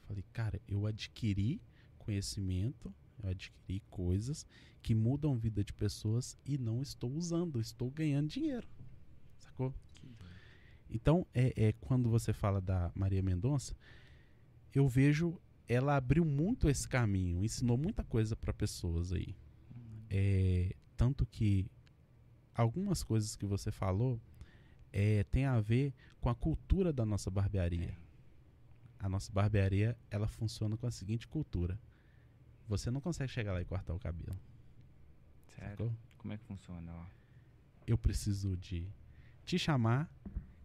Falei, 0.08 0.24
cara, 0.32 0.60
eu 0.66 0.86
adquiri 0.86 1.60
conhecimento, 1.98 2.92
eu 3.22 3.28
adquiri 3.28 3.80
coisas 3.90 4.46
que 4.82 4.94
mudam 4.94 5.34
a 5.34 5.36
vida 5.36 5.62
de 5.62 5.72
pessoas 5.72 6.36
e 6.44 6.58
não 6.58 6.82
estou 6.82 7.12
usando, 7.12 7.60
estou 7.60 7.90
ganhando 7.90 8.28
dinheiro. 8.28 8.66
Sacou? 9.38 9.72
Então, 10.90 11.26
é, 11.32 11.68
é 11.68 11.72
quando 11.74 12.10
você 12.10 12.32
fala 12.32 12.60
da 12.60 12.90
Maria 12.94 13.22
Mendonça, 13.22 13.76
eu 14.74 14.88
vejo 14.88 15.38
ela 15.68 15.96
abriu 15.96 16.24
muito 16.24 16.68
esse 16.68 16.86
caminho, 16.86 17.42
ensinou 17.42 17.78
muita 17.78 18.04
coisa 18.04 18.36
para 18.36 18.52
pessoas 18.52 19.12
aí. 19.12 19.34
É, 20.14 20.76
tanto 20.94 21.24
que 21.24 21.66
algumas 22.54 23.02
coisas 23.02 23.34
que 23.34 23.46
você 23.46 23.72
falou 23.72 24.20
é, 24.92 25.24
tem 25.24 25.46
a 25.46 25.58
ver 25.58 25.94
com 26.20 26.28
a 26.28 26.34
cultura 26.34 26.92
da 26.92 27.06
nossa 27.06 27.30
barbearia. 27.30 27.88
É. 27.88 27.96
A 28.98 29.08
nossa 29.08 29.32
barbearia 29.32 29.96
ela 30.10 30.28
funciona 30.28 30.76
com 30.76 30.86
a 30.86 30.90
seguinte 30.90 31.26
cultura: 31.26 31.80
você 32.68 32.90
não 32.90 33.00
consegue 33.00 33.32
chegar 33.32 33.54
lá 33.54 33.62
e 33.62 33.64
cortar 33.64 33.94
o 33.94 33.98
cabelo. 33.98 34.38
Sério? 35.48 35.70
Sacou? 35.70 35.92
Como 36.18 36.34
é 36.34 36.36
que 36.36 36.44
funciona? 36.44 36.92
Ó? 36.94 37.06
Eu 37.86 37.96
preciso 37.96 38.54
de 38.54 38.86
te 39.46 39.58
chamar 39.58 40.12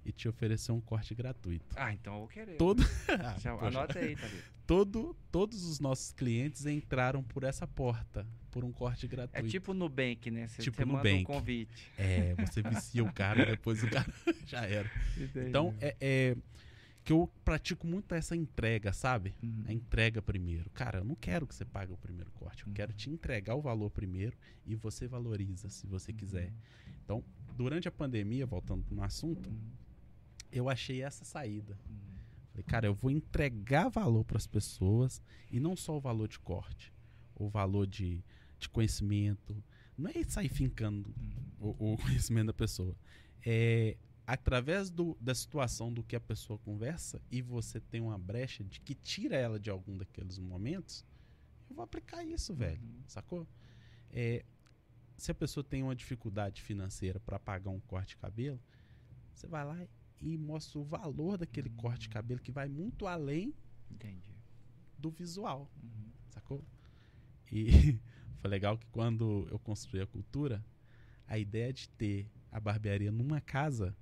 e 0.04 0.12
te 0.12 0.28
oferecer 0.28 0.74
um 0.74 0.82
corte 0.82 1.16
gratuito. 1.16 1.74
Ah, 1.78 1.94
então 1.94 2.14
eu 2.14 2.20
vou 2.20 2.28
querer. 2.28 2.58
Todo, 2.58 2.84
Poxa. 3.08 3.52
anota 3.66 3.98
aí, 3.98 4.14
Thalita. 4.14 4.57
Todo, 4.68 5.16
todos 5.32 5.64
os 5.64 5.80
nossos 5.80 6.12
clientes 6.12 6.66
entraram 6.66 7.24
por 7.24 7.44
essa 7.44 7.66
porta, 7.66 8.28
por 8.52 8.64
um 8.66 8.72
corte 8.72 9.06
É 9.06 9.10
gratuito. 9.10 9.48
tipo 9.50 9.74
Nubank, 9.74 10.30
né? 10.30 10.48
Você 10.48 10.62
Tipo 10.62 10.78
você 10.78 10.86
Nubank. 10.86 11.22
um 11.22 11.24
convite. 11.24 11.92
É, 11.98 12.36
você 12.36 12.62
vicia 12.62 13.04
o 13.04 13.12
cara 13.12 13.42
e 13.44 13.46
depois 13.46 13.82
o 13.82 13.90
cara 13.90 14.14
já 14.46 14.66
era. 14.66 14.92
Então, 15.48 15.74
é, 15.80 15.96
é 16.02 16.38
que 17.04 17.14
eu 17.14 17.32
pratico 17.46 17.88
muito 17.88 18.14
essa 18.14 18.36
entrega, 18.36 18.92
sabe? 18.92 19.34
Uhum. 19.42 19.64
A 19.68 19.72
entrega 19.74 20.22
primeiro. 20.22 20.70
Cara, 20.72 21.00
eu 21.00 21.06
não 21.06 21.16
quero 21.16 21.48
que 21.48 21.56
você 21.56 21.64
pague 21.64 21.94
o 21.94 21.98
primeiro 21.98 22.30
corte. 22.32 22.64
Eu 22.64 22.68
Uhum. 22.68 22.74
quero 22.74 22.92
te 22.92 23.10
entregar 23.10 23.56
o 23.56 23.62
valor 23.62 23.90
primeiro 23.90 24.36
e 24.66 24.76
você 24.76 25.08
valoriza 25.08 25.70
se 25.70 25.88
você 25.88 26.12
quiser. 26.12 26.52
Então, 27.06 27.24
durante 27.56 27.88
a 27.88 27.92
pandemia, 27.92 28.46
voltando 28.46 28.84
no 28.92 29.02
assunto, 29.02 29.50
Uhum. 29.50 29.72
eu 30.52 30.68
achei 30.70 31.02
essa 31.02 31.24
saída. 31.24 31.80
Uhum. 31.90 32.17
Falei, 32.58 32.66
cara, 32.66 32.88
eu 32.88 32.94
vou 32.96 33.12
entregar 33.12 33.88
valor 33.88 34.24
para 34.26 34.38
as 34.38 34.48
pessoas 34.48 35.22
e 35.52 35.60
não 35.60 35.76
só 35.76 35.96
o 35.96 36.00
valor 36.00 36.28
de 36.28 36.40
corte, 36.40 36.92
o 37.36 37.48
valor 37.48 37.86
de, 37.86 38.24
de 38.58 38.68
conhecimento. 38.68 39.64
Não 39.96 40.10
é 40.10 40.24
sair 40.24 40.50
fincando 40.50 41.14
Uhum. 41.60 41.76
o, 41.78 41.94
o 41.94 41.98
conhecimento 42.02 42.48
da 42.48 42.54
pessoa. 42.54 42.96
É 43.46 43.96
através 44.26 44.90
do, 44.90 45.16
da 45.22 45.34
situação 45.34 45.94
do 45.94 46.04
que 46.04 46.14
a 46.14 46.20
pessoa 46.20 46.60
conversa 46.60 47.22
e 47.32 47.42
você 47.42 47.80
tem 47.80 48.02
uma 48.02 48.18
brecha 48.18 48.62
de 48.62 48.82
que 48.82 48.94
tira 48.94 49.38
ela 49.38 49.58
de 49.58 49.70
algum 49.70 49.96
daqueles 49.96 50.38
momentos, 50.38 51.06
eu 51.70 51.76
vou 51.76 51.86
aplicar 51.86 52.26
isso, 52.26 52.54
velho. 52.54 52.82
Uhum. 52.82 53.04
Sacou? 53.08 53.48
É, 54.12 54.44
se 55.16 55.32
a 55.32 55.36
pessoa 55.36 55.64
tem 55.64 55.82
uma 55.84 55.96
dificuldade 55.96 56.62
financeira 56.62 57.20
para 57.20 57.40
pagar 57.40 57.70
um 57.70 57.80
corte 57.80 58.10
de 58.10 58.18
cabelo, 58.18 58.60
você 59.34 59.48
vai 59.48 59.64
lá 59.64 59.82
e 59.82 59.88
mostra 60.38 60.80
o 60.80 60.84
valor 60.84 61.38
daquele 61.38 61.70
corte 61.70 62.02
de 62.04 62.10
cabelo 62.10 62.40
que 62.40 62.52
vai 62.52 62.68
muito 62.68 63.06
além 63.06 63.54
Entendi. 63.92 64.34
do 64.98 65.10
visual, 65.12 65.70
Uhum. 65.84 66.10
sacou? 66.30 66.64
E 67.52 67.68
foi 68.42 68.50
legal 68.50 68.78
que 68.78 68.86
quando 68.88 69.48
eu 69.52 69.60
construí 69.60 70.02
a 70.02 70.08
cultura, 70.08 70.64
a 71.28 71.38
ideia 71.38 71.72
de 71.72 71.90
ter 71.90 72.30
a 72.52 72.60
barbearia 72.60 73.12
numa 73.12 73.40
casa 73.42 73.96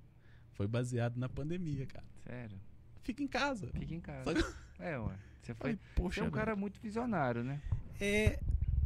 foi 0.52 0.66
baseado 0.66 1.16
na 1.18 1.28
pandemia, 1.28 1.86
cara. 1.86 2.06
Sério. 2.24 2.58
Fica 3.02 3.22
em 3.22 3.28
casa. 3.28 3.70
Fica 3.78 3.94
em 3.94 4.00
casa. 4.00 4.30
É, 4.78 4.98
ué. 4.98 5.16
Você 5.42 5.54
foi. 5.54 5.72
Falei, 5.72 5.78
poxa, 5.94 6.20
Você 6.20 6.26
é 6.26 6.28
um 6.28 6.30
cara 6.30 6.56
muito 6.56 6.80
visionário, 6.80 7.44
né? 7.44 7.60
é 8.00 8.38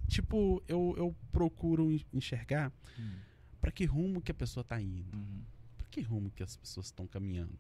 tipo, 0.09 0.63
eu, 0.69 0.95
eu 0.97 1.17
procuro 1.33 1.91
en- 1.93 2.05
enxergar 2.13 2.73
Uhum. 2.99 3.19
para 3.61 3.71
que 3.73 3.85
rumo 3.85 4.21
que 4.21 4.31
a 4.33 4.35
pessoa 4.35 4.63
tá 4.65 4.81
indo. 4.81 5.17
Uhum. 5.17 5.43
Que 5.91 6.01
rumo 6.01 6.31
que 6.31 6.43
as 6.43 6.57
pessoas 6.57 6.87
estão 6.87 7.07
caminhando? 7.07 7.59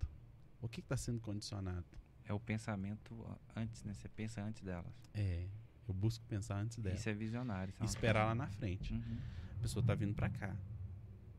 O 0.60 0.68
que 0.68 0.80
está 0.80 0.96
sendo 0.96 1.20
condicionado? 1.20 1.86
É 2.24 2.32
o 2.32 2.38
pensamento 2.40 3.14
antes, 3.56 3.82
né? 3.82 3.92
Você 3.94 4.08
pensa 4.08 4.42
antes 4.42 4.62
delas. 4.62 4.92
É, 5.14 5.48
eu 5.88 5.94
busco 5.94 6.24
pensar 6.26 6.60
antes 6.60 6.78
dela. 6.78 6.94
Isso 6.94 7.08
é 7.08 7.14
visionário. 7.14 7.72
isso 7.74 7.82
é 7.82 7.86
esperar 7.86 8.24
lá 8.26 8.34
na 8.34 8.46
frente. 8.48 8.92
Uhum. 8.94 9.18
A 9.58 9.62
pessoa 9.62 9.84
tá 9.84 9.94
vindo 9.94 10.14
para 10.14 10.28
cá. 10.30 10.56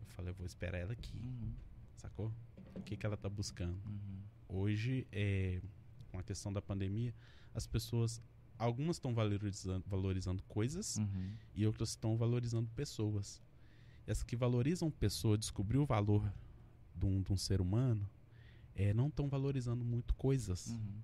Eu 0.01 0.07
falei, 0.07 0.31
eu 0.31 0.35
vou 0.35 0.45
esperar 0.45 0.77
ela 0.79 0.91
aqui, 0.93 1.17
Uhum. 1.19 1.53
sacou? 1.95 2.33
O 2.75 2.81
que, 2.81 2.97
que 2.97 3.05
ela 3.05 3.15
tá 3.15 3.29
buscando? 3.29 3.79
Uhum. 3.85 4.21
Hoje, 4.49 5.07
é, 5.11 5.61
com 6.09 6.19
a 6.19 6.23
questão 6.23 6.51
da 6.51 6.61
pandemia, 6.61 7.15
as 7.53 7.65
pessoas, 7.65 8.21
algumas 8.57 8.97
estão 8.97 9.13
valorizando, 9.13 9.83
valorizando 9.87 10.43
coisas 10.43 10.97
Uhum. 10.97 11.33
e 11.55 11.65
outras 11.65 11.89
estão 11.89 12.17
valorizando 12.17 12.69
pessoas. 12.71 13.41
E 14.05 14.11
as 14.11 14.23
que 14.23 14.35
valorizam 14.35 14.91
pessoa, 14.91 15.37
descobrir 15.37 15.77
o 15.77 15.85
valor 15.85 16.31
de 17.01 17.05
um, 17.05 17.21
de 17.21 17.33
um 17.33 17.37
ser 17.37 17.59
humano, 17.59 18.07
é, 18.75 18.93
não 18.93 19.07
estão 19.07 19.27
valorizando 19.27 19.83
muito 19.83 20.13
coisas. 20.13 20.67
Uhum. 20.67 21.01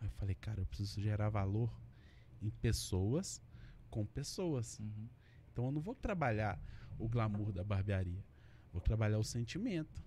Aí 0.00 0.06
eu 0.06 0.12
falei, 0.12 0.34
cara, 0.36 0.60
eu 0.60 0.66
preciso 0.66 1.00
gerar 1.00 1.28
valor 1.28 1.70
em 2.40 2.48
pessoas 2.48 3.42
com 3.90 4.06
pessoas. 4.06 4.78
Uhum. 4.78 5.08
Então 5.52 5.66
eu 5.66 5.72
não 5.72 5.80
vou 5.80 5.94
trabalhar 5.94 6.58
o 6.98 7.08
glamour 7.08 7.52
da 7.52 7.64
barbearia. 7.64 8.24
Vou 8.72 8.80
trabalhar 8.80 9.18
o 9.18 9.24
sentimento. 9.24 10.02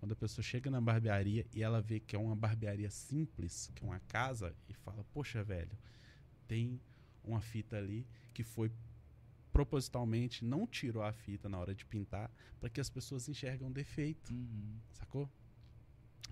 Quando 0.00 0.12
a 0.12 0.16
pessoa 0.16 0.42
chega 0.42 0.70
na 0.70 0.80
barbearia 0.80 1.46
e 1.54 1.62
ela 1.62 1.80
vê 1.80 2.00
que 2.00 2.14
é 2.14 2.18
uma 2.18 2.34
barbearia 2.34 2.90
simples, 2.90 3.70
que 3.74 3.84
é 3.84 3.86
uma 3.86 4.00
casa, 4.00 4.54
e 4.68 4.74
fala, 4.74 5.04
poxa, 5.12 5.42
velho, 5.42 5.76
tem 6.46 6.80
uma 7.24 7.40
fita 7.40 7.76
ali 7.76 8.06
que 8.34 8.42
foi 8.42 8.70
propositalmente, 9.58 10.44
não 10.44 10.68
tirou 10.68 11.02
a 11.02 11.12
fita 11.12 11.48
na 11.48 11.58
hora 11.58 11.74
de 11.74 11.84
pintar, 11.84 12.30
para 12.60 12.68
que 12.70 12.80
as 12.80 12.88
pessoas 12.88 13.28
enxergam 13.28 13.72
defeito, 13.72 14.32
Uhum. 14.32 14.78
sacou? 14.92 15.28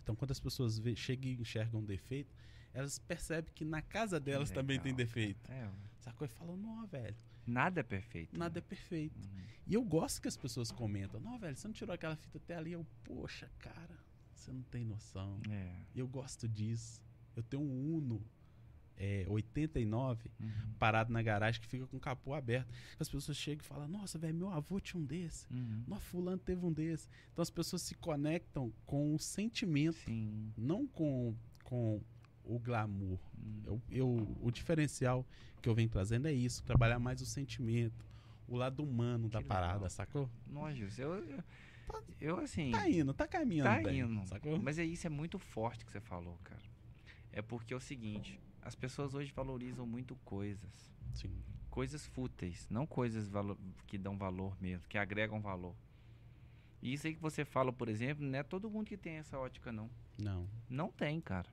Então 0.01 0.15
quando 0.15 0.31
as 0.31 0.39
pessoas 0.39 0.81
chegam 0.95 1.29
e 1.33 1.41
enxergam 1.41 1.83
defeito, 1.83 2.33
elas 2.73 3.01
percebem 3.01 3.53
que 3.53 3.65
na 3.65 3.83
casa 3.83 4.21
delas 4.21 4.53
também 4.53 4.79
tem 4.79 4.95
defeito. 4.95 5.51
É, 5.51 5.69
Sacou? 5.99 6.25
E 6.25 6.29
falam, 6.29 6.57
não, 6.57 6.87
velho, 6.87 7.17
nada 7.45 7.81
é 7.81 7.83
perfeito. 7.83 8.39
nada 8.39 8.61
é 8.61 8.63
né? 8.63 8.67
perfeito. 8.69 9.19
Uhum. 9.19 9.43
E 9.67 9.75
eu 9.75 9.83
gosto 9.85 10.23
que 10.23 10.29
as 10.29 10.37
pessoas 10.37 10.71
comentam, 10.71 11.19
não, 11.19 11.37
velho, 11.37 11.57
você 11.57 11.67
não 11.67 11.75
tirou 11.75 11.93
aquela 11.93 12.15
fita 12.15 12.39
até 12.39 12.55
ali. 12.55 12.73
Eu, 12.73 12.87
poxa, 13.03 13.51
cara, 13.59 13.99
você 14.37 14.53
não 14.53 14.63
tem 14.63 14.85
noção. 14.85 15.41
É. 15.51 15.83
E 15.93 15.99
eu 15.99 16.07
gosto 16.07 16.47
disso. 16.49 17.03
Eu 17.35 17.43
tenho 17.43 17.61
um 17.65 17.97
Uno 17.97 18.25
é, 18.99 19.25
89 19.29 20.31
Uhum. 20.41 20.49
parado 20.79 21.13
na 21.13 21.23
garagem 21.23 21.61
que 21.61 21.67
fica 21.67 21.87
com 21.87 21.97
o 21.97 22.01
capô 22.01 22.33
aberto. 22.35 22.69
As 22.99 23.09
pessoas 23.09 23.37
chegam 23.37 23.63
e 23.65 23.67
falam, 23.67 23.89
nossa, 23.89 24.19
velho, 24.19 24.35
meu 24.35 24.51
avô 24.51 24.79
tinha 24.81 25.01
um 25.01 25.05
desse. 25.05 25.47
Uhum. 25.53 25.85
Nossa, 25.87 26.03
fulano 26.03 26.39
teve 26.39 26.65
um 26.65 26.73
desse. 26.73 27.09
Então 27.33 27.43
as 27.43 27.51
pessoas 27.51 27.83
se 27.83 27.95
conectam 27.95 28.73
com 28.87 29.15
o 29.15 29.19
sentimento, 29.19 29.97
Sim. 29.99 30.53
não 30.57 30.87
com, 30.87 31.35
com 31.65 32.01
o 32.45 32.59
glamour. 32.59 33.19
Uhum. 33.39 33.63
Eu, 33.67 33.83
eu- 33.91 34.37
o 34.41 34.51
diferencial 34.51 35.27
que 35.61 35.69
eu 35.69 35.75
venho 35.75 35.89
trazendo 35.89 36.29
é 36.29 36.33
isso, 36.33 36.63
trabalhar 36.65 36.99
mais 36.99 37.21
o 37.21 37.27
sentimento, 37.27 38.05
o 38.49 38.57
lado 38.57 38.83
humano 38.83 39.29
da 39.29 39.41
Que 39.43 39.49
parada, 39.49 39.75
legal. 39.75 39.91
sacou? 39.91 40.31
Nossa, 40.47 40.77
eu, 41.01 41.15
eu, 41.15 41.45
eu, 42.21 42.39
assim. 42.39 42.71
Tá 42.71 42.89
indo, 42.89 43.13
tá 43.13 43.27
caminhando 43.27 43.69
Tá 43.77 43.83
bem, 43.83 44.01
indo. 44.01 44.27
sacou? 44.29 44.59
Mas 44.63 44.79
é 44.79 44.85
isso 44.85 45.07
é 45.07 45.11
muito 45.11 45.39
forte 45.39 45.85
que 45.85 45.91
você 45.93 46.01
falou, 46.01 46.39
cara. 46.45 46.63
É 47.33 47.43
porque 47.43 47.75
é 47.75 47.77
o 47.77 47.81
seguinte, 47.81 48.41
as 48.67 48.75
pessoas 48.75 49.15
hoje 49.15 49.33
valorizam 49.33 49.87
muito 49.87 50.17
coisas. 50.25 50.93
Sim, 51.15 51.41
Coisas 51.71 52.05
fúteis, 52.05 52.67
não 52.69 52.85
coisas 52.85 53.31
que 53.87 53.97
dão 53.97 54.19
valor 54.19 54.57
mesmo, 54.61 54.89
que 54.89 54.99
agregam 54.99 55.41
valor. 55.41 55.75
E 56.83 56.93
isso 56.93 57.07
aí 57.07 57.15
que 57.15 57.23
você 57.23 57.45
fala, 57.45 57.73
por 57.73 57.89
exemplo, 57.89 58.27
não 58.27 58.37
é 58.37 58.43
todo 58.43 58.69
mundo 58.69 58.89
que 58.89 58.97
tem 58.97 59.15
essa 59.19 59.39
ótica, 59.39 59.71
não. 59.71 59.89
não. 60.19 60.49
Não 60.69 60.91
tem, 60.91 61.21
cara. 61.21 61.49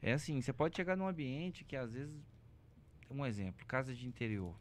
É 0.00 0.14
assim, 0.14 0.40
você 0.40 0.54
pode 0.54 0.74
chegar 0.74 0.96
num 0.96 1.06
ambiente 1.06 1.64
que 1.64 1.76
às 1.76 1.92
vezes. 1.92 2.14
Um 3.10 3.26
exemplo, 3.26 3.66
casa 3.66 3.94
de 3.94 4.06
interior. 4.08 4.58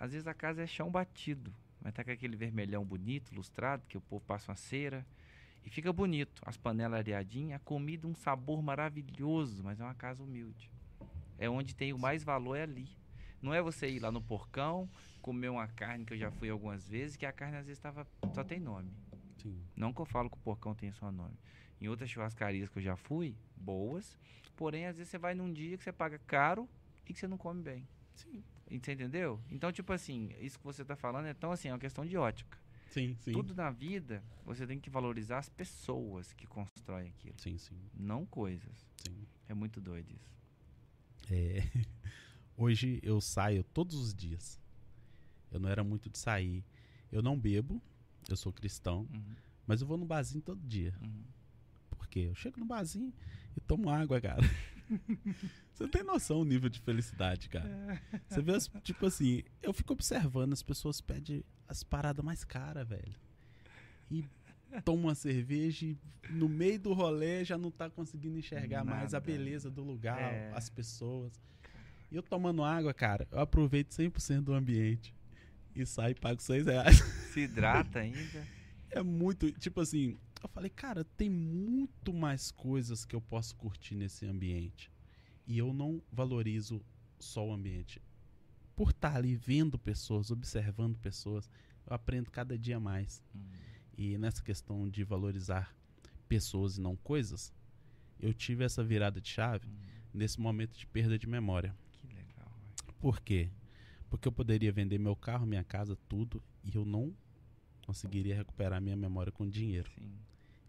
Às 0.00 0.12
vezes 0.12 0.26
a 0.26 0.32
casa 0.32 0.62
é 0.62 0.66
chão 0.66 0.90
batido, 0.90 1.54
mas 1.82 1.92
tá 1.92 2.02
com 2.02 2.10
aquele 2.10 2.34
vermelhão 2.34 2.82
bonito, 2.82 3.34
lustrado, 3.34 3.86
que 3.86 3.98
o 3.98 4.00
povo 4.00 4.24
passa 4.24 4.50
uma 4.50 4.56
cera. 4.56 5.06
E 5.64 5.70
fica 5.70 5.92
bonito. 5.92 6.42
As 6.44 6.56
panelas 6.56 6.98
areadinhas, 6.98 7.56
a 7.56 7.64
comida 7.64 8.06
um 8.06 8.14
sabor 8.14 8.62
maravilhoso, 8.62 9.62
mas 9.62 9.80
é 9.80 9.84
uma 9.84 9.94
casa 9.94 10.22
humilde. 10.22 10.70
É 11.38 11.48
onde 11.48 11.74
tem 11.74 11.92
o 11.92 11.98
mais 11.98 12.22
valor 12.24 12.56
é 12.56 12.62
ali. 12.62 12.88
Não 13.40 13.52
é 13.52 13.60
você 13.60 13.88
ir 13.88 13.98
lá 14.00 14.12
no 14.12 14.22
porcão, 14.22 14.88
comer 15.20 15.48
uma 15.48 15.66
carne 15.66 16.04
que 16.04 16.12
eu 16.12 16.18
já 16.18 16.30
fui 16.30 16.48
algumas 16.48 16.88
vezes, 16.88 17.16
que 17.16 17.26
a 17.26 17.32
carne 17.32 17.56
às 17.56 17.66
vezes 17.66 17.80
tava, 17.80 18.06
só 18.32 18.44
tem 18.44 18.60
nome. 18.60 18.92
Sim, 19.38 19.60
Não 19.74 19.92
que 19.92 20.00
eu 20.00 20.04
falo 20.06 20.30
que 20.30 20.36
o 20.36 20.40
porcão 20.40 20.74
tem 20.74 20.92
só 20.92 21.10
nome. 21.10 21.36
Em 21.80 21.88
outras 21.88 22.08
churrascarias 22.08 22.68
que 22.68 22.78
eu 22.78 22.82
já 22.82 22.94
fui, 22.94 23.36
boas, 23.56 24.16
porém 24.56 24.86
às 24.86 24.96
vezes 24.96 25.10
você 25.10 25.18
vai 25.18 25.34
num 25.34 25.52
dia 25.52 25.76
que 25.76 25.82
você 25.82 25.92
paga 25.92 26.20
caro 26.20 26.68
e 27.08 27.12
que 27.12 27.18
você 27.18 27.26
não 27.26 27.36
come 27.36 27.60
bem. 27.60 27.88
sim, 28.14 28.44
Você 28.68 28.92
entendeu? 28.92 29.40
Então, 29.50 29.72
tipo 29.72 29.92
assim, 29.92 30.30
isso 30.38 30.58
que 30.58 30.64
você 30.64 30.84
tá 30.84 30.94
falando 30.94 31.26
é 31.26 31.34
tão 31.34 31.50
assim, 31.50 31.68
é 31.68 31.72
uma 31.72 31.80
questão 31.80 32.06
de 32.06 32.16
ótica. 32.16 32.56
Sim, 32.92 33.16
sim. 33.20 33.32
Tudo 33.32 33.54
na 33.54 33.70
vida, 33.70 34.22
você 34.44 34.66
tem 34.66 34.78
que 34.80 34.90
valorizar 34.90 35.38
as 35.38 35.48
pessoas 35.48 36.32
que 36.32 36.46
constroem 36.46 37.08
aquilo, 37.08 37.36
Sim, 37.36 37.58
sim, 37.58 37.76
não 37.94 38.26
coisas. 38.26 38.86
sim. 38.96 39.26
É 39.48 39.54
muito 39.54 39.80
doido 39.80 40.10
isso. 40.12 40.32
É, 41.30 41.62
hoje 42.56 43.00
eu 43.02 43.20
saio 43.20 43.64
todos 43.64 43.94
os 43.96 44.14
dias. 44.14 44.60
Eu 45.50 45.60
não 45.60 45.68
era 45.68 45.84
muito 45.84 46.10
de 46.10 46.18
sair. 46.18 46.64
Eu 47.10 47.22
não 47.22 47.38
bebo, 47.38 47.80
eu 48.28 48.36
sou 48.36 48.52
cristão, 48.52 49.08
Uhum, 49.10 49.36
mas 49.66 49.80
eu 49.80 49.86
vou 49.86 49.96
no 49.98 50.06
barzinho 50.06 50.42
todo 50.42 50.60
dia. 50.66 50.94
uhum. 51.00 51.24
Por 51.90 52.06
quê? 52.08 52.26
Eu 52.30 52.34
chego 52.34 52.58
no 52.60 52.66
barzinho 52.66 53.12
e 53.56 53.60
tomo 53.60 53.90
água, 53.90 54.20
cara. 54.20 54.42
Você 55.72 55.88
tem 55.88 56.02
noção 56.02 56.38
do 56.40 56.44
nível 56.44 56.68
de 56.68 56.80
felicidade, 56.80 57.48
cara. 57.48 58.00
Você 58.28 58.42
vê, 58.42 58.52
as, 58.54 58.70
tipo 58.82 59.06
assim, 59.06 59.42
eu 59.62 59.72
fico 59.72 59.92
observando, 59.92 60.52
as 60.52 60.62
pessoas 60.62 61.00
pedem 61.00 61.42
as 61.66 61.82
paradas 61.82 62.24
mais 62.24 62.44
caras, 62.44 62.86
velho. 62.88 63.14
E 64.10 64.24
toma 64.84 65.02
uma 65.08 65.14
cerveja 65.14 65.86
e 65.86 65.96
no 66.30 66.48
meio 66.48 66.78
do 66.78 66.92
rolê 66.92 67.44
já 67.44 67.56
não 67.58 67.70
tá 67.70 67.88
conseguindo 67.90 68.38
enxergar 68.38 68.84
mais 68.84 69.12
a 69.14 69.18
Nada. 69.18 69.20
beleza 69.20 69.70
do 69.70 69.82
lugar, 69.82 70.20
É. 70.20 70.52
as 70.54 70.68
pessoas. 70.70 71.32
E 72.10 72.16
eu 72.16 72.22
tomando 72.22 72.62
água, 72.62 72.92
cara, 72.92 73.26
eu 73.30 73.40
aproveito 73.40 73.90
100% 73.90 74.42
do 74.44 74.52
ambiente. 74.54 75.14
E 75.74 75.86
saio 75.86 76.12
e 76.12 76.14
pago 76.14 76.40
6 76.40 76.66
reais. 76.66 76.98
Se 77.32 77.40
hidrata 77.40 78.00
ainda. 78.00 78.46
É 78.94 79.02
muito, 79.02 79.50
tipo 79.52 79.80
assim, 79.80 80.18
eu 80.44 80.48
falei, 80.48 80.70
cara, 80.70 81.04
tem 81.04 81.28
muito 81.30 82.12
mais 82.12 82.50
coisas 82.50 83.04
que 83.04 83.14
eu 83.14 83.20
posso 83.20 83.54
curtir 83.56 83.94
nesse 83.94 84.26
ambiente. 84.26 84.90
E 85.46 85.58
eu 85.58 85.72
não 85.72 86.02
valorizo 86.10 86.84
só 87.18 87.46
o 87.46 87.52
ambiente. 87.52 88.00
Por 88.74 88.90
estar 88.90 89.16
ali 89.16 89.34
vendo 89.36 89.78
pessoas, 89.78 90.30
observando 90.30 90.96
pessoas, 90.98 91.48
eu 91.86 91.94
aprendo 91.94 92.30
cada 92.30 92.58
dia 92.58 92.80
mais. 92.80 93.22
Uhum. 93.34 93.42
E 93.96 94.16
nessa 94.18 94.42
questão 94.42 94.88
de 94.88 95.04
valorizar 95.04 95.74
pessoas 96.28 96.78
e 96.78 96.80
não 96.80 96.96
coisas, 96.96 97.52
eu 98.18 98.32
tive 98.32 98.64
essa 98.64 98.82
virada 98.82 99.20
de 99.20 99.28
chave 99.28 99.66
Uhum. 99.68 99.74
nesse 100.14 100.40
momento 100.40 100.76
de 100.78 100.86
perda 100.86 101.18
de 101.18 101.26
memória. 101.26 101.74
Que 101.92 102.06
legal. 102.08 102.50
velho. 102.60 102.94
Por 102.98 103.20
quê? 103.20 103.50
Porque 104.08 104.26
eu 104.28 104.32
poderia 104.32 104.72
vender 104.72 104.98
meu 104.98 105.14
carro, 105.16 105.46
minha 105.46 105.64
casa, 105.64 105.96
tudo, 106.08 106.42
e 106.64 106.74
eu 106.74 106.84
não 106.84 107.14
conseguiria 107.86 108.34
recuperar 108.36 108.80
minha 108.80 108.96
memória 108.96 109.32
com 109.32 109.48
dinheiro. 109.48 109.90
Sim. 109.98 110.14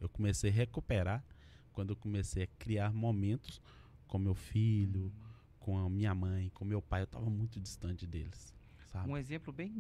Eu 0.05 0.09
comecei 0.09 0.49
a 0.49 0.53
recuperar 0.53 1.23
quando 1.71 1.91
eu 1.91 1.95
comecei 1.95 2.43
a 2.43 2.47
criar 2.59 2.93
momentos 2.93 3.61
com 4.07 4.17
meu 4.17 4.35
filho, 4.35 5.11
com 5.59 5.77
a 5.77 5.89
minha 5.89 6.13
mãe, 6.13 6.49
com 6.49 6.65
meu 6.65 6.81
pai. 6.81 7.01
Eu 7.01 7.05
estava 7.05 7.29
muito 7.29 7.59
distante 7.59 8.05
deles, 8.05 8.53
sabe? 8.91 9.09
Um 9.09 9.17
exemplo 9.17 9.51
bem, 9.51 9.73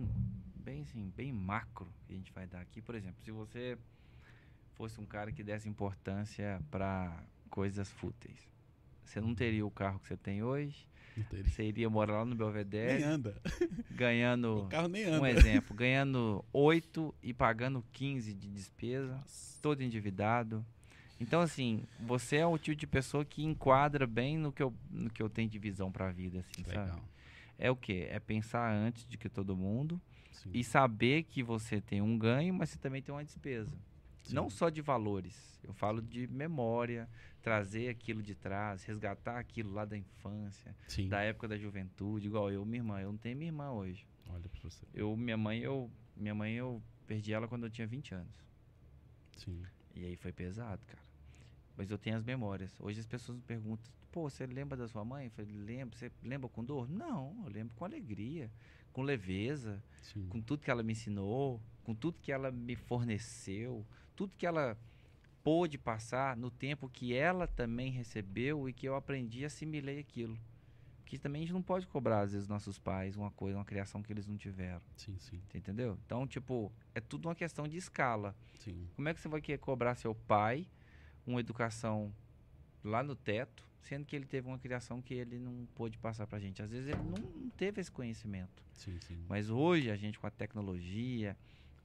bem 0.55 0.81
assim, 0.81 1.09
bem 1.15 1.31
macro 1.31 1.93
que 2.05 2.13
a 2.13 2.15
gente 2.15 2.31
vai 2.31 2.47
dar 2.47 2.61
aqui, 2.61 2.81
por 2.81 2.95
exemplo, 2.95 3.21
se 3.23 3.31
você 3.31 3.77
fosse 4.73 4.99
um 4.99 5.05
cara 5.05 5.31
que 5.31 5.43
desse 5.43 5.69
importância 5.69 6.61
para 6.71 7.23
coisas 7.49 7.89
fúteis, 7.91 8.52
você 9.03 9.19
não 9.21 9.33
teria 9.35 9.65
o 9.65 9.71
carro 9.71 9.99
que 9.99 10.07
você 10.07 10.17
tem 10.17 10.43
hoje, 10.43 10.87
Não 11.17 11.23
teria. 11.25 11.49
você 11.49 11.63
iria 11.63 11.89
morar 11.89 12.13
lá 12.19 12.25
no 12.25 12.29
Nem 12.31 12.37
Belvedere, 12.37 13.03
anda. 13.03 13.35
ganhando 13.91 14.63
O 14.63 14.67
carro 14.67 14.87
nem 14.87 15.07
um 15.09 15.13
anda. 15.15 15.29
exemplo, 15.31 15.75
ganhando 15.75 16.43
8 16.51 17.13
e 17.21 17.33
pagando 17.33 17.83
15 17.91 18.33
de 18.33 18.49
despesa, 18.49 19.15
Nossa. 19.15 19.59
todo 19.61 19.81
endividado. 19.83 20.65
Então 21.19 21.41
assim, 21.41 21.83
você 21.99 22.37
é 22.37 22.45
o 22.47 22.57
tipo 22.57 22.75
de 22.75 22.87
pessoa 22.87 23.23
que 23.23 23.43
enquadra 23.43 24.05
bem 24.07 24.37
no 24.37 24.51
que 24.51 24.61
eu, 24.63 24.73
no 24.89 25.09
que 25.09 25.21
eu 25.21 25.29
tenho 25.29 25.49
de 25.49 25.59
visão 25.59 25.91
para 25.91 26.09
a 26.09 26.11
vida 26.11 26.39
assim, 26.39 26.63
sabe? 26.63 26.77
Legal. 26.79 26.99
É 27.57 27.69
o 27.71 27.75
quê? 27.75 28.07
É 28.09 28.19
pensar 28.19 28.73
antes 28.73 29.07
de 29.07 29.17
que 29.17 29.29
todo 29.29 29.55
mundo 29.55 30.01
Sim. 30.31 30.49
e 30.53 30.63
saber 30.63 31.23
que 31.23 31.43
você 31.43 31.79
tem 31.79 32.01
um 32.01 32.17
ganho, 32.17 32.53
mas 32.53 32.69
você 32.71 32.77
também 32.79 33.01
tem 33.01 33.13
uma 33.13 33.23
despesa. 33.23 33.71
Sim. 34.23 34.33
Não 34.35 34.49
só 34.49 34.69
de 34.69 34.81
valores, 34.81 35.59
eu 35.63 35.73
falo 35.73 36.01
de 36.01 36.27
memória, 36.27 37.07
trazer 37.43 37.89
aquilo 37.89 38.23
de 38.23 38.33
trás, 38.33 38.85
resgatar 38.85 39.37
aquilo 39.37 39.73
lá 39.73 39.83
da 39.83 39.97
infância, 39.97 40.73
Sim. 40.87 41.09
da 41.09 41.21
época 41.21 41.45
da 41.47 41.57
juventude, 41.57 42.25
igual 42.25 42.49
eu, 42.49 42.65
minha 42.65 42.79
irmã, 42.79 43.01
eu 43.01 43.11
não 43.11 43.17
tenho 43.17 43.37
minha 43.37 43.49
irmã 43.49 43.69
hoje. 43.69 44.07
Olha 44.29 44.47
pra 44.47 44.61
você. 44.63 44.85
Eu, 44.93 45.15
minha 45.17 45.35
mãe, 45.35 45.59
eu, 45.59 45.91
minha 46.15 46.33
mãe 46.33 46.53
eu 46.53 46.81
perdi 47.05 47.33
ela 47.33 47.45
quando 47.45 47.65
eu 47.65 47.69
tinha 47.69 47.85
20 47.85 48.15
anos. 48.15 48.33
Sim. 49.37 49.61
E 49.93 50.05
aí 50.05 50.15
foi 50.15 50.31
pesado, 50.31 50.85
cara. 50.85 51.03
Mas 51.75 51.91
eu 51.91 51.97
tenho 51.97 52.15
as 52.15 52.23
memórias. 52.23 52.79
Hoje 52.79 53.01
as 53.01 53.05
pessoas 53.05 53.37
me 53.37 53.43
perguntam: 53.43 53.91
pô, 54.09 54.29
você 54.29 54.45
lembra 54.45 54.77
da 54.77 54.87
sua 54.87 55.03
mãe? 55.03 55.25
Eu 55.25 55.31
falei: 55.31 55.51
lembro. 55.51 55.97
Você 55.97 56.09
lembra 56.23 56.47
com 56.47 56.63
dor? 56.63 56.89
Não, 56.89 57.43
eu 57.43 57.51
lembro 57.51 57.75
com 57.75 57.83
alegria, 57.83 58.49
com 58.93 59.01
leveza, 59.01 59.83
Sim. 60.01 60.27
com 60.29 60.39
tudo 60.39 60.63
que 60.63 60.71
ela 60.71 60.81
me 60.81 60.93
ensinou, 60.93 61.61
com 61.83 61.93
tudo 61.93 62.19
que 62.21 62.31
ela 62.31 62.51
me 62.51 62.75
forneceu, 62.75 63.85
tudo 64.15 64.35
que 64.37 64.45
ela 64.45 64.77
pôde 65.43 65.77
passar 65.77 66.37
no 66.37 66.49
tempo 66.49 66.89
que 66.89 67.13
ela 67.13 67.45
também 67.45 67.91
recebeu 67.91 68.67
e 68.69 68.73
que 68.73 68.87
eu 68.87 68.95
aprendi 68.95 69.41
e 69.41 69.45
assimilei 69.45 69.99
aquilo. 69.99 70.39
Que 71.05 71.19
também 71.19 71.41
a 71.41 71.45
gente 71.45 71.53
não 71.53 71.61
pode 71.61 71.85
cobrar, 71.85 72.21
às 72.21 72.31
vezes, 72.31 72.47
nossos 72.47 72.79
pais 72.79 73.15
uma 73.15 73.29
coisa, 73.29 73.57
uma 73.57 73.65
criação 73.65 74.01
que 74.01 74.11
eles 74.11 74.25
não 74.25 74.37
tiveram. 74.37 74.81
Sim, 74.95 75.15
sim. 75.19 75.39
Você 75.47 75.57
entendeu? 75.57 75.99
Então, 76.05 76.25
tipo, 76.25 76.71
é 76.95 77.01
tudo 77.01 77.27
uma 77.27 77.35
questão 77.35 77.67
de 77.67 77.77
escala. 77.77 78.35
Sim. 78.55 78.87
Como 78.95 79.09
é 79.09 79.13
que 79.13 79.19
você 79.19 79.27
vai 79.27 79.41
querer 79.41 79.59
cobrar 79.59 79.95
seu 79.95 80.15
pai 80.15 80.65
uma 81.27 81.39
educação 81.39 82.11
lá 82.83 83.03
no 83.03 83.15
teto, 83.15 83.63
sendo 83.81 84.05
que 84.05 84.15
ele 84.15 84.25
teve 84.25 84.47
uma 84.47 84.57
criação 84.57 85.01
que 85.01 85.13
ele 85.13 85.37
não 85.37 85.67
pôde 85.75 85.99
passar 85.99 86.25
pra 86.25 86.39
gente? 86.39 86.63
Às 86.63 86.71
vezes 86.71 86.87
ele 86.87 87.03
não, 87.03 87.17
não 87.17 87.49
teve 87.51 87.79
esse 87.79 87.91
conhecimento. 87.91 88.63
Sim, 88.73 88.97
sim. 89.01 89.23
Mas 89.27 89.49
hoje 89.49 89.91
a 89.91 89.95
gente 89.95 90.17
com 90.17 90.25
a 90.25 90.31
tecnologia, 90.31 91.37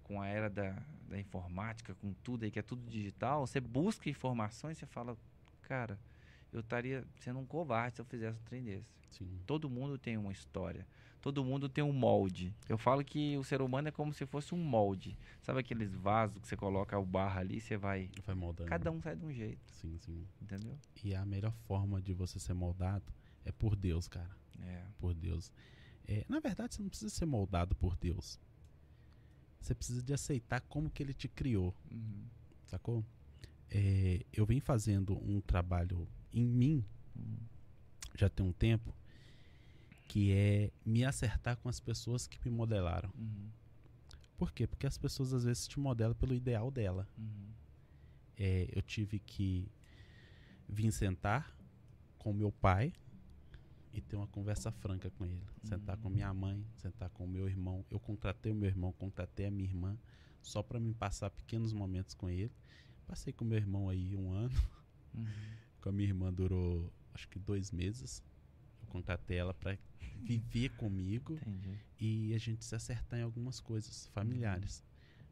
com 0.09 0.20
a 0.20 0.26
era 0.26 0.48
da, 0.48 0.74
da 1.06 1.20
informática, 1.20 1.94
com 1.96 2.12
tudo 2.24 2.44
aí 2.44 2.50
que 2.50 2.59
é 2.59 2.62
tudo 2.62 2.82
digital, 2.90 3.46
você 3.46 3.61
busca 3.61 4.09
informações 4.09 4.78
e 4.78 4.80
você 4.80 4.86
fala, 4.86 5.16
cara, 5.62 6.00
eu 6.50 6.61
estaria 6.61 7.04
sendo 7.20 7.38
um 7.38 7.46
covarde 7.46 7.96
se 7.96 8.00
eu 8.00 8.06
fizesse 8.06 8.38
um 8.38 8.44
trem 8.44 8.64
desse. 8.64 8.88
Sim. 9.11 9.28
Todo 9.46 9.68
mundo 9.68 9.98
tem 9.98 10.16
uma 10.16 10.32
história. 10.32 10.86
Todo 11.20 11.44
mundo 11.44 11.68
tem 11.68 11.82
um 11.82 11.92
molde. 11.92 12.54
Eu 12.68 12.78
falo 12.78 13.04
que 13.04 13.36
o 13.36 13.44
ser 13.44 13.61
humano 13.61 13.88
é 13.88 13.90
como 13.90 14.14
se 14.14 14.24
fosse 14.24 14.54
um 14.54 14.59
molde. 14.59 15.18
Sabe 15.42 15.61
aqueles 15.61 15.92
vasos 15.94 16.38
que 16.40 16.48
você 16.48 16.56
coloca 16.56 16.96
o 16.98 17.04
barro 17.04 17.40
ali, 17.40 17.61
você 17.61 17.76
vai. 17.76 18.09
Vai 18.24 18.34
moldando. 18.34 18.70
Cada 18.70 18.90
um 18.90 19.00
sai 19.02 19.16
de 19.16 19.24
um 19.24 19.32
jeito, 19.32 19.61
Sim, 19.72 19.98
sim. 19.98 20.26
entendeu? 20.40 20.78
E 21.04 21.14
a 21.14 21.26
melhor 21.26 21.52
forma 21.66 22.00
de 22.00 22.14
você 22.14 22.38
ser 22.38 22.54
moldado 22.54 23.12
é 23.44 23.52
por 23.52 23.74
Deus, 23.74 24.06
cara. 24.09 24.30
É. 24.62 24.84
Por 24.98 25.12
Deus. 25.12 25.52
É, 26.06 26.24
na 26.28 26.40
verdade, 26.40 26.74
você 26.74 26.82
não 26.82 26.88
precisa 26.88 27.11
ser 27.11 27.26
moldado 27.26 27.74
por 27.74 27.96
Deus. 27.96 28.40
Você 29.61 29.74
precisa 29.74 30.02
de 30.02 30.12
aceitar 30.12 30.61
como 30.62 30.88
que 30.90 31.02
ele 31.02 31.12
te 31.14 31.28
criou, 31.28 31.74
Uhum. 31.90 32.24
sacou? 32.66 33.04
É, 33.70 34.24
eu 34.32 34.46
venho 34.46 34.62
fazendo 34.62 35.14
um 35.22 35.40
trabalho 35.40 36.09
em 36.32 36.44
mim 36.46 36.84
Uhum. 37.16 37.36
já 38.14 38.28
tem 38.28 38.44
um 38.46 38.52
tempo 38.52 38.94
que 40.06 40.32
é 40.32 40.70
me 40.86 41.04
acertar 41.04 41.56
com 41.59 41.68
as 41.68 41.78
pessoas 41.80 42.26
que 42.26 42.38
me 42.44 42.50
modelaram. 42.54 43.11
Uhum. 43.18 43.50
Por 44.38 44.52
quê? 44.52 44.66
Porque 44.66 44.86
as 44.86 44.96
pessoas 44.96 45.32
às 45.34 45.44
vezes 45.44 45.66
te 45.68 45.78
modelam 45.78 46.14
pelo 46.14 46.32
ideal 46.34 46.70
dela. 46.70 47.06
Uhum. 47.18 47.48
É, 48.38 48.68
eu 48.72 48.80
tive 48.80 49.18
que 49.18 49.68
vir 50.68 50.90
sentar 50.92 51.52
com 52.18 52.32
meu 52.32 52.50
pai 52.52 52.92
e 53.99 54.01
ter 54.03 54.16
uma 54.16 54.26
conversa 54.28 54.70
franca 54.70 55.11
com 55.11 55.24
ele. 55.26 55.42
Sentar 55.64 55.96
com 55.99 56.09
minha 56.09 56.32
mãe, 56.32 56.64
sentar 56.76 57.11
com 57.11 57.26
meu 57.26 57.49
irmão. 57.49 57.84
Eu 57.90 57.99
contratei 58.01 58.53
o 58.53 58.55
meu 58.55 58.68
irmão, 58.68 58.92
contratei 58.92 59.46
a 59.46 59.51
minha 59.51 59.68
irmã, 59.68 59.99
só 60.42 60.62
para 60.62 60.80
me 60.80 60.94
passar 60.94 61.30
pequenos 61.30 61.72
momentos 61.72 62.14
com 62.14 62.28
ele. 62.30 62.53
Passei 63.07 63.32
com 63.32 63.44
meu 63.44 63.59
irmão 63.59 63.88
aí 63.88 64.16
um 64.16 64.30
ano, 64.30 64.55
Uhum. 65.14 65.24
com 65.80 65.88
a 65.88 65.92
minha 65.92 66.09
irmã 66.09 66.32
durou 66.32 66.92
acho 67.14 67.28
que 67.28 67.38
dois 67.38 67.70
meses. 67.70 68.22
Eu 68.80 68.86
contratei 68.88 69.36
ela 69.38 69.53
para 69.55 69.76
viver 70.22 70.70
comigo 70.76 71.34
Entendi. 71.34 71.78
e 71.99 72.34
a 72.34 72.38
gente 72.38 72.64
se 72.64 72.74
acertar 72.74 73.18
em 73.18 73.22
algumas 73.22 73.61
coisas 73.61 74.07
familiares. 74.09 74.84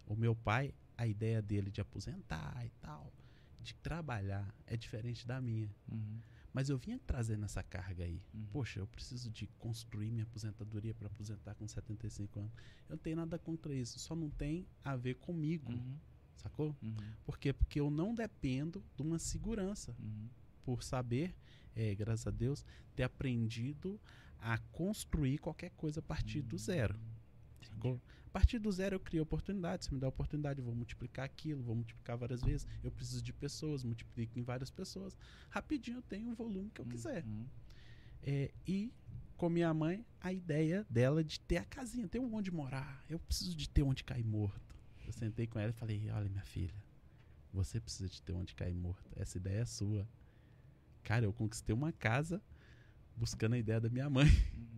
O 0.07 0.15
meu 0.17 0.35
pai, 0.35 0.73
a 0.97 1.07
ideia 1.07 1.41
dele 1.43 1.71
de 1.71 1.81
aposentar 1.81 2.65
e 2.65 2.71
tal, 2.81 3.13
de 3.61 3.75
trabalhar, 3.75 4.53
é 4.67 4.77
diferente 4.77 5.27
da 5.27 5.41
minha. 5.41 5.69
Uhum. 5.91 6.19
Mas 6.57 6.71
eu 6.71 6.79
vinha 6.79 6.99
trazendo 7.07 7.45
essa 7.45 7.63
carga 7.63 8.05
aí. 8.05 8.23
Uhum. 8.33 8.47
Poxa, 8.51 8.81
eu 8.81 8.87
preciso 8.87 9.31
de 9.31 9.47
construir 9.59 10.11
minha 10.11 10.23
aposentadoria 10.25 10.95
para 10.95 11.07
aposentar 11.07 11.55
com 11.55 11.69
75 11.69 12.41
anos. 12.41 12.53
Eu 12.89 12.97
não 12.97 12.99
tenho 12.99 13.15
nada 13.15 13.39
contra 13.39 13.75
isso, 13.75 13.99
só 13.99 14.17
não 14.17 14.31
tem 14.31 14.67
a 14.83 14.97
ver 14.97 15.17
comigo, 15.17 15.71
Uhum. 15.71 15.99
sacou? 16.35 16.75
Uhum. 16.83 16.97
Por 17.27 17.37
quê? 17.37 17.53
Porque 17.53 17.79
eu 17.79 17.91
não 17.91 18.15
dependo 18.15 18.83
de 18.97 19.03
uma 19.03 19.19
segurança 19.19 19.95
Uhum. 20.01 20.31
por 20.65 20.83
saber, 20.83 21.35
é, 21.75 21.95
graças 21.95 22.27
a 22.27 22.31
Deus, 22.31 22.65
ter 22.95 23.03
aprendido 23.03 24.01
a 24.39 24.57
construir 24.73 25.37
qualquer 25.37 25.73
coisa 25.73 26.01
a 26.01 26.03
partir 26.03 26.41
do 26.41 26.57
zero. 26.57 26.99
A 28.27 28.31
partir 28.31 28.59
do 28.59 28.71
zero 28.71 28.97
eu 28.97 29.01
crio 29.01 29.23
oportunidades. 29.23 29.87
Você 29.87 29.95
me 29.95 30.01
dá 30.01 30.09
oportunidade, 30.09 30.59
eu 30.59 30.65
vou 30.65 30.75
multiplicar 30.75 31.25
aquilo, 31.25 31.63
vou 31.63 31.75
multiplicar 31.75 32.17
várias 32.17 32.43
vezes. 32.43 32.67
Eu 32.83 32.91
preciso 32.91 33.23
de 33.23 33.33
pessoas, 33.33 33.83
multiplico 33.83 34.39
em 34.39 34.43
várias 34.43 34.71
pessoas. 34.71 35.17
Rapidinho 35.49 35.99
eu 35.99 36.03
tenho 36.03 36.33
o 36.33 36.35
volume 36.35 36.71
que 36.71 36.81
eu 36.81 36.87
quiser. 36.87 37.25
Uhum. 37.25 37.47
É, 38.23 38.51
e 38.67 38.93
com 39.37 39.49
minha 39.49 39.73
mãe, 39.73 40.05
a 40.21 40.33
ideia 40.33 40.87
dela 40.89 41.23
de 41.23 41.39
ter 41.41 41.59
a 41.59 41.65
casinha, 41.65 42.09
ter 42.09 42.19
onde 42.19 42.51
morar. 42.51 43.05
Eu 43.09 43.19
preciso 43.19 43.55
de 43.55 43.69
ter 43.69 43.83
onde 43.83 44.03
cair 44.03 44.25
morto. 44.25 44.77
Eu 45.07 45.13
sentei 45.13 45.47
com 45.47 45.59
ela 45.59 45.71
e 45.71 45.75
falei: 45.75 46.11
Olha, 46.11 46.29
minha 46.29 46.45
filha, 46.45 46.75
você 47.53 47.81
precisa 47.81 48.09
de 48.09 48.21
ter 48.23 48.33
onde 48.33 48.55
cair 48.55 48.75
morto. 48.75 49.11
Essa 49.15 49.39
ideia 49.39 49.61
é 49.61 49.65
sua. 49.65 50.09
Cara, 51.03 51.25
eu 51.25 51.33
conquistei 51.33 51.75
uma 51.75 51.93
casa 51.93 52.43
buscando 53.17 53.55
a 53.55 53.59
ideia 53.59 53.81
da 53.81 53.89
minha 53.89 54.11
mãe. 54.11 54.27
Uhum. 54.27 54.76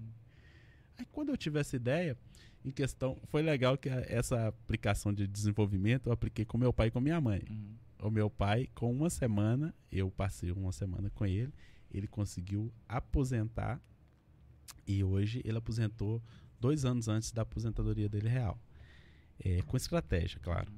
Aí 0.98 1.06
quando 1.12 1.28
eu 1.30 1.36
tive 1.36 1.58
essa 1.60 1.76
ideia, 1.76 2.16
em 2.64 2.70
questão, 2.70 3.16
foi 3.28 3.40
legal 3.42 3.78
que 3.78 3.88
a- 3.88 4.04
essa 4.08 4.48
aplicação 4.48 5.12
de 5.12 5.26
desenvolvimento 5.26 6.08
eu 6.08 6.12
apliquei 6.12 6.44
com 6.44 6.58
meu 6.58 6.72
pai 6.72 6.88
e 6.88 6.90
com 6.90 7.00
minha 7.00 7.20
mãe. 7.20 7.42
Uhum. 7.48 7.76
O 8.00 8.10
meu 8.10 8.28
pai, 8.28 8.68
com 8.74 8.90
uma 8.92 9.08
semana, 9.10 9.74
eu 9.90 10.10
passei 10.10 10.50
uma 10.52 10.72
semana 10.72 11.08
com 11.10 11.24
ele, 11.26 11.52
ele 11.90 12.06
conseguiu 12.06 12.72
aposentar 12.88 13.80
e 14.86 15.02
hoje 15.02 15.40
ele 15.44 15.56
aposentou 15.58 16.22
dois 16.60 16.84
anos 16.84 17.08
antes 17.08 17.30
da 17.32 17.42
aposentadoria 17.42 18.08
dele 18.08 18.28
real. 18.28 18.60
É, 19.38 19.62
com 19.62 19.76
estratégia, 19.76 20.40
claro. 20.40 20.70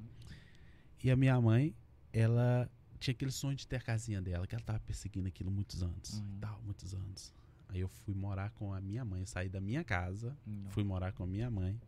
E 1.03 1.09
a 1.09 1.15
minha 1.15 1.39
mãe, 1.41 1.75
ela 2.13 2.69
tinha 2.99 3.11
aquele 3.11 3.31
sonho 3.31 3.55
de 3.55 3.67
ter 3.67 3.77
a 3.77 3.81
casinha 3.81 4.21
dela, 4.21 4.45
que 4.45 4.53
ela 4.53 4.61
estava 4.61 4.79
perseguindo 4.81 5.27
aquilo 5.27 5.49
muitos 5.49 5.81
anos. 5.81 6.19
Uhum. 6.19 6.37
Tal, 6.39 6.61
muitos 6.63 6.93
anos. 6.93 7.33
Aí 7.71 7.79
eu 7.79 7.87
fui 7.87 8.13
morar 8.13 8.51
com 8.51 8.73
a 8.73 8.81
minha 8.81 9.03
mãe, 9.05 9.21
eu 9.21 9.25
saí 9.25 9.47
da 9.49 9.61
minha 9.61 9.83
casa, 9.83 10.37
Não. 10.45 10.69
fui 10.71 10.83
morar 10.83 11.11
com 11.13 11.23
a 11.23 11.27
minha 11.27 11.49
mãe. 11.49 11.79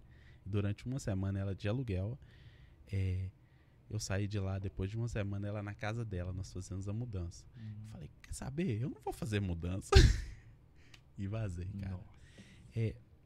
Durante 0.45 0.86
uma 0.86 0.97
semana 0.99 1.39
ela 1.39 1.53
de 1.53 1.67
aluguel. 1.67 2.17
É, 2.91 3.29
eu 3.89 3.99
saí 3.99 4.27
de 4.27 4.39
lá 4.39 4.59
depois 4.59 4.89
de 4.89 4.97
uma 4.97 5.07
semana 5.07 5.47
ela 5.47 5.61
na 5.61 5.73
casa 5.73 6.03
dela, 6.05 6.31
nós 6.34 6.51
fazemos 6.53 6.88
a 6.88 6.93
mudança. 6.93 7.45
Eu 7.55 7.61
Uhum. 7.63 7.88
falei, 7.91 8.09
quer 8.21 8.34
saber? 8.34 8.81
Eu 8.81 8.89
não 8.89 8.99
vou 9.01 9.13
fazer 9.13 9.39
mudança. 9.41 9.91
e 11.17 11.27
vazei, 11.27 11.67
cara. 11.79 11.91
Nossa. 11.91 12.23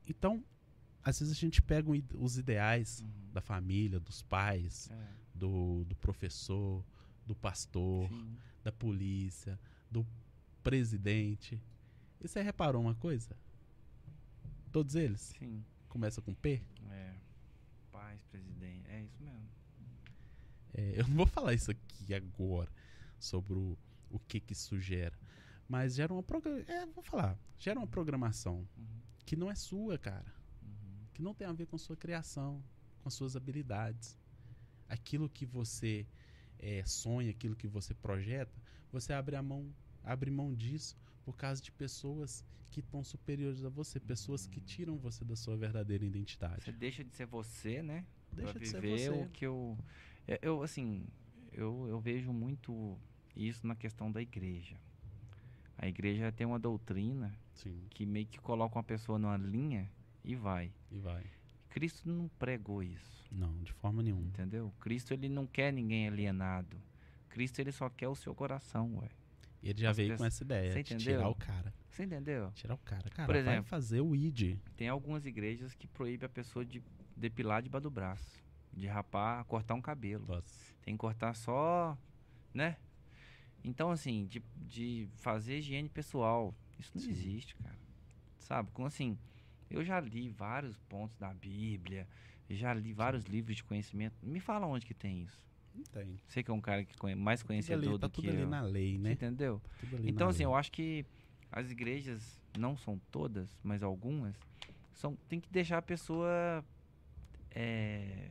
Então, 0.09 0.43
às 1.03 1.19
vezes 1.19 1.35
a 1.35 1.39
gente 1.39 1.61
pega 1.61 1.89
os 2.15 2.37
ideais 2.37 3.01
Uhum. 3.01 3.31
da 3.33 3.41
família, 3.41 3.99
dos 3.99 4.21
pais, 4.23 4.89
É. 4.91 5.07
do, 5.33 5.83
do 5.85 5.95
professor, 5.95 6.83
do 7.25 7.35
pastor, 7.35 8.09
Sim. 8.09 8.35
da 8.63 8.71
polícia, 8.71 9.59
do 9.91 10.05
presidente. 10.63 11.59
E 12.21 12.27
você 12.27 12.41
reparou 12.41 12.81
uma 12.81 12.95
coisa? 12.95 13.35
Todos 14.71 14.95
eles 14.95 15.35
Sim. 15.39 15.63
começam 15.87 16.23
com 16.23 16.33
P? 16.33 16.61
É. 16.89 17.13
Paz, 17.91 18.21
presidente. 18.25 18.87
É 18.89 19.03
isso 19.03 19.21
mesmo. 19.21 19.47
É, 20.73 20.99
eu 20.99 21.07
não 21.07 21.15
vou 21.15 21.25
falar 21.25 21.53
isso 21.53 21.71
aqui 21.71 22.13
agora 22.13 22.71
sobre 23.19 23.53
o, 23.53 23.77
o 24.09 24.19
que 24.19 24.39
que 24.39 24.53
isso 24.53 24.79
gera. 24.79 25.17
Mas 25.67 25.95
gera 25.95 26.13
uma 26.13 26.23
é, 26.67 26.85
vou 26.85 27.03
falar, 27.03 27.37
gera 27.57 27.79
uma 27.79 27.87
programação 27.87 28.67
Uhum. 28.77 29.01
que 29.25 29.35
não 29.35 29.49
é 29.51 29.55
sua, 29.55 29.97
cara, 29.97 30.31
Uhum. 30.61 31.05
que 31.13 31.21
não 31.21 31.33
tem 31.33 31.47
a 31.47 31.51
ver 31.53 31.65
com 31.67 31.77
sua 31.77 31.97
criação, 31.97 32.63
com 33.01 33.09
suas 33.09 33.35
habilidades. 33.35 34.17
Aquilo 34.87 35.29
que 35.29 35.45
você 35.45 36.07
é, 36.59 36.83
sonha, 36.85 37.31
aquilo 37.31 37.55
que 37.55 37.67
você 37.67 37.93
projeta, 37.93 38.53
você 38.91 39.11
abre 39.13 39.35
a 39.35 39.41
mão, 39.43 39.73
abre 40.03 40.31
mão 40.31 40.53
disso 40.55 40.95
por 41.27 41.35
causa 41.35 41.61
de 41.61 41.73
pessoas 41.73 42.41
que 42.71 42.79
estão 42.79 43.03
superiores 43.03 43.61
a 43.65 43.67
você, 43.69 43.99
pessoas 43.99 44.47
que 44.47 44.61
tiram 44.61 44.97
você 44.97 45.25
da 45.25 45.35
sua 45.35 45.57
verdadeira 45.57 46.05
Você 46.05 46.07
identidade. 46.09 46.71
deixa 46.71 47.03
de 47.03 47.13
ser 47.13 47.25
você, 47.25 47.83
né? 47.83 48.05
Deixa 48.31 48.53
pra 48.53 48.61
de 48.61 48.67
ser 48.69 48.81
você. 48.81 49.09
o 49.09 49.29
que 49.31 49.45
eu, 49.45 49.77
é, 50.25 50.39
eu 50.41 50.63
assim, 50.63 51.05
eu, 51.51 51.85
eu 51.89 51.99
vejo 51.99 52.31
muito 52.31 52.97
isso 53.35 53.67
na 53.67 53.75
questão 53.75 54.09
da 54.09 54.21
igreja. 54.21 54.77
A 55.77 55.85
igreja 55.85 56.31
tem 56.31 56.47
uma 56.47 56.57
doutrina 56.57 57.37
Sim, 57.55 57.77
que 57.89 58.05
meio 58.05 58.25
que 58.25 58.39
coloca 58.39 58.77
uma 58.77 58.83
pessoa 58.83 59.19
numa 59.19 59.35
linha 59.35 59.91
e 60.23 60.33
vai. 60.33 60.71
e 60.89 60.97
vai. 60.97 61.25
Cristo 61.69 62.07
não 62.09 62.29
pregou 62.39 62.81
isso, 62.81 63.27
Não, 63.29 63.53
de 63.63 63.73
forma 63.73 64.01
nenhuma. 64.01 64.25
entendeu? 64.27 64.73
Cristo 64.79 65.13
ele 65.13 65.27
não 65.27 65.45
quer 65.45 65.73
ninguém 65.73 66.07
alienado. 66.07 66.77
Cristo 67.27 67.59
ele 67.59 67.73
só 67.73 67.89
quer 67.89 68.07
o 68.07 68.15
seu 68.15 68.33
coração, 68.33 68.95
ué. 68.99 69.09
E 69.61 69.69
ele 69.69 69.81
já 69.81 69.89
As 69.89 69.97
veio 69.97 70.17
com 70.17 70.25
essa 70.25 70.43
ideia, 70.43 70.71
Você 70.73 70.83
de 70.83 70.93
entendeu? 70.93 71.17
tirar 71.17 71.29
o 71.29 71.35
cara. 71.35 71.73
Você 71.89 72.03
entendeu? 72.03 72.51
Tirar 72.51 72.75
o 72.75 72.77
cara. 72.77 73.09
Cara, 73.09 73.25
Por 73.25 73.33
vai 73.33 73.41
exemplo, 73.41 73.63
fazer 73.63 74.01
o 74.01 74.15
ID. 74.15 74.57
Tem 74.75 74.87
algumas 74.87 75.25
igrejas 75.25 75.73
que 75.73 75.87
proíbem 75.87 76.25
a 76.25 76.29
pessoa 76.29 76.63
de 76.63 76.81
depilar 77.15 77.61
debaixo 77.61 77.83
do 77.83 77.91
braço, 77.91 78.43
de 78.71 78.85
rapar, 78.87 79.43
cortar 79.45 79.73
um 79.73 79.81
cabelo. 79.81 80.25
Nossa. 80.27 80.73
Tem 80.83 80.93
que 80.93 80.99
cortar 80.99 81.33
só, 81.33 81.97
né? 82.53 82.77
Então, 83.63 83.89
assim, 83.91 84.25
de, 84.27 84.41
de 84.55 85.07
fazer 85.17 85.57
higiene 85.57 85.89
pessoal, 85.89 86.53
isso 86.79 86.91
não 86.93 87.01
Sim. 87.01 87.09
existe, 87.11 87.55
cara. 87.55 87.75
Sabe? 88.37 88.69
Como 88.71 88.87
assim, 88.87 89.17
eu 89.69 89.83
já 89.83 89.99
li 89.99 90.29
vários 90.29 90.77
pontos 90.81 91.17
da 91.17 91.33
Bíblia, 91.33 92.07
já 92.49 92.73
li 92.73 92.93
vários 92.93 93.25
livros 93.25 93.57
de 93.57 93.63
conhecimento. 93.63 94.15
Me 94.23 94.39
fala 94.39 94.67
onde 94.67 94.85
que 94.85 94.93
tem 94.93 95.23
isso. 95.23 95.43
Não 95.77 95.83
tem. 95.85 96.17
Você 96.27 96.41
que 96.43 96.49
é 96.49 96.53
um 96.53 96.59
cara 96.61 96.83
que 96.83 97.15
mais 97.15 97.39
Tudo 97.41 97.47
conhecedor 97.47 97.89
ali, 97.91 97.99
tá 97.99 98.07
do 98.07 98.11
tudo 98.11 98.23
que 98.25 98.29
ali 98.29 98.41
eu. 98.41 98.49
na 98.49 98.61
lei, 98.61 98.93
Você 98.97 98.97
né? 99.03 99.11
entendeu? 99.13 99.61
Tudo 99.79 99.95
ali 99.97 100.09
Então, 100.09 100.29
assim, 100.29 100.39
lei. 100.39 100.45
eu 100.47 100.55
acho 100.55 100.71
que 100.71 101.05
as 101.51 101.69
igrejas, 101.71 102.41
não 102.57 102.75
são 102.75 102.99
todas, 103.11 103.47
mas 103.63 103.83
algumas, 103.83 104.35
são, 104.93 105.15
tem 105.29 105.39
que 105.39 105.49
deixar 105.49 105.77
a 105.77 105.81
pessoa 105.81 106.63
é, 107.51 108.29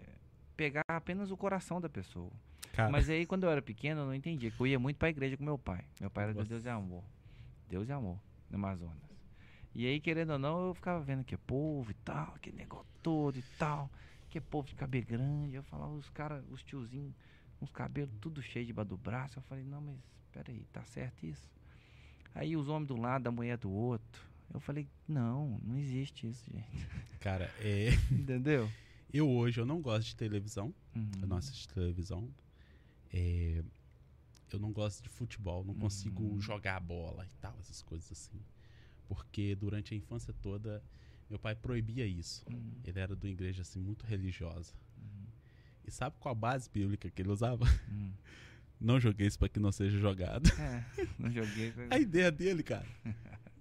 pegar 0.57 0.83
apenas 0.89 1.31
o 1.31 1.37
coração 1.37 1.81
da 1.81 1.89
pessoa. 1.89 2.31
Cara, 2.73 2.91
Mas 2.91 3.09
aí, 3.09 3.25
quando 3.25 3.45
eu 3.45 3.51
era 3.51 3.63
pequeno, 3.63 4.03
eu 4.03 4.07
não 4.07 4.15
entendia. 4.15 4.51
que 4.51 4.61
Eu 4.61 4.67
ia 4.67 4.79
muito 4.79 4.97
pra 4.99 5.09
igreja 5.09 5.37
com 5.37 5.45
meu 5.45 5.57
pai. 5.57 5.83
Meu 6.01 6.11
pai 6.11 6.25
era 6.25 6.35
Nossa. 6.35 6.47
Deus 6.49 6.65
e 6.65 6.69
Amor. 6.69 7.03
Deus 7.71 7.89
e 7.89 7.93
Amor, 7.93 8.19
no 8.51 8.57
Amazonas. 8.57 8.97
E 9.75 9.87
aí, 9.87 9.99
querendo 10.01 10.31
ou 10.35 10.39
não, 10.39 10.67
eu 10.69 10.75
ficava 10.75 11.01
vendo 11.01 11.25
que 11.25 11.37
povo 11.39 11.91
e 11.91 11.95
tal, 11.95 12.35
aquele 12.35 12.57
negócio 12.57 12.87
todo 13.03 13.39
e 13.39 13.43
tal. 13.59 13.91
Que 14.29 14.41
povo 14.41 14.69
de 14.69 14.75
cabelo 14.75 15.07
grande. 15.07 15.55
Eu 15.55 15.63
falava, 15.63 15.93
os 15.93 16.11
caras, 16.11 16.45
os 16.51 16.63
tiozinhos, 16.63 17.15
uns 17.61 17.71
cabelos 17.71 18.15
tudo 18.21 18.43
cheio 18.43 18.67
debaixo 18.67 18.91
do 18.91 18.97
braço. 18.97 19.39
Eu 19.39 19.43
falei, 19.43 19.65
não, 19.65 19.81
mas 19.81 19.97
peraí, 20.33 20.65
tá 20.73 20.85
certo 20.85 21.25
isso? 21.27 21.51
Aí 22.35 22.57
os 22.57 22.69
homens 22.69 22.89
do 22.89 22.97
lado, 22.97 23.27
a 23.29 23.31
mulher 23.33 23.57
do 23.59 23.71
outro. 23.71 24.23
Eu 24.53 24.61
falei, 24.61 24.87
não, 25.09 25.59
não 25.63 25.77
existe 25.77 26.29
isso, 26.29 26.45
gente. 26.53 26.87
Cara, 27.21 27.51
é. 27.61 27.91
Entendeu? 28.13 28.71
Eu 29.13 29.31
hoje 29.31 29.61
eu 29.61 29.65
não 29.65 29.81
gosto 29.81 30.09
de 30.09 30.17
televisão. 30.17 30.75
Uhum. 30.95 31.11
Eu 31.23 31.29
não 31.29 31.37
assisto 31.39 31.73
televisão. 31.73 32.29
É, 33.13 33.63
eu 34.53 34.59
não 34.59 34.73
gosto 34.73 35.03
de 35.03 35.09
futebol, 35.09 35.65
não 35.65 35.75
consigo 35.75 36.23
Uhum. 36.23 36.41
jogar 36.41 36.81
bola 36.81 37.25
e 37.25 37.35
tal, 37.41 37.57
essas 37.61 37.81
coisas 37.81 38.11
assim. 38.13 38.39
Porque 39.09 39.55
durante 39.55 39.95
a 39.95 39.97
infância 39.97 40.35
toda, 40.43 40.83
meu 41.31 41.39
pai 41.39 41.55
proibia 41.55 42.05
isso. 42.05 42.45
Uhum. 42.51 42.73
Ele 42.85 42.99
era 42.99 43.15
de 43.17 43.27
uma 43.27 43.33
igreja 43.33 43.63
assim 43.63 43.81
muito 43.81 44.05
religiosa. 44.05 44.75
E 45.87 45.91
sabe 45.91 46.17
qual 46.19 46.33
a 46.33 46.35
base 46.35 46.69
bíblica 46.71 47.11
que 47.11 47.23
ele 47.23 47.31
usava? 47.31 47.65
Uhum. 47.89 48.13
Não 48.79 49.01
joguei 49.01 49.27
isso 49.27 49.39
para 49.39 49.49
que 49.49 49.59
não 49.59 49.73
seja 49.73 49.99
jogado. 49.99 50.51
É, 50.61 50.85
não 51.19 51.31
joguei. 51.31 51.73
com- 51.73 51.89
A 51.91 51.99
ideia 51.99 52.31
dele, 52.31 52.63
cara. 52.63 52.87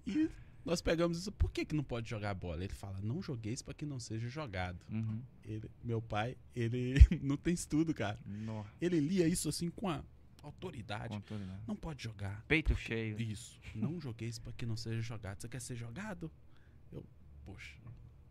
E 0.06 0.28
nós 0.62 0.82
pegamos 0.82 1.16
isso, 1.18 1.32
por 1.32 1.50
que, 1.50 1.64
que 1.64 1.74
não 1.74 1.82
pode 1.82 2.10
jogar 2.10 2.34
bola? 2.34 2.62
Ele 2.62 2.74
fala, 2.74 3.00
não 3.00 3.22
joguei 3.22 3.54
isso 3.54 3.64
para 3.64 3.72
que 3.72 3.86
não 3.86 3.98
seja 3.98 4.28
jogado. 4.28 4.78
Uhum. 4.90 5.22
Ele, 5.42 5.70
meu 5.82 6.02
pai, 6.02 6.36
ele 6.54 6.96
não 7.22 7.38
tem 7.38 7.54
estudo, 7.54 7.94
cara. 7.94 8.18
Nó, 8.26 8.62
Ele 8.78 9.00
lia 9.00 9.26
isso 9.26 9.48
assim 9.48 9.70
com 9.70 9.88
a 9.88 10.04
autoridade. 10.42 11.08
controle, 11.08 11.44
né? 11.46 11.58
Não 11.66 11.74
pode 11.74 12.02
jogar. 12.04 12.44
Peito 12.46 12.76
cheio. 12.76 13.18
Isso. 13.18 13.58
Não 13.74 13.98
joguei 13.98 14.28
isso 14.28 14.42
pra 14.42 14.52
que 14.52 14.66
não 14.66 14.76
seja 14.76 15.00
jogado. 15.00 15.40
Você 15.40 15.48
quer 15.48 15.60
ser 15.62 15.76
jogado? 15.76 16.30
Eu, 16.92 17.02
poxa, 17.42 17.74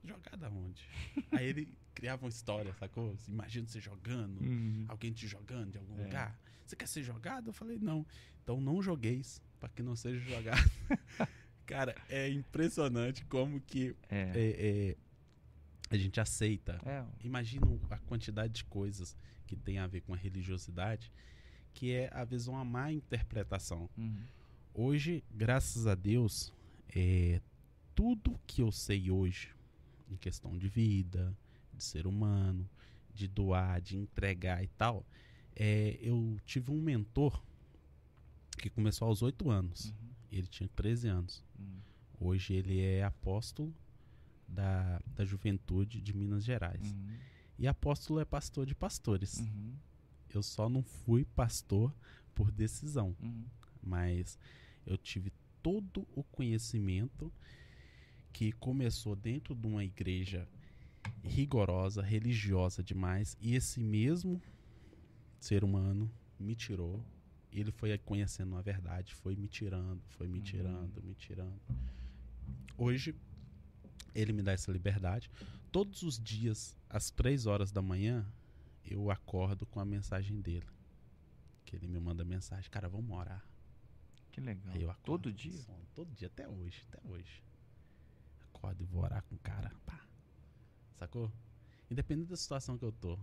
jogado 0.06 0.43
aonde? 0.45 0.84
Aí 1.32 1.45
ele 1.47 1.68
criava 1.93 2.24
uma 2.26 2.30
história, 2.30 2.74
sacou? 2.80 3.16
Imagina 3.28 3.68
você 3.68 3.80
jogando, 3.80 4.39
Uhum. 4.41 4.86
alguém 4.88 5.12
te 5.12 5.28
jogando 5.28 5.72
de 5.72 5.78
algum 5.78 5.99
É. 5.99 6.03
lugar. 6.06 6.39
Você 6.66 6.76
quer 6.76 6.88
ser 6.88 7.03
jogado? 7.03 7.49
Eu 7.49 7.53
falei, 7.53 7.78
não. 7.80 8.06
Então 8.43 8.60
não 8.60 8.82
jogueis 8.82 9.41
pra 9.60 9.70
que 9.70 9.82
não 9.84 9.95
seja 9.95 10.20
jogado. 10.20 10.60
Cara, 11.66 11.95
é 12.10 12.30
impressionante 12.30 13.26
como 13.26 13.60
que 13.62 13.95
É. 14.10 14.32
é, 14.36 14.36
é, 14.91 14.97
a 15.89 15.97
gente 15.97 16.20
aceita 16.20 16.80
É. 16.86 17.03
Imagina 17.24 17.66
a 17.89 17.97
quantidade 17.99 18.53
de 18.53 18.64
coisas 18.66 19.16
que 19.47 19.56
tem 19.56 19.78
a 19.80 19.88
ver 19.88 20.01
com 20.01 20.14
a 20.14 20.18
religiosidade, 20.18 21.12
que 21.74 21.91
é 21.91 22.10
às 22.14 22.30
vezes 22.30 22.47
uma 22.47 22.64
má 22.66 22.91
interpretação. 22.91 23.89
Uhum. 23.97 24.18
Hoje, 24.74 25.24
graças 25.32 25.88
a 25.88 25.95
Deus, 25.95 26.51
é, 26.95 27.39
tudo 27.95 28.39
que 28.45 28.62
eu 28.62 28.72
sei 28.72 29.10
hoje, 29.10 29.49
em 30.10 30.16
questão 30.18 30.58
de 30.58 30.68
vida, 30.68 31.36
de 31.74 31.84
ser 31.84 32.08
humano, 32.08 32.70
de 33.14 33.28
doar, 33.28 33.82
de 33.82 33.97
entregar 33.97 34.64
e 34.64 34.68
tal, 34.68 35.06
é, 35.56 35.97
eu 36.01 36.38
tive 36.45 36.72
um 36.72 36.82
mentor 36.82 37.41
que 38.58 38.70
começou 38.70 39.08
aos 39.08 39.22
8 39.22 39.49
anos. 39.49 39.86
Uhum. 39.86 40.10
Ele 40.32 40.47
tinha 40.47 40.70
13 40.76 41.08
anos. 41.08 41.43
Uhum. 41.58 41.80
Hoje 42.20 42.53
ele 42.53 42.80
é 42.80 43.03
apóstolo 43.03 43.74
da, 44.47 45.01
da 45.16 45.26
juventude 45.26 46.01
de 46.01 46.14
Minas 46.14 46.43
Gerais. 46.43 46.91
Uhum. 46.91 47.18
E 47.58 47.68
apóstolo 47.68 48.20
é 48.20 48.26
pastor 48.26 48.66
de 48.66 48.76
pastores. 48.76 49.39
Uhum. 49.39 49.74
Eu 50.34 50.43
só 50.43 50.68
não 50.68 50.84
fui 50.84 51.24
pastor 51.24 51.93
por 52.34 52.51
decisão, 52.51 53.16
Uhum. 53.22 53.45
mas 53.82 54.38
eu 54.86 54.97
tive 54.97 55.32
todo 55.64 56.06
o 56.14 56.24
conhecimento 56.24 57.32
que 58.36 58.51
começou 58.51 59.15
dentro 59.15 59.55
de 59.55 59.65
uma 59.65 59.81
igreja 59.81 60.45
rigorosa, 61.23 62.01
religiosa 62.01 62.83
demais, 62.83 63.38
e 63.39 63.55
esse 63.55 63.79
mesmo 63.79 64.41
ser 65.39 65.63
humano 65.63 66.11
me 66.38 66.53
tirou. 66.53 67.01
Ele 67.49 67.71
foi 67.71 67.97
conhecendo 67.99 68.57
a 68.57 68.61
verdade, 68.61 69.15
foi 69.15 69.38
me 69.38 69.47
tirando, 69.47 70.01
foi 70.09 70.27
me 70.27 70.39
Uhum. 70.39 70.43
tirando, 70.43 71.01
me 71.01 71.15
tirando. 71.15 71.57
Hoje, 72.77 73.15
ele 74.13 74.33
me 74.33 74.41
dá 74.41 74.51
essa 74.51 74.69
liberdade. 74.69 75.31
Todos 75.71 76.01
os 76.03 76.19
dias, 76.21 76.77
às 76.89 77.09
três 77.09 77.45
horas 77.45 77.71
da 77.71 77.81
manhã, 77.81 78.25
eu 78.83 79.09
acordo 79.09 79.65
com 79.65 79.79
a 79.79 79.86
mensagem 79.86 80.41
dele. 80.41 80.67
Que 81.63 81.77
ele 81.77 81.88
me 81.88 82.01
manda 82.01 82.25
mensagem, 82.25 82.69
cara, 82.69 82.89
vamos 82.89 83.17
orar. 83.17 83.45
Que 84.29 84.41
legal. 84.41 84.73
Acordo 84.89 84.99
Todo 85.05 85.31
dia? 85.31 85.57
sono, 85.57 85.88
todo 85.93 86.11
dia, 86.13 86.27
até 86.27 86.45
hoje, 86.49 86.83
até 86.91 86.99
hoje. 87.09 87.41
Acordo 88.56 88.82
e 88.82 88.86
vou 88.86 89.03
orar 89.03 89.24
com 89.24 89.36
o 89.36 89.39
cara. 89.39 89.72
Pá. 89.86 89.99
Sacou? 90.95 91.32
Independente 91.89 92.30
da 92.30 92.38
situação 92.38 92.78
que 92.78 92.86
eu 92.86 92.91
tô. 92.91 93.18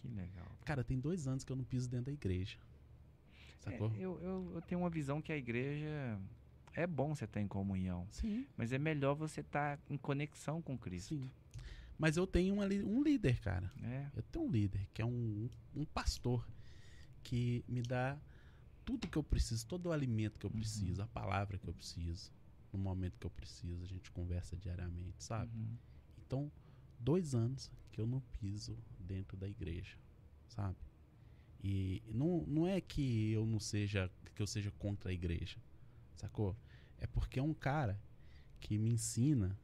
Que 0.00 0.08
legal. 0.08 0.46
Cara, 0.64 0.84
tem 0.84 0.98
dois 0.98 1.26
anos 1.26 1.44
que 1.44 1.50
eu 1.52 1.56
não 1.56 1.64
piso 1.64 1.88
dentro 1.88 2.06
da 2.06 2.12
igreja. 2.12 2.56
Sacou? 3.60 3.92
É, 3.94 3.96
eu, 3.98 4.20
eu, 4.20 4.52
eu 4.54 4.62
tenho 4.62 4.80
uma 4.80 4.90
visão 4.90 5.20
que 5.20 5.32
a 5.32 5.36
igreja 5.36 6.18
é 6.74 6.86
bom 6.86 7.14
você 7.14 7.24
estar 7.24 7.40
em 7.40 7.48
comunhão, 7.48 8.06
Sim, 8.10 8.46
mas 8.56 8.72
é 8.72 8.78
melhor 8.78 9.14
você 9.14 9.40
estar 9.40 9.78
em 9.90 9.96
conexão 9.96 10.62
com 10.62 10.78
Cristo. 10.78 11.16
sim. 11.16 11.30
Mas 11.98 12.16
eu 12.16 12.24
tenho 12.28 12.54
uma 12.54 12.64
li- 12.64 12.84
um 12.84 13.02
líder, 13.02 13.40
cara. 13.40 13.72
É. 13.82 14.06
Eu 14.14 14.22
tenho 14.22 14.44
um 14.44 14.50
líder, 14.50 14.86
que 14.94 15.02
é 15.02 15.04
um, 15.04 15.50
um 15.74 15.84
pastor, 15.84 16.46
que 17.24 17.64
me 17.66 17.82
dá 17.82 18.16
tudo 18.84 19.08
que 19.08 19.18
eu 19.18 19.22
preciso, 19.24 19.66
todo 19.66 19.86
o 19.86 19.92
alimento 19.92 20.38
que 20.38 20.46
eu 20.46 20.50
Uhum. 20.50 20.56
preciso, 20.60 21.02
a 21.02 21.08
palavra 21.08 21.58
que 21.58 21.66
eu 21.68 21.74
preciso, 21.74 22.30
no 22.72 22.78
momento 22.78 23.18
que 23.18 23.26
eu 23.26 23.30
preciso. 23.30 23.82
A 23.82 23.86
gente 23.86 24.10
conversa 24.10 24.56
diariamente, 24.56 25.22
sabe? 25.22 25.56
Uhum. 25.56 25.76
Então, 26.26 26.52
dois 26.98 27.34
anos 27.34 27.70
que 27.92 28.00
eu 28.00 28.06
não 28.06 28.20
piso 28.40 28.76
dentro 28.98 29.36
da 29.36 29.48
igreja, 29.48 29.96
sabe? 30.48 30.76
E 31.62 32.02
não, 32.06 32.44
não 32.46 32.66
é 32.66 32.80
que 32.80 33.32
eu 33.32 33.44
não 33.46 33.58
seja, 33.58 34.10
que 34.34 34.40
eu 34.42 34.46
seja 34.46 34.70
contra 34.72 35.10
a 35.10 35.12
igreja, 35.12 35.56
sacou? 36.16 36.56
É 36.98 37.06
porque 37.06 37.38
é 37.38 37.42
um 37.42 37.54
cara 37.54 38.00
que 38.60 38.76
me 38.78 38.90
ensina 38.90 39.58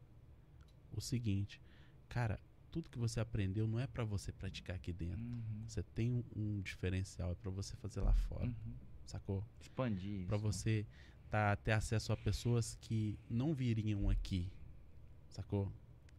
o 0.93 1.01
seguinte, 1.01 1.61
cara, 2.09 2.41
tudo 2.71 2.91
que 2.91 2.99
você 2.99 3.21
aprendeu 3.21 3.67
não 3.69 3.79
é 3.79 3.87
pra 3.87 4.05
você 4.05 4.33
praticar 4.33 4.77
aqui 4.77 4.93
dentro. 4.93 5.21
Uhum. 5.25 5.65
Você 5.67 5.83
tem 5.83 6.11
um, 6.11 6.25
um 6.35 6.61
diferencial, 6.61 7.31
é 7.33 7.35
pra 7.37 7.51
você 7.51 7.77
fazer 7.77 8.01
lá 8.01 8.13
fora, 8.15 8.47
Uhum. 8.47 8.75
sacou? 9.07 9.45
Expandir 9.61 10.27
Pra 10.27 10.37
isso. 10.37 10.43
você 10.45 10.87
tá, 11.35 11.57
ter 11.57 11.73
acesso 11.73 12.13
a 12.13 12.17
pessoas 12.17 12.77
que 12.81 13.19
não 13.29 13.53
viriam 13.53 14.09
aqui, 14.09 14.49
sacou? 15.29 15.69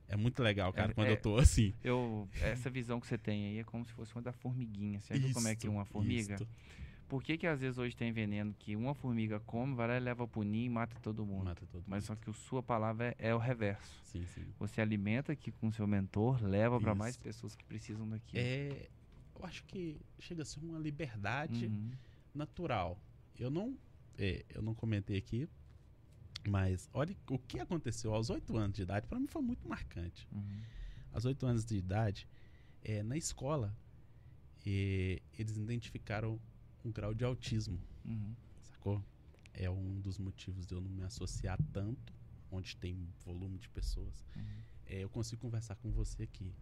É 0.09 0.15
muito 0.17 0.43
legal, 0.43 0.73
cara, 0.73 0.91
É- 0.91 0.93
quando 0.93 1.07
é- 1.07 1.11
eu 1.11 1.17
tô 1.17 1.37
assim. 1.37 1.73
Eu, 1.81 2.27
essa 2.41 2.69
visão 2.69 2.99
que 2.99 3.07
você 3.07 3.17
tem 3.17 3.45
aí 3.47 3.59
é 3.59 3.63
como 3.63 3.85
se 3.85 3.93
fosse 3.93 4.13
uma 4.13 4.21
da 4.21 4.33
formiguinha. 4.33 4.99
Você 4.99 5.17
viu 5.17 5.31
como 5.33 5.47
é 5.47 5.55
que 5.55 5.67
Isto, 5.67 5.71
uma 5.71 5.85
formiga? 5.85 6.33
isto. 6.33 6.47
Por 7.07 7.23
que, 7.23 7.37
que 7.37 7.47
às 7.47 7.61
vezes 7.61 7.77
hoje 7.77 7.95
tem 7.95 8.11
veneno 8.11 8.53
que 8.59 8.75
uma 8.75 8.93
formiga 8.93 9.39
come, 9.39 9.73
vai 9.73 9.87
lá 9.87 9.95
e 9.95 9.99
leva 10.01 10.27
pro 10.27 10.43
ninho 10.43 10.65
e 10.65 10.69
mata 10.69 10.99
todo 10.99 11.25
mundo? 11.25 11.45
Mata 11.45 11.65
todo 11.71 11.83
Mas 11.87 12.03
mundo. 12.03 12.07
só 12.07 12.15
que 12.17 12.29
a 12.29 12.33
sua 12.33 12.61
palavra 12.61 13.15
é, 13.17 13.29
é 13.29 13.33
o 13.35 13.37
reverso. 13.37 14.01
Sim, 14.03 14.25
sim. 14.25 14.45
Você 14.59 14.81
alimenta 14.81 15.31
aqui 15.31 15.49
com 15.49 15.67
o 15.69 15.71
seu 15.71 15.87
mentor, 15.87 16.43
leva 16.43 16.77
para 16.81 16.93
mais 16.93 17.15
pessoas 17.15 17.55
que 17.55 17.63
precisam 17.63 18.05
daquilo. 18.09 18.43
É, 18.43 18.89
eu 19.39 19.45
acho 19.45 19.63
que 19.63 19.97
chega 20.19 20.41
a 20.41 20.45
ser 20.45 20.59
uma 20.59 20.77
liberdade 20.77 21.67
Uhum. 21.67 21.91
natural. 22.33 22.99
Eu 23.39 23.49
não, 23.49 23.77
é, 24.17 24.45
eu 24.49 24.61
não 24.61 24.73
comentei 24.73 25.17
aqui, 25.17 25.47
mas 26.47 26.89
olha 26.93 27.15
o 27.29 27.37
que 27.39 27.59
aconteceu 27.59 28.13
aos 28.13 28.29
oito 28.29 28.55
anos 28.55 28.75
de 28.75 28.83
idade. 28.83 29.07
Pra 29.07 29.19
mim 29.19 29.27
foi 29.27 29.41
muito 29.41 29.67
marcante. 29.67 30.27
Uhum. 30.31 30.61
Aos 31.11 31.25
oito 31.25 31.45
anos 31.45 31.65
de 31.65 31.75
idade, 31.75 32.27
é, 32.83 33.01
na 33.01 33.17
escola, 33.17 33.75
é, 34.65 35.21
eles 35.37 35.57
identificaram 35.57 36.39
um 36.83 36.91
grau 36.91 37.13
de 37.13 37.23
autismo. 37.23 37.79
Uhum. 38.03 38.35
sacou? 38.61 39.03
É 39.53 39.69
um 39.69 39.99
dos 39.99 40.17
motivos 40.17 40.65
de 40.65 40.73
eu 40.73 40.81
não 40.81 40.89
me 40.89 41.03
associar 41.03 41.57
tanto, 41.71 42.13
onde 42.51 42.75
tem 42.75 43.07
volume 43.23 43.57
de 43.57 43.69
pessoas. 43.69 44.23
Uhum. 44.35 44.43
É, 44.85 45.03
eu 45.03 45.09
consigo 45.09 45.41
conversar 45.41 45.75
com 45.77 45.89
você 45.91 46.23
aqui. 46.23 46.53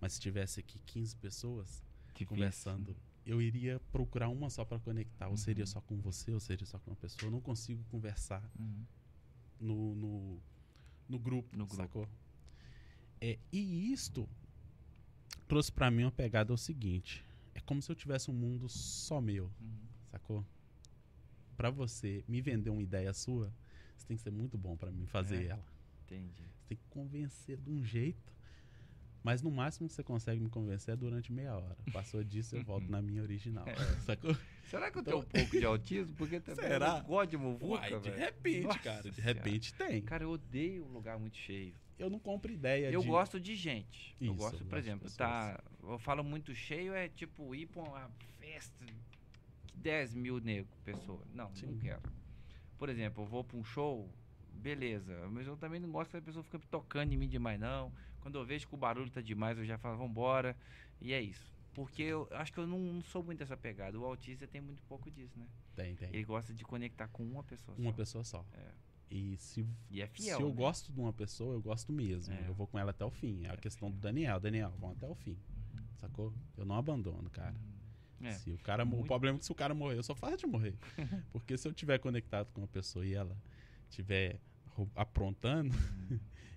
Mas 0.00 0.14
se 0.14 0.20
tivesse 0.20 0.60
aqui 0.60 0.78
15 0.86 1.16
pessoas 1.16 1.82
conversando, 2.26 2.96
eu 3.24 3.40
iria 3.40 3.80
procurar 3.92 4.28
uma 4.28 4.50
só 4.50 4.64
para 4.64 4.78
conectar. 4.78 5.28
Ou 5.28 5.36
seria 5.36 5.62
Uhum. 5.64 5.66
só 5.66 5.80
com 5.80 5.96
você, 6.00 6.32
ou 6.32 6.40
seria 6.40 6.66
só 6.66 6.78
com 6.78 6.90
uma 6.90 6.96
pessoa. 6.96 7.26
Eu 7.28 7.30
não 7.30 7.40
consigo 7.40 7.82
conversar 7.84 8.42
Uhum. 8.58 8.84
no, 9.60 9.94
no, 9.94 10.40
no 11.08 11.18
grupo, 11.18 11.48
No 11.56 11.66
grupo. 11.66 11.76
sacou? 11.82 12.08
É, 13.20 13.38
e 13.52 13.92
isto 13.92 14.28
trouxe 15.46 15.70
para 15.70 15.90
mim 15.90 16.02
uma 16.04 16.10
pegada 16.12 16.52
é 16.52 16.54
o 16.54 16.58
seguinte. 16.58 17.24
É 17.54 17.60
como 17.60 17.80
se 17.82 17.90
eu 17.90 17.94
tivesse 17.96 18.30
um 18.30 18.34
mundo 18.34 18.68
só 18.68 19.20
meu. 19.20 19.50
Uhum. 19.60 19.78
Sacou? 20.10 20.44
Pra 21.56 21.70
você 21.70 22.24
me 22.26 22.40
vender 22.40 22.70
uma 22.70 22.82
ideia 22.82 23.12
sua, 23.12 23.52
você 23.96 24.06
tem 24.06 24.16
que 24.16 24.22
ser 24.22 24.30
muito 24.32 24.58
bom 24.58 24.76
pra 24.76 24.90
mim 24.90 25.06
fazer 25.06 25.44
É. 25.44 25.46
ela. 25.48 25.64
Entendi. 26.04 26.42
Você 26.42 26.64
tem 26.68 26.78
que 26.78 26.84
convencer 26.90 27.58
de 27.58 27.70
um 27.70 27.84
jeito. 27.84 28.32
Mas 29.22 29.40
no 29.40 29.50
máximo 29.50 29.86
que 29.88 29.94
você 29.94 30.02
consegue 30.02 30.40
me 30.40 30.48
convencer 30.48 30.94
é 30.94 30.96
durante 30.96 31.32
meia 31.32 31.54
hora. 31.56 31.76
Passou 31.92 32.24
disso, 32.24 32.56
eu 32.56 32.64
volto 32.64 32.90
na 32.90 33.00
minha 33.00 33.22
original. 33.22 33.64
É. 33.68 33.74
Sacou? 34.04 34.36
Será 34.64 34.90
que 34.90 34.98
eu 34.98 35.02
Então- 35.02 35.22
tenho 35.22 35.44
um 35.44 35.46
pouco 35.46 35.58
de 35.60 35.64
autismo? 35.64 36.14
Porque 36.16 36.40
também 36.40 36.66
Será? 36.66 36.98
eu 36.98 37.04
gosto 37.04 37.30
de 37.30 37.36
muvuca, 37.36 37.66
Uai, 37.88 38.00
de 38.00 38.10
repente, 38.10 38.62
Nossa 38.66 38.78
cara. 38.80 39.02
De 39.02 39.14
Senhora. 39.14 39.34
repente 39.34 39.74
tem. 39.74 40.02
Cara, 40.02 40.24
eu 40.24 40.30
odeio 40.30 40.84
lugar 40.86 41.18
muito 41.18 41.36
cheio. 41.36 41.74
Eu 41.98 42.10
não 42.10 42.18
compro 42.18 42.50
ideia 42.50 42.90
eu 42.90 43.00
de. 43.00 43.06
gosto 43.06 43.38
de 43.38 43.54
gente. 43.54 44.16
eu 44.20 44.32
Isso, 44.32 44.34
gosto, 44.42 44.60
eu 44.62 44.66
por 44.66 44.76
exemplo, 44.78 45.08
tá. 45.12 45.62
Eu 45.82 45.98
falo 46.00 46.24
muito 46.24 46.52
cheio, 46.54 46.92
é 46.92 47.08
tipo 47.08 47.54
ir 47.54 47.66
pra 47.66 47.82
uma 47.82 48.10
festa 48.40 48.84
de 48.84 48.92
10 49.76 50.14
mil 50.14 50.40
nego, 50.40 50.68
pessoa. 50.84 51.22
Não, 51.32 51.48
não 51.48 51.54
Sim. 51.54 51.78
quero. 51.80 52.02
por 52.76 52.88
exemplo, 52.88 53.22
eu 53.22 53.26
vou 53.28 53.44
pra 53.44 53.56
um 53.56 53.62
show, 53.62 54.10
beleza. 54.52 55.28
Mas 55.30 55.46
eu 55.46 55.56
também 55.56 55.78
não 55.78 55.92
gosto 55.92 56.10
que 56.10 56.16
a 56.16 56.22
pessoa 56.22 56.42
fica 56.42 56.58
tocando 56.68 57.12
em 57.12 57.16
mim 57.16 57.28
demais, 57.28 57.60
não. 57.60 57.92
Quando 58.22 58.38
eu 58.38 58.44
vejo 58.44 58.66
que 58.66 58.74
o 58.74 58.78
barulho 58.78 59.10
tá 59.10 59.20
demais, 59.20 59.58
eu 59.58 59.64
já 59.66 59.76
falo, 59.76 59.98
vambora. 59.98 60.56
E 61.00 61.12
é 61.12 61.20
isso. 61.20 61.52
Porque 61.74 62.02
eu 62.02 62.28
acho 62.32 62.52
que 62.52 62.58
eu 62.58 62.66
não, 62.66 62.78
não 62.78 63.02
sou 63.02 63.22
muito 63.22 63.38
dessa 63.40 63.56
pegada. 63.56 63.98
O 63.98 64.04
autista 64.04 64.46
tem 64.46 64.60
muito 64.60 64.82
pouco 64.84 65.10
disso, 65.10 65.38
né? 65.38 65.46
Tem, 65.74 65.94
tem. 65.96 66.08
Ele 66.08 66.24
gosta 66.24 66.52
de 66.54 66.64
conectar 66.64 67.08
com 67.08 67.22
uma 67.24 67.42
pessoa 67.42 67.76
Uma 67.78 67.90
só. 67.90 67.96
pessoa 67.96 68.24
só. 68.24 68.46
É. 68.52 68.70
E 69.10 69.36
se, 69.38 69.66
E 69.90 70.00
é 70.00 70.06
fiel. 70.06 70.36
se 70.36 70.42
eu 70.42 70.48
né? 70.48 70.54
gosto 70.54 70.92
de 70.92 71.00
uma 71.00 71.12
pessoa, 71.12 71.54
eu 71.54 71.60
gosto 71.62 71.92
mesmo. 71.92 72.32
É. 72.32 72.48
Eu 72.48 72.54
vou 72.54 72.66
com 72.66 72.78
ela 72.78 72.90
até 72.90 73.04
o 73.04 73.10
fim. 73.10 73.44
É 73.44 73.50
a 73.50 73.54
É 73.54 73.56
questão 73.56 73.90
do 73.90 73.94
fiel. 73.94 74.02
Daniel. 74.02 74.40
Daniel, 74.40 74.74
vamos 74.78 74.96
até 74.96 75.08
o 75.08 75.14
fim. 75.14 75.36
Sacou? 75.96 76.32
Eu 76.56 76.64
não 76.64 76.76
abandono, 76.76 77.28
cara. 77.30 77.54
Uhum. 78.20 78.30
Se 78.32 78.52
o 78.52 78.58
cara, 78.58 78.84
mo- 78.84 78.92
o 78.92 78.96
Muito. 78.98 79.08
problema 79.08 79.36
é 79.36 79.38
que 79.40 79.44
se 79.44 79.52
o 79.52 79.54
cara 79.54 79.74
morrer, 79.74 79.96
eu 79.98 80.02
só 80.02 80.14
faço 80.14 80.36
de 80.36 80.46
morrer. 80.46 80.74
Porque 81.32 81.56
se 81.58 81.66
eu 81.66 81.72
tiver 81.72 81.98
conectado 81.98 82.52
com 82.52 82.60
uma 82.60 82.68
pessoa 82.68 83.04
e 83.06 83.14
ela 83.14 83.36
tiver 83.90 84.38
aprontando, 84.94 85.74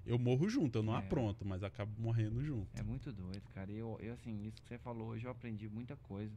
eu 0.06 0.18
morro 0.20 0.48
junto. 0.50 0.78
Eu 0.80 0.84
não 0.84 0.96
É. 0.96 1.00
apronto, 1.00 1.46
mas 1.46 1.64
acabo 1.64 1.92
morrendo 2.00 2.44
junto. 2.44 2.70
É 2.78 2.84
muito 2.84 3.12
doido, 3.12 3.42
cara. 3.54 3.72
Eu, 3.72 3.98
eu, 4.02 4.14
assim, 4.14 4.46
isso 4.46 4.62
que 4.62 4.68
você 4.68 4.78
falou 4.78 5.10
hoje, 5.10 5.26
eu 5.26 5.32
aprendi 5.32 5.68
muita 5.68 5.96
coisa. 5.98 6.34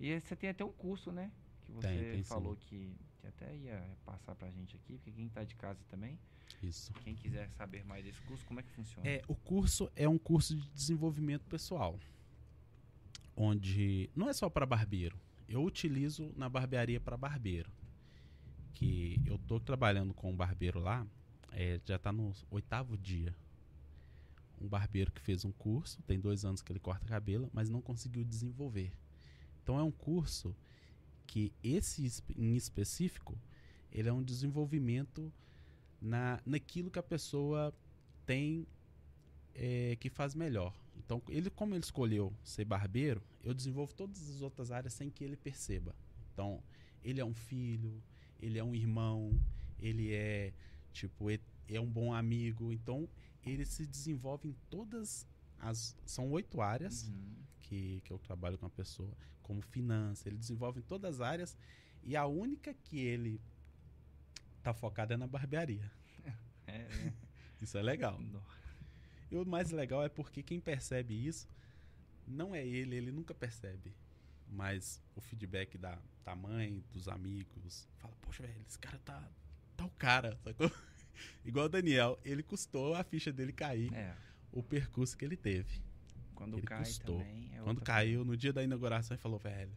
E 0.00 0.18
você 0.20 0.36
tem 0.36 0.50
até 0.50 0.64
um 0.64 0.72
curso, 0.72 1.10
né? 1.10 1.30
Que 1.64 1.72
você 1.72 1.88
Tem, 1.88 2.12
tem 2.12 2.22
falou 2.22 2.56
que, 2.56 2.94
que 3.20 3.26
até 3.26 3.54
ia 3.56 3.84
passar 4.04 4.34
pra 4.34 4.50
gente 4.50 4.76
aqui, 4.76 4.96
porque 4.96 5.12
quem 5.12 5.28
tá 5.28 5.44
de 5.44 5.54
casa 5.56 5.80
também, 5.88 6.18
Isso. 6.62 6.92
quem 7.04 7.14
quiser 7.14 7.50
saber 7.50 7.84
mais 7.84 8.04
desse 8.04 8.20
curso, 8.22 8.44
como 8.46 8.60
é 8.60 8.62
que 8.62 8.70
funciona? 8.70 9.06
É, 9.08 9.22
o 9.28 9.34
curso 9.34 9.90
é 9.94 10.08
um 10.08 10.16
curso 10.16 10.56
de 10.56 10.66
desenvolvimento 10.70 11.44
pessoal, 11.46 11.98
onde 13.36 14.08
não 14.14 14.28
é 14.28 14.32
só 14.32 14.48
para 14.48 14.64
barbeiro. 14.66 15.18
Eu 15.48 15.62
utilizo 15.62 16.32
na 16.36 16.48
barbearia 16.48 17.00
para 17.00 17.16
barbeiro, 17.16 17.70
que 18.74 19.20
eu 19.26 19.38
tô 19.38 19.58
trabalhando 19.58 20.14
com 20.14 20.30
um 20.30 20.36
barbeiro 20.36 20.78
lá, 20.78 21.06
é, 21.52 21.80
já 21.84 21.96
está 21.96 22.12
no 22.12 22.32
oitavo 22.50 22.96
dia. 22.96 23.34
Um 24.60 24.68
barbeiro 24.68 25.12
que 25.12 25.20
fez 25.20 25.44
um 25.44 25.52
curso, 25.52 26.02
tem 26.02 26.18
dois 26.18 26.44
anos 26.44 26.62
que 26.62 26.72
ele 26.72 26.80
corta 26.80 27.06
cabelo, 27.06 27.48
mas 27.52 27.70
não 27.70 27.80
conseguiu 27.80 28.24
desenvolver. 28.24 28.92
Então 29.62 29.78
é 29.78 29.82
um 29.82 29.90
curso 29.90 30.54
que 31.26 31.52
esse 31.62 32.22
em 32.36 32.56
específico, 32.56 33.38
ele 33.92 34.08
é 34.08 34.12
um 34.12 34.22
desenvolvimento 34.22 35.32
na, 36.00 36.40
naquilo 36.44 36.90
que 36.90 36.98
a 36.98 37.02
pessoa 37.02 37.72
tem 38.26 38.66
é, 39.54 39.96
que 39.96 40.08
faz 40.08 40.34
melhor. 40.34 40.74
Então, 40.96 41.22
ele 41.28 41.50
como 41.50 41.74
ele 41.74 41.84
escolheu 41.84 42.32
ser 42.42 42.64
barbeiro, 42.64 43.22
eu 43.42 43.54
desenvolvo 43.54 43.94
todas 43.94 44.28
as 44.28 44.40
outras 44.40 44.70
áreas 44.70 44.92
sem 44.92 45.10
que 45.10 45.22
ele 45.22 45.36
perceba. 45.36 45.94
Então, 46.32 46.62
ele 47.02 47.20
é 47.20 47.24
um 47.24 47.34
filho, 47.34 48.02
ele 48.40 48.58
é 48.58 48.64
um 48.64 48.74
irmão, 48.74 49.38
ele 49.78 50.12
é 50.12 50.52
tipo 50.92 51.30
é, 51.30 51.38
é 51.68 51.80
um 51.80 51.86
bom 51.90 52.12
amigo. 52.12 52.72
Então, 52.72 53.08
ele 53.44 53.64
se 53.64 53.86
desenvolve 53.86 54.48
em 54.48 54.56
todas 54.70 55.26
as 55.58 55.96
são 56.06 56.30
oito 56.30 56.60
áreas 56.60 57.08
Uhum. 57.08 57.36
que, 57.60 58.00
que 58.04 58.12
eu 58.12 58.18
trabalho 58.18 58.56
com 58.58 58.66
a 58.66 58.70
pessoa, 58.70 59.12
como 59.42 59.60
finança, 59.62 60.28
ele 60.28 60.36
desenvolve 60.38 60.80
em 60.80 60.82
todas 60.82 61.16
as 61.16 61.20
áreas 61.20 61.56
e 62.04 62.14
a 62.16 62.26
única 62.26 62.72
que 62.74 62.98
ele 62.98 63.40
tá 64.62 64.72
focado 64.72 65.12
é 65.12 65.16
na 65.16 65.26
barbearia. 65.26 65.90
É, 66.66 66.78
né? 66.86 67.14
Isso 67.62 67.78
é 67.78 67.82
legal. 67.82 68.20
No- 68.20 68.42
E 69.30 69.36
o 69.36 69.44
mais 69.46 69.70
legal 69.70 70.02
é 70.04 70.08
porque 70.08 70.42
quem 70.42 70.60
percebe 70.60 71.14
isso 71.26 71.48
não 72.26 72.54
é 72.54 72.64
ele, 72.66 72.94
ele 72.94 73.10
nunca 73.10 73.32
percebe. 73.34 73.94
Mas 74.50 75.02
o 75.16 75.20
feedback 75.22 75.78
da, 75.78 75.98
da 76.24 76.36
mãe, 76.36 76.84
dos 76.92 77.08
amigos, 77.08 77.88
fala, 77.96 78.14
poxa, 78.20 78.42
velho, 78.46 78.60
esse 78.68 78.78
cara 78.78 78.98
tá. 78.98 79.26
O 79.84 79.90
cara, 79.90 80.36
sacou? 80.42 80.70
Igual 81.44 81.66
o 81.66 81.68
Daniel, 81.68 82.18
ele 82.24 82.42
custou 82.42 82.94
a 82.94 83.02
ficha 83.02 83.32
dele 83.32 83.52
cair 83.52 83.92
É, 83.94 84.14
o 84.52 84.62
percurso 84.62 85.16
que 85.16 85.24
ele 85.24 85.36
teve. 85.36 85.80
quando 86.34 86.58
Ele 86.58 86.66
cai 86.66 86.84
custou. 86.84 87.18
também. 87.18 87.50
É 87.54 87.60
Quando 87.62 87.80
caiu, 87.80 88.24
no 88.24 88.36
dia 88.36 88.52
da 88.52 88.62
inauguração, 88.62 89.14
ele 89.14 89.22
falou, 89.22 89.38
velho, 89.38 89.72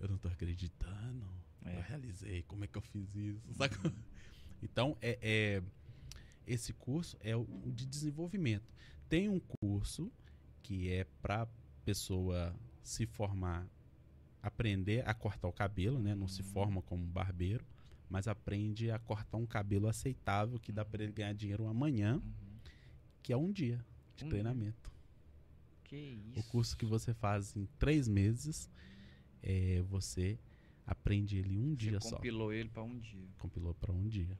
eu 0.00 0.08
não 0.08 0.18
tô 0.18 0.28
acreditando. 0.28 1.24
É. 1.64 1.76
Eu 1.78 1.82
realizei, 1.82 2.42
como 2.42 2.64
é 2.64 2.66
que 2.66 2.76
eu 2.76 2.82
fiz 2.82 3.14
isso? 3.14 3.54
Sacou? 3.54 3.90
Então, 4.62 4.96
é, 5.00 5.18
é- 5.22 5.62
esse 6.46 6.72
curso 6.74 7.16
é 7.20 7.34
o 7.36 7.42
o 7.64 7.72
de 7.72 7.86
desenvolvimento. 7.86 8.70
Tem 9.08 9.28
um 9.28 9.40
curso 9.40 10.12
que 10.62 10.90
é 10.90 11.04
para 11.22 11.46
pessoa 11.84 12.54
se 12.82 13.06
formar, 13.06 13.66
aprender 14.42 15.06
a 15.08 15.14
cortar 15.14 15.48
o 15.48 15.52
cabelo, 15.52 15.98
né? 15.98 16.14
Não 16.14 16.28
se 16.28 16.42
Uhum. 16.42 16.48
forma 16.48 16.82
como 16.82 17.06
barbeiro, 17.06 17.64
mas 18.14 18.28
aprende 18.28 18.92
a 18.92 18.98
cortar 19.00 19.38
um 19.38 19.44
cabelo 19.44 19.88
aceitável 19.88 20.56
que 20.60 20.70
dá 20.70 20.84
para 20.84 21.02
ele 21.02 21.12
ganhar 21.12 21.32
dinheiro 21.34 21.66
amanhã, 21.66 22.14
Uhum. 22.14 22.22
que 23.20 23.32
é 23.32 23.36
um 23.36 23.50
dia 23.50 23.78
de 24.16 24.22
Um 24.24 24.28
dia. 24.28 24.28
treinamento. 24.28 24.92
Que 25.82 26.22
O 26.36 26.38
isso. 26.38 26.48
curso 26.48 26.76
que 26.76 26.84
você 26.86 27.12
faz 27.12 27.56
em 27.56 27.66
três 27.76 28.06
meses, 28.06 28.70
é, 29.42 29.82
você 29.82 30.38
aprende 30.86 31.38
ele 31.38 31.58
um 31.58 31.74
dia 31.74 31.98
Você 32.00 32.08
só. 32.10 32.14
compilou 32.16 32.52
ele 32.52 32.68
pra 32.68 32.84
um 32.84 32.96
dia. 33.00 33.26
Compilou 33.40 33.74
para 33.74 33.90
um 33.92 34.06
dia. 34.06 34.38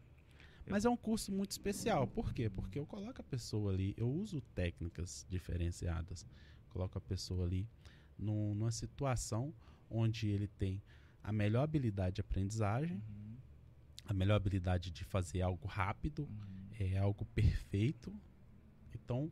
Eu- 0.65 0.71
Mas 0.71 0.85
é 0.85 0.89
um 0.89 0.97
curso 0.97 1.33
muito 1.33 1.51
especial. 1.51 2.07
Por 2.07 2.33
quê? 2.33 2.49
Porque 2.49 2.79
eu 2.79 2.87
coloco 2.87 3.21
a 3.21 3.25
pessoa 3.25 3.73
ali, 3.73 3.93
eu 3.97 4.09
uso 4.09 4.41
técnicas 4.55 5.27
diferenciadas. 5.29 6.25
Coloco 6.71 6.97
a 6.97 7.01
pessoa 7.01 7.45
ali 7.45 7.69
num- 8.17 8.55
numa 8.55 8.71
situação 8.71 9.53
onde 9.91 10.29
ele 10.29 10.47
tem 10.47 10.81
a 11.25 11.33
melhor 11.33 11.63
habilidade 11.65 12.15
de 12.17 12.21
aprendizagem, 12.21 12.97
Uhum. 12.99 13.24
A 14.05 14.13
melhor 14.13 14.35
habilidade 14.37 14.91
de 14.91 15.05
fazer 15.05 15.43
algo 15.43 15.67
rápido, 15.67 16.25
Uhum. 16.25 16.69
é 16.79 16.97
algo 16.99 17.25
perfeito. 17.27 18.15
Então, 18.95 19.31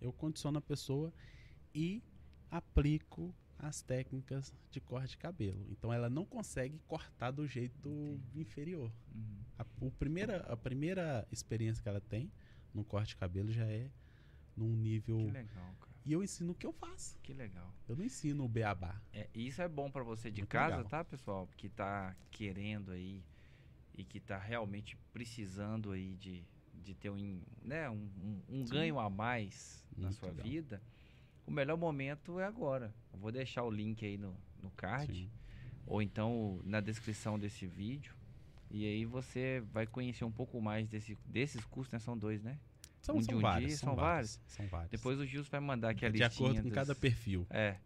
eu 0.00 0.12
condiciono 0.12 0.58
a 0.58 0.62
pessoa 0.62 1.12
e 1.74 2.02
aplico 2.50 3.34
as 3.58 3.80
técnicas 3.82 4.52
de 4.70 4.80
corte 4.80 5.10
de 5.10 5.18
cabelo. 5.18 5.64
Então, 5.70 5.92
ela 5.92 6.10
não 6.10 6.24
consegue 6.24 6.78
cortar 6.88 7.30
do 7.30 7.46
jeito 7.46 7.88
Entendi. 7.88 8.40
inferior. 8.40 8.92
Uhum. 9.14 9.38
A, 9.58 9.64
o 9.80 9.90
primeira, 9.90 10.38
a 10.52 10.56
primeira 10.56 11.26
experiência 11.30 11.82
que 11.82 11.88
ela 11.88 12.00
tem 12.00 12.30
no 12.74 12.84
corte 12.84 13.10
de 13.10 13.16
cabelo 13.16 13.52
já 13.52 13.64
é 13.66 13.88
num 14.56 14.74
nível. 14.76 15.18
Que 15.18 15.30
legal, 15.30 15.74
cara. 15.80 15.92
E 16.04 16.12
eu 16.12 16.22
ensino 16.24 16.50
o 16.52 16.54
que 16.54 16.66
eu 16.66 16.72
faço. 16.72 17.16
Que 17.22 17.32
legal. 17.32 17.72
Eu 17.88 17.94
não 17.94 18.04
ensino 18.04 18.44
o 18.44 18.48
beabá. 18.48 19.00
É, 19.12 19.28
e 19.32 19.46
isso 19.46 19.62
é 19.62 19.68
bom 19.68 19.88
pra 19.88 20.02
você 20.02 20.30
de 20.32 20.40
Muito 20.40 20.50
casa, 20.50 20.76
legal. 20.78 20.90
tá, 20.90 21.04
pessoal? 21.04 21.48
Que 21.56 21.68
tá 21.68 22.16
querendo 22.32 22.90
aí 22.90 23.22
e 23.94 24.04
que 24.04 24.18
tá 24.20 24.38
realmente 24.38 24.96
precisando 25.12 25.92
aí 25.92 26.14
de, 26.14 26.42
de 26.74 26.94
ter 26.94 27.10
um, 27.10 27.40
né, 27.62 27.88
um, 27.90 28.08
um- 28.22 28.42
um 28.60 28.64
ganho 28.64 28.98
a 28.98 29.08
mais 29.10 29.84
na 29.96 30.04
Muito 30.04 30.16
sua 30.18 30.28
legal. 30.30 30.46
vida. 30.46 30.82
O 31.46 31.50
melhor 31.50 31.76
momento 31.76 32.38
é 32.40 32.44
agora. 32.44 32.94
Eu 33.12 33.18
vou 33.18 33.30
deixar 33.32 33.62
o 33.64 33.70
link 33.70 34.04
aí 34.04 34.16
no, 34.16 34.34
no 34.62 34.70
card 34.70 35.12
Sim. 35.12 35.30
ou 35.86 36.00
então 36.00 36.60
na 36.64 36.80
descrição 36.80 37.38
desse 37.38 37.66
vídeo. 37.66 38.14
E 38.70 38.86
aí 38.86 39.04
você 39.04 39.62
vai 39.72 39.86
conhecer 39.86 40.24
um 40.24 40.32
pouco 40.32 40.60
mais 40.60 40.88
desse, 40.88 41.18
desses 41.26 41.62
cursos, 41.64 41.92
né? 41.92 41.98
São 41.98 42.16
dois, 42.16 42.42
né? 42.42 42.58
São, 43.02 43.16
Um 43.16 43.18
de 43.18 43.26
são 43.26 43.36
um 43.36 43.40
vários. 43.40 43.68
dia, 43.68 43.76
são, 43.76 43.88
são 43.88 43.96
vários. 43.96 44.40
São 44.46 44.66
vários. 44.68 44.90
Depois 44.90 45.18
o 45.18 45.26
Gilson 45.26 45.50
vai 45.50 45.60
mandar 45.60 45.90
aqui 45.90 46.06
a 46.06 46.08
de 46.08 46.18
listinha 46.18 46.48
acordo 46.48 46.62
com 46.62 46.68
dos- 46.68 46.74
cada 46.74 46.94
perfil. 46.94 47.46
É, 47.50 47.76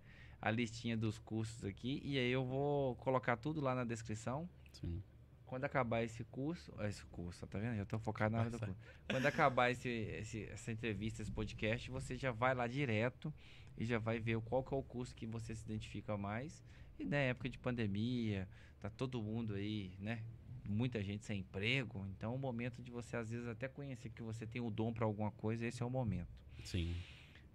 a 0.40 0.50
listinha 0.50 0.96
dos 0.96 1.18
cursos 1.18 1.64
aqui. 1.64 2.00
E 2.04 2.16
aí 2.18 2.30
eu 2.30 2.44
vou 2.44 2.94
colocar 2.96 3.36
tudo 3.36 3.60
lá 3.60 3.74
na 3.74 3.82
descrição. 3.82 4.48
Sim. 4.70 5.02
Quando 5.46 5.64
acabar 5.64 6.02
esse 6.02 6.24
curso, 6.24 6.72
ah, 6.76 6.88
esse 6.88 7.04
curso, 7.06 7.46
tá 7.46 7.58
vendo? 7.58 7.76
Já 7.76 7.84
tô 7.86 7.98
focado 7.98 8.32
na 8.34 8.40
hora 8.40 8.50
do 8.50 8.58
curso. 8.58 8.80
Quando 9.08 9.26
acabar 9.26 9.70
esse, 9.70 9.88
esse- 9.88 10.44
essa 10.46 10.72
entrevista, 10.72 11.22
esse 11.22 11.30
podcast, 11.30 11.88
você 11.90 12.16
já 12.16 12.32
vai 12.32 12.54
lá 12.54 12.66
direto 12.66 13.32
e 13.78 13.84
já 13.84 13.98
vai 13.98 14.18
ver 14.18 14.40
qual 14.40 14.64
que 14.64 14.74
é 14.74 14.76
o 14.76 14.82
curso 14.82 15.14
que 15.14 15.24
você 15.26 15.54
se 15.54 15.64
identifica 15.64 16.16
mais. 16.16 16.64
E 16.98 17.04
na 17.04 17.16
época 17.18 17.48
de 17.48 17.58
pandemia, 17.58 18.48
tá 18.80 18.90
todo 18.90 19.22
mundo 19.22 19.54
aí, 19.54 19.92
né? 20.00 20.22
Muita 20.64 21.00
gente 21.02 21.24
sem 21.24 21.40
emprego. 21.40 22.04
Então, 22.08 22.32
é 22.32 22.34
o 22.34 22.38
momento 22.38 22.82
de 22.82 22.90
você, 22.90 23.16
às 23.16 23.30
vezes, 23.30 23.46
até 23.46 23.68
conhecer 23.68 24.10
que 24.10 24.22
você 24.22 24.44
tem 24.46 24.60
o 24.60 24.68
dom 24.70 24.92
para 24.92 25.04
alguma 25.04 25.30
coisa, 25.30 25.64
esse 25.64 25.80
é 25.80 25.86
o 25.86 25.90
momento. 25.90 26.34
Sim. 26.64 26.96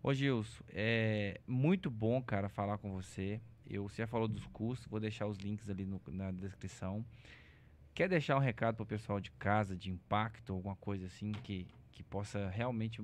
Ô 0.01 0.13
Gilson, 0.13 0.63
é 0.69 1.41
muito 1.45 1.91
bom, 1.91 2.21
cara, 2.23 2.47
falar 2.47 2.77
com 2.77 2.91
você. 2.93 3.41
Eu, 3.69 3.87
você 3.89 4.01
já 4.03 4.07
falou 4.07 4.27
dos 4.27 4.45
cursos, 4.47 4.87
vou 4.87 4.99
deixar 4.99 5.27
os 5.27 5.37
links 5.37 5.69
ali 5.69 5.85
no- 5.85 6.01
na 6.07 6.31
descrição. 6.31 7.05
Quer 7.93 8.07
deixar 8.07 8.35
um 8.37 8.39
recado 8.39 8.75
pro 8.77 8.85
pessoal 8.85 9.19
de 9.19 9.31
casa, 9.31 9.75
de 9.75 9.89
impacto, 9.91 10.53
alguma 10.53 10.75
coisa 10.77 11.05
assim, 11.07 11.31
que, 11.31 11.67
que 11.91 12.01
possa 12.03 12.49
realmente 12.49 13.01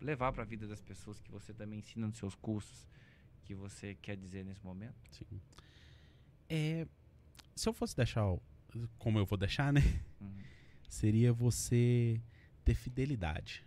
levar 0.00 0.32
para 0.32 0.42
a 0.42 0.46
vida 0.46 0.66
das 0.66 0.80
pessoas 0.80 1.20
que 1.20 1.30
você 1.30 1.52
também 1.52 1.80
ensina 1.80 2.06
nos 2.06 2.16
seus 2.18 2.34
cursos, 2.36 2.86
que 3.44 3.54
você 3.54 3.94
quer 3.96 4.16
dizer 4.16 4.44
nesse 4.44 4.64
momento? 4.64 4.94
Sim. 5.10 5.40
É, 6.48 6.86
se 7.56 7.68
eu 7.68 7.72
fosse 7.72 7.96
deixar, 7.96 8.26
o- 8.26 8.40
como 8.98 9.18
eu 9.18 9.26
vou 9.26 9.36
deixar, 9.36 9.72
né? 9.72 9.80
Uhum. 10.20 10.38
Seria 10.88 11.32
você 11.32 12.20
ter 12.64 12.74
fidelidade. 12.74 13.64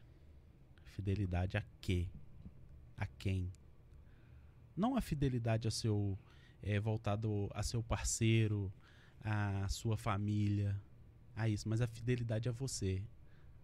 Fidelidade 0.85 1.57
a 1.57 1.63
quê? 1.81 2.07
A 2.97 3.05
quem? 3.05 3.51
Não 4.75 4.95
a 4.95 5.01
fidelidade 5.01 5.67
a 5.67 5.71
seu 5.71 6.17
é, 6.63 6.79
voltado 6.79 7.49
a 7.53 7.61
seu 7.63 7.83
parceiro, 7.83 8.71
a 9.23 9.67
sua 9.69 9.97
família, 9.97 10.79
a 11.35 11.47
isso, 11.47 11.67
mas 11.69 11.81
a 11.81 11.87
fidelidade 11.87 12.49
a 12.49 12.51
você, 12.51 13.03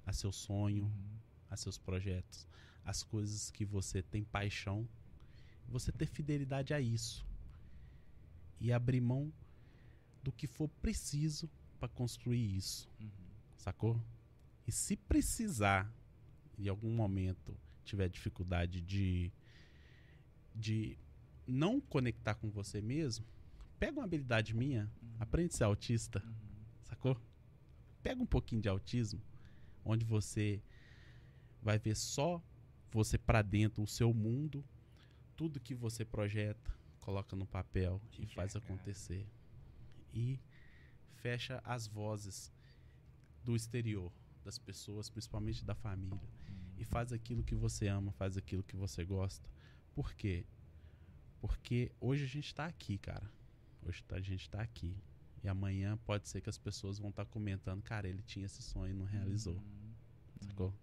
a 0.05 0.13
seu 0.13 0.31
sonho, 0.31 0.83
Uhum. 0.83 1.17
a 1.49 1.57
seus 1.57 1.77
projetos, 1.77 2.47
as 2.83 3.03
coisas 3.03 3.51
que 3.51 3.65
você 3.65 4.01
tem 4.01 4.23
paixão, 4.23 4.87
você 5.67 5.91
ter 5.91 6.05
fidelidade 6.05 6.73
a 6.73 6.79
isso 6.79 7.25
e 8.59 8.71
abrir 8.71 9.01
mão 9.01 9.31
do 10.23 10.31
que 10.31 10.47
for 10.47 10.67
preciso 10.81 11.49
para 11.79 11.89
construir 11.89 12.55
isso, 12.55 12.89
Uhum. 12.99 13.09
sacou? 13.57 14.01
E 14.65 14.71
se 14.71 14.95
precisar, 14.95 15.91
em 16.57 16.67
algum 16.67 16.93
momento, 16.93 17.55
tiver 17.85 18.09
dificuldade 18.09 18.81
de 18.81 19.31
de 20.55 20.97
não 21.45 21.79
conectar 21.79 22.33
com 22.35 22.49
você 22.49 22.81
mesmo, 22.81 23.25
pega 23.79 23.99
uma 23.99 24.03
habilidade 24.05 24.55
minha. 24.55 24.89
Aprende 25.19 25.53
a 25.53 25.57
ser 25.57 25.63
autista, 25.65 26.23
Uhum. 26.25 26.33
sacou? 26.83 27.17
Pega 28.03 28.21
um 28.21 28.25
pouquinho 28.25 28.61
de 28.61 28.69
autismo, 28.69 29.21
onde 29.83 30.05
você 30.05 30.61
vai 31.61 31.77
ver 31.77 31.95
só 31.95 32.41
você 32.91 33.17
pra 33.17 33.41
dentro, 33.41 33.83
o 33.83 33.87
seu 33.87 34.13
mundo, 34.13 34.63
tudo 35.35 35.59
que 35.59 35.75
você 35.75 36.05
projeta, 36.05 36.71
coloca 36.99 37.35
no 37.35 37.45
papel 37.45 38.01
e 38.17 38.25
faz 38.27 38.55
acontecer. 38.55 39.27
E 40.13 40.39
fecha 41.15 41.61
as 41.63 41.87
vozes 41.87 42.51
do 43.43 43.55
exterior, 43.55 44.11
das 44.43 44.57
pessoas, 44.57 45.09
principalmente 45.09 45.63
da 45.65 45.75
família. 45.75 46.19
E 46.77 46.85
faz 46.85 47.11
aquilo 47.11 47.43
que 47.43 47.55
você 47.55 47.87
ama, 47.87 48.11
faz 48.13 48.37
aquilo 48.37 48.63
que 48.63 48.75
você 48.75 49.03
gosta. 49.03 49.49
Por 49.93 50.13
quê? 50.13 50.45
Porque 51.39 51.91
hoje 51.99 52.23
a 52.23 52.27
gente 52.27 52.53
tá 52.53 52.65
aqui, 52.65 52.97
cara. 52.97 53.29
Hoje 53.87 54.03
tá- 54.03 54.17
a 54.17 54.21
gente 54.21 54.49
tá 54.49 54.61
aqui. 54.61 54.95
E 55.43 55.47
amanhã 55.47 55.97
pode 56.05 56.27
ser 56.27 56.41
que 56.41 56.49
as 56.49 56.57
pessoas 56.57 56.97
vão 56.99 57.09
estar 57.09 57.25
comentando, 57.25 57.81
cara, 57.81 58.07
ele 58.07 58.21
tinha 58.23 58.45
esse 58.45 58.61
sonho 58.61 58.91
e 58.91 58.97
não 58.97 59.05
realizou. 59.05 59.55
Uhum. 59.55 59.93
Sacou? 60.41 60.73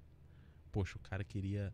Poxa, 0.73 0.97
o 0.97 1.01
cara 1.01 1.23
queria 1.25 1.73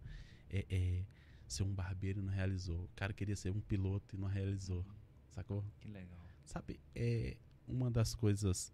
é, 0.48 0.66
é, 0.68 1.04
ser 1.46 1.62
um 1.62 1.72
barbeiro 1.72 2.20
e 2.20 2.22
não 2.22 2.32
realizou. 2.32 2.84
O 2.84 2.90
cara 2.96 3.12
queria 3.12 3.36
ser 3.36 3.50
um 3.50 3.60
piloto 3.60 4.16
e 4.16 4.18
não 4.18 4.28
realizou. 4.28 4.84
Sacou? 5.30 5.64
Que 5.78 5.88
legal. 5.88 6.18
Sabe, 6.44 6.80
é 6.94 7.36
uma 7.68 7.90
das 7.90 8.14
coisas, 8.14 8.72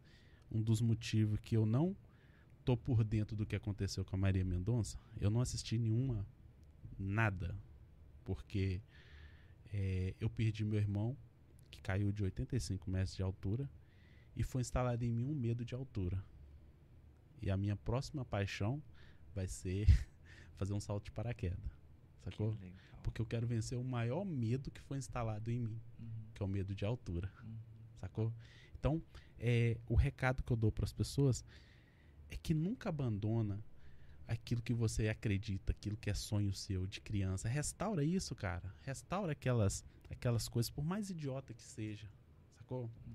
um 0.51 0.63
dos 0.63 0.81
motivos 0.81 1.39
que 1.41 1.57
eu 1.57 1.67
não 1.67 1.95
tô 2.65 2.77
por 2.77 3.05
dentro 3.05 3.37
do 3.37 3.45
que 3.47 3.55
aconteceu 3.55 4.05
com 4.05 4.17
a 4.17 4.19
Maria 4.19 4.45
Mendonça. 4.45 4.99
Eu 5.21 5.31
não 5.31 5.41
assisti 5.41 5.79
nenhuma, 5.79 6.27
nada, 6.99 7.55
porque 8.25 8.81
é, 9.73 10.15
eu 10.19 10.31
perdi 10.31 10.65
meu 10.65 10.79
irmão, 10.79 11.17
que 11.71 11.81
caiu 11.81 12.13
de 12.13 12.23
85 12.23 12.91
metros 12.91 13.17
de 13.17 13.23
altura, 13.23 13.69
e 14.35 14.43
foi 14.43 14.61
instalado 14.61 15.05
em 15.05 15.13
mim 15.13 15.29
um 15.31 15.35
medo 15.35 15.65
de 15.65 15.75
altura. 15.75 16.23
E 17.41 17.51
a 17.51 17.57
minha 17.57 17.77
próxima 17.77 18.25
paixão 18.25 18.83
vai 19.35 19.47
ser 19.47 19.87
fazer 20.57 20.73
um 20.73 20.81
salto 20.81 21.05
de 21.05 21.11
paraquedas. 21.13 21.59
Sacou? 22.25 22.57
Porque 23.03 23.21
eu 23.21 23.27
quero 23.27 23.47
vencer 23.47 23.79
o 23.79 23.85
maior 23.85 24.25
medo 24.25 24.71
que 24.71 24.81
foi 24.81 24.99
instalado 24.99 25.51
em 25.51 25.61
mim, 25.61 25.81
Uhum. 25.99 26.07
que 26.35 26.43
é 26.43 26.47
o 26.47 26.49
medo 26.49 26.75
de 26.75 26.85
altura 26.85 27.31
Uhum. 27.43 27.57
sacou? 28.01 28.33
Então, 28.79 29.03
é, 29.39 29.77
o 29.87 29.95
recado 29.95 30.43
que 30.43 30.53
eu 30.53 30.57
dou 30.57 30.73
para 30.73 30.85
as 30.85 30.93
pessoas 30.93 31.45
é 32.29 32.37
que 32.37 32.53
nunca 32.53 32.89
abandona 32.89 33.63
aquilo 34.27 34.61
que 34.61 34.75
você 34.75 35.09
acredita, 35.09 35.71
aquilo 35.73 35.97
que 35.97 36.11
é 36.11 36.15
sonho 36.15 36.53
seu 36.53 36.87
de 36.87 37.01
criança. 37.01 37.49
Restaura 37.49 38.03
isso, 38.03 38.35
cara. 38.35 38.75
Restaura 38.83 39.33
aquelas, 39.33 39.85
aquelas 40.11 40.49
coisas, 40.49 40.71
por 40.71 40.85
mais 40.85 41.11
idiota 41.11 41.53
que 41.55 41.63
seja, 41.63 42.09
sacou? 42.57 42.83
Uhum. 42.83 43.15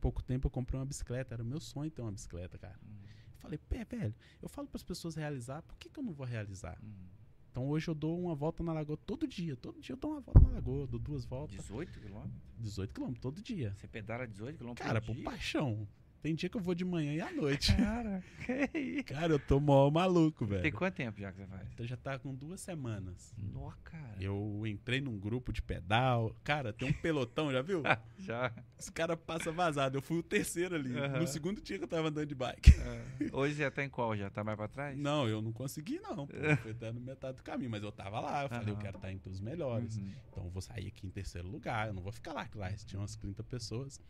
Pouco 0.00 0.22
tempo 0.22 0.46
eu 0.46 0.50
comprei 0.50 0.78
uma 0.78 0.86
bicicleta, 0.86 1.34
era 1.34 1.42
o 1.42 1.46
meu 1.46 1.60
sonho 1.60 1.90
ter 1.90 2.02
uma 2.02 2.12
bicicleta, 2.12 2.58
cara. 2.58 2.78
Uhum. 2.82 3.02
Eu 3.34 3.38
falei, 3.38 3.58
pé, 3.58 3.84
velho, 3.84 4.14
eu 4.40 4.48
falo 4.48 4.68
para 4.68 4.76
as 4.76 4.82
pessoas 4.82 5.14
realizar, 5.14 5.62
por 5.62 5.76
que, 5.78 5.88
que 5.88 5.98
eu 5.98 6.02
não 6.02 6.12
vou 6.12 6.26
realizar? 6.26 6.78
Uhum. 6.82 7.12
Então 7.50 7.68
hoje 7.68 7.88
eu 7.88 7.94
dou 7.94 8.18
uma 8.18 8.34
volta 8.34 8.62
na 8.62 8.72
lagoa 8.72 8.96
todo 8.96 9.28
dia, 9.28 9.54
todo 9.56 9.78
dia 9.78 9.92
eu 9.92 9.96
dou 9.98 10.12
uma 10.12 10.20
volta 10.20 10.40
na 10.40 10.48
lagoa, 10.48 10.86
dou 10.86 10.98
duas 10.98 11.26
voltas, 11.26 11.56
18 11.56 12.00
quilômetros? 12.00 12.42
18 12.58 12.94
quilômetros 12.94 13.20
todo 13.22 13.42
dia. 13.42 13.74
Você 13.76 13.86
pedala 13.86 14.26
18 14.26 14.56
quilômetros 14.56 14.86
Cara, 14.86 15.00
por 15.00 15.08
por 15.08 15.16
dia? 15.16 15.24
paixão. 15.24 15.86
Tem 16.22 16.36
dia 16.36 16.48
que 16.48 16.56
eu 16.56 16.60
vou 16.60 16.72
de 16.72 16.84
manhã 16.84 17.12
e 17.12 17.20
à 17.20 17.32
noite. 17.32 17.74
Cara, 17.76 18.22
que 18.46 18.78
isso? 18.78 19.04
Cara, 19.06 19.32
eu 19.32 19.40
tô 19.40 19.58
mó 19.58 19.90
maluco, 19.90 20.46
velho. 20.46 20.62
Tem 20.62 20.70
quanto 20.70 20.94
tempo 20.94 21.20
já 21.20 21.32
que 21.32 21.38
você 21.38 21.46
faz? 21.48 21.68
Então 21.72 21.84
já 21.84 21.96
tá 21.96 22.16
com 22.16 22.32
duas 22.32 22.60
semanas. 22.60 23.34
Nó, 23.36 23.72
cara. 23.82 24.16
Eu 24.20 24.62
entrei 24.64 25.00
num 25.00 25.18
grupo 25.18 25.52
de 25.52 25.60
pedal. 25.60 26.32
Cara, 26.44 26.72
tem 26.72 26.88
um 26.88 26.92
pelotão, 26.92 27.50
já 27.50 27.60
viu? 27.60 27.82
Já. 28.20 28.52
Os 28.78 28.88
caras 28.88 29.18
passam 29.26 29.52
vazado. 29.52 29.98
Eu 29.98 30.02
fui 30.02 30.18
o 30.18 30.22
terceiro 30.22 30.76
ali. 30.76 30.96
Aham. 30.96 31.18
No 31.18 31.26
segundo 31.26 31.60
dia 31.60 31.76
que 31.76 31.82
eu 31.82 31.88
tava 31.88 32.06
andando 32.06 32.26
de 32.26 32.36
bike. 32.36 32.70
É. 32.70 33.04
Hoje 33.32 33.54
já 33.56 33.68
tá 33.68 33.82
em 33.82 33.88
qual? 33.88 34.16
Já 34.16 34.30
tá 34.30 34.44
mais 34.44 34.56
pra 34.56 34.68
trás? 34.68 34.96
Não, 34.96 35.28
eu 35.28 35.42
não 35.42 35.52
consegui, 35.52 35.98
não. 35.98 36.28
Pô. 36.28 36.36
Eu 36.36 36.56
fui 36.58 36.70
até 36.70 36.92
no 36.92 37.00
metade 37.00 37.38
do 37.38 37.42
caminho, 37.42 37.70
mas 37.70 37.82
eu 37.82 37.90
tava 37.90 38.20
lá. 38.20 38.44
Eu 38.44 38.48
falei, 38.48 38.68
eu 38.68 38.74
Aham. 38.74 38.82
quero 38.82 38.96
estar 38.96 39.10
entre 39.12 39.28
os 39.28 39.40
melhores. 39.40 39.96
Uhum. 39.96 40.12
Então 40.30 40.44
eu 40.44 40.50
vou 40.50 40.62
sair 40.62 40.86
aqui 40.86 41.04
em 41.04 41.10
terceiro 41.10 41.48
lugar. 41.48 41.88
Eu 41.88 41.94
não 41.94 42.02
vou 42.02 42.12
ficar 42.12 42.32
lá, 42.32 42.46
que 42.46 42.56
lá 42.56 42.70
tinha 42.72 43.00
umas 43.00 43.16
30 43.16 43.42
pessoas. 43.42 44.00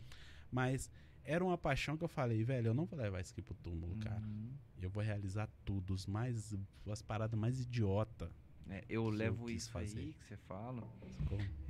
Mas 0.51 0.91
era 1.23 1.43
uma 1.43 1.57
paixão 1.57 1.97
que 1.97 2.03
eu 2.03 2.07
falei, 2.07 2.43
velho, 2.43 2.67
eu 2.67 2.73
não 2.73 2.85
vou 2.85 2.99
levar 2.99 3.21
isso 3.21 3.31
aqui 3.31 3.41
pro 3.41 3.53
túmulo, 3.55 3.95
cara. 3.97 4.21
Uhum. 4.21 4.51
Eu 4.81 4.89
vou 4.89 5.01
realizar 5.03 5.49
tudo, 5.63 5.93
os 5.93 6.05
mais, 6.05 6.55
as 6.89 7.01
paradas 7.01 7.39
mais 7.39 7.59
idiota. 7.61 8.29
É, 8.69 8.83
eu 8.89 9.03
eu 9.05 9.09
levo 9.09 9.45
quis 9.45 9.63
isso 9.63 9.71
fazer. 9.71 9.99
aí 9.99 10.13
que 10.13 10.25
você 10.25 10.37
fala. 10.37 10.81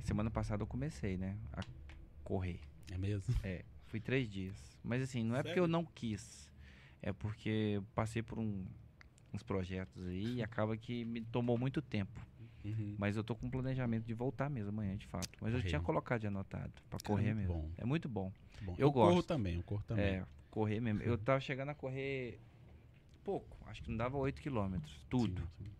Semana 0.02 0.30
passada 0.30 0.62
eu 0.62 0.66
comecei, 0.66 1.16
né? 1.16 1.36
A 1.52 1.62
correr. 2.22 2.60
É 2.90 2.98
mesmo? 2.98 3.34
É, 3.42 3.64
fui 3.86 4.00
três 4.00 4.28
dias. 4.28 4.56
Mas 4.82 5.02
assim, 5.02 5.24
não 5.24 5.34
é 5.34 5.38
porque 5.38 5.50
Sério? 5.50 5.62
eu 5.64 5.68
não 5.68 5.84
quis. 5.84 6.48
É 7.02 7.12
porque 7.12 7.72
eu 7.76 7.82
passei 7.94 8.22
por 8.22 8.38
um- 8.38 8.64
uns 9.32 9.42
projetos 9.42 10.04
aí 10.06 10.36
e 10.36 10.42
acaba 10.42 10.76
que 10.76 11.04
me 11.04 11.20
tomou 11.20 11.58
muito 11.58 11.82
tempo. 11.82 12.20
Uhum. 12.64 12.94
Mas 12.98 13.16
eu 13.16 13.22
tô 13.22 13.34
com 13.34 13.46
um 13.46 13.50
planejamento 13.50 14.04
de 14.06 14.14
voltar 14.14 14.48
mesmo 14.48 14.70
amanhã, 14.70 14.96
de 14.96 15.06
fato. 15.06 15.28
Mas 15.40 15.52
eu 15.52 15.62
tinha 15.62 15.80
colocado 15.80 16.22
de 16.22 16.26
anotado 16.26 16.72
pra 16.88 16.98
Cara, 16.98 17.02
correr 17.04 17.34
muito 17.34 17.48
mesmo. 17.48 17.54
bom. 17.54 17.70
É 17.76 17.84
muito 17.84 18.08
bom. 18.08 18.32
Bom, 18.62 18.74
Eu 18.78 18.90
corro 18.92 19.14
gosto. 19.16 19.28
também, 19.28 19.56
eu 19.56 19.62
corro 19.62 19.82
também. 19.86 20.04
É, 20.04 20.26
correr 20.50 20.80
mesmo. 20.80 21.02
Eu 21.02 21.18
tava 21.18 21.40
chegando 21.40 21.68
a 21.70 21.74
correr 21.74 22.40
pouco. 23.22 23.56
Acho 23.66 23.82
que 23.82 23.90
não 23.90 23.96
dava 23.98 24.16
8 24.16 24.40
quilômetros. 24.40 25.04
Tudo. 25.10 25.42
Sim, 25.42 25.64
sim. 25.64 25.70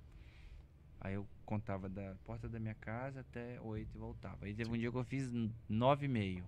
Aí 1.00 1.14
eu 1.14 1.26
contava 1.44 1.88
da 1.88 2.14
porta 2.24 2.48
da 2.48 2.58
minha 2.58 2.74
casa 2.74 3.20
até 3.20 3.60
8 3.60 3.94
e 3.94 3.98
voltava. 3.98 4.44
Aí 4.46 4.54
teve 4.54 4.70
um 4.70 4.76
dia 4.78 4.90
que 4.90 4.96
eu 4.96 5.04
fiz 5.04 5.30
9,5. 5.70 6.42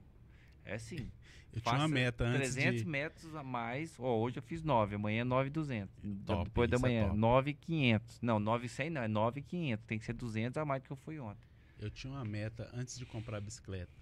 É 0.66 0.74
assim. 0.74 1.10
Eu 1.52 1.60
tinha 1.62 1.74
uma 1.76 1.88
meta 1.88 2.24
antes 2.24 2.54
300 2.54 2.82
de... 2.82 2.86
metros 2.86 3.34
a 3.34 3.42
mais. 3.42 3.98
Ó, 3.98 4.18
hoje 4.18 4.38
eu 4.38 4.42
fiz 4.42 4.62
9, 4.62 4.96
amanhã 4.96 5.22
é 5.22 5.24
9,200. 5.24 5.96
Top, 6.26 6.44
Depois 6.44 6.68
da 6.68 6.76
é 6.76 6.80
manhã, 6.80 7.06
top. 7.06 7.18
9,500. 7.18 8.20
Não, 8.20 8.38
9,100 8.38 8.90
não, 8.90 9.00
é 9.02 9.08
9,500. 9.08 9.86
Tem 9.86 9.98
que 9.98 10.04
ser 10.04 10.12
200 10.12 10.58
a 10.58 10.64
mais 10.66 10.82
do 10.82 10.86
que 10.86 10.92
eu 10.92 10.96
fui 10.96 11.18
ontem. 11.18 11.46
Eu 11.78 11.90
tinha 11.90 12.12
uma 12.12 12.24
meta 12.24 12.70
antes 12.74 12.98
de 12.98 13.06
comprar 13.06 13.38
a 13.38 13.40
bicicleta. 13.40 13.92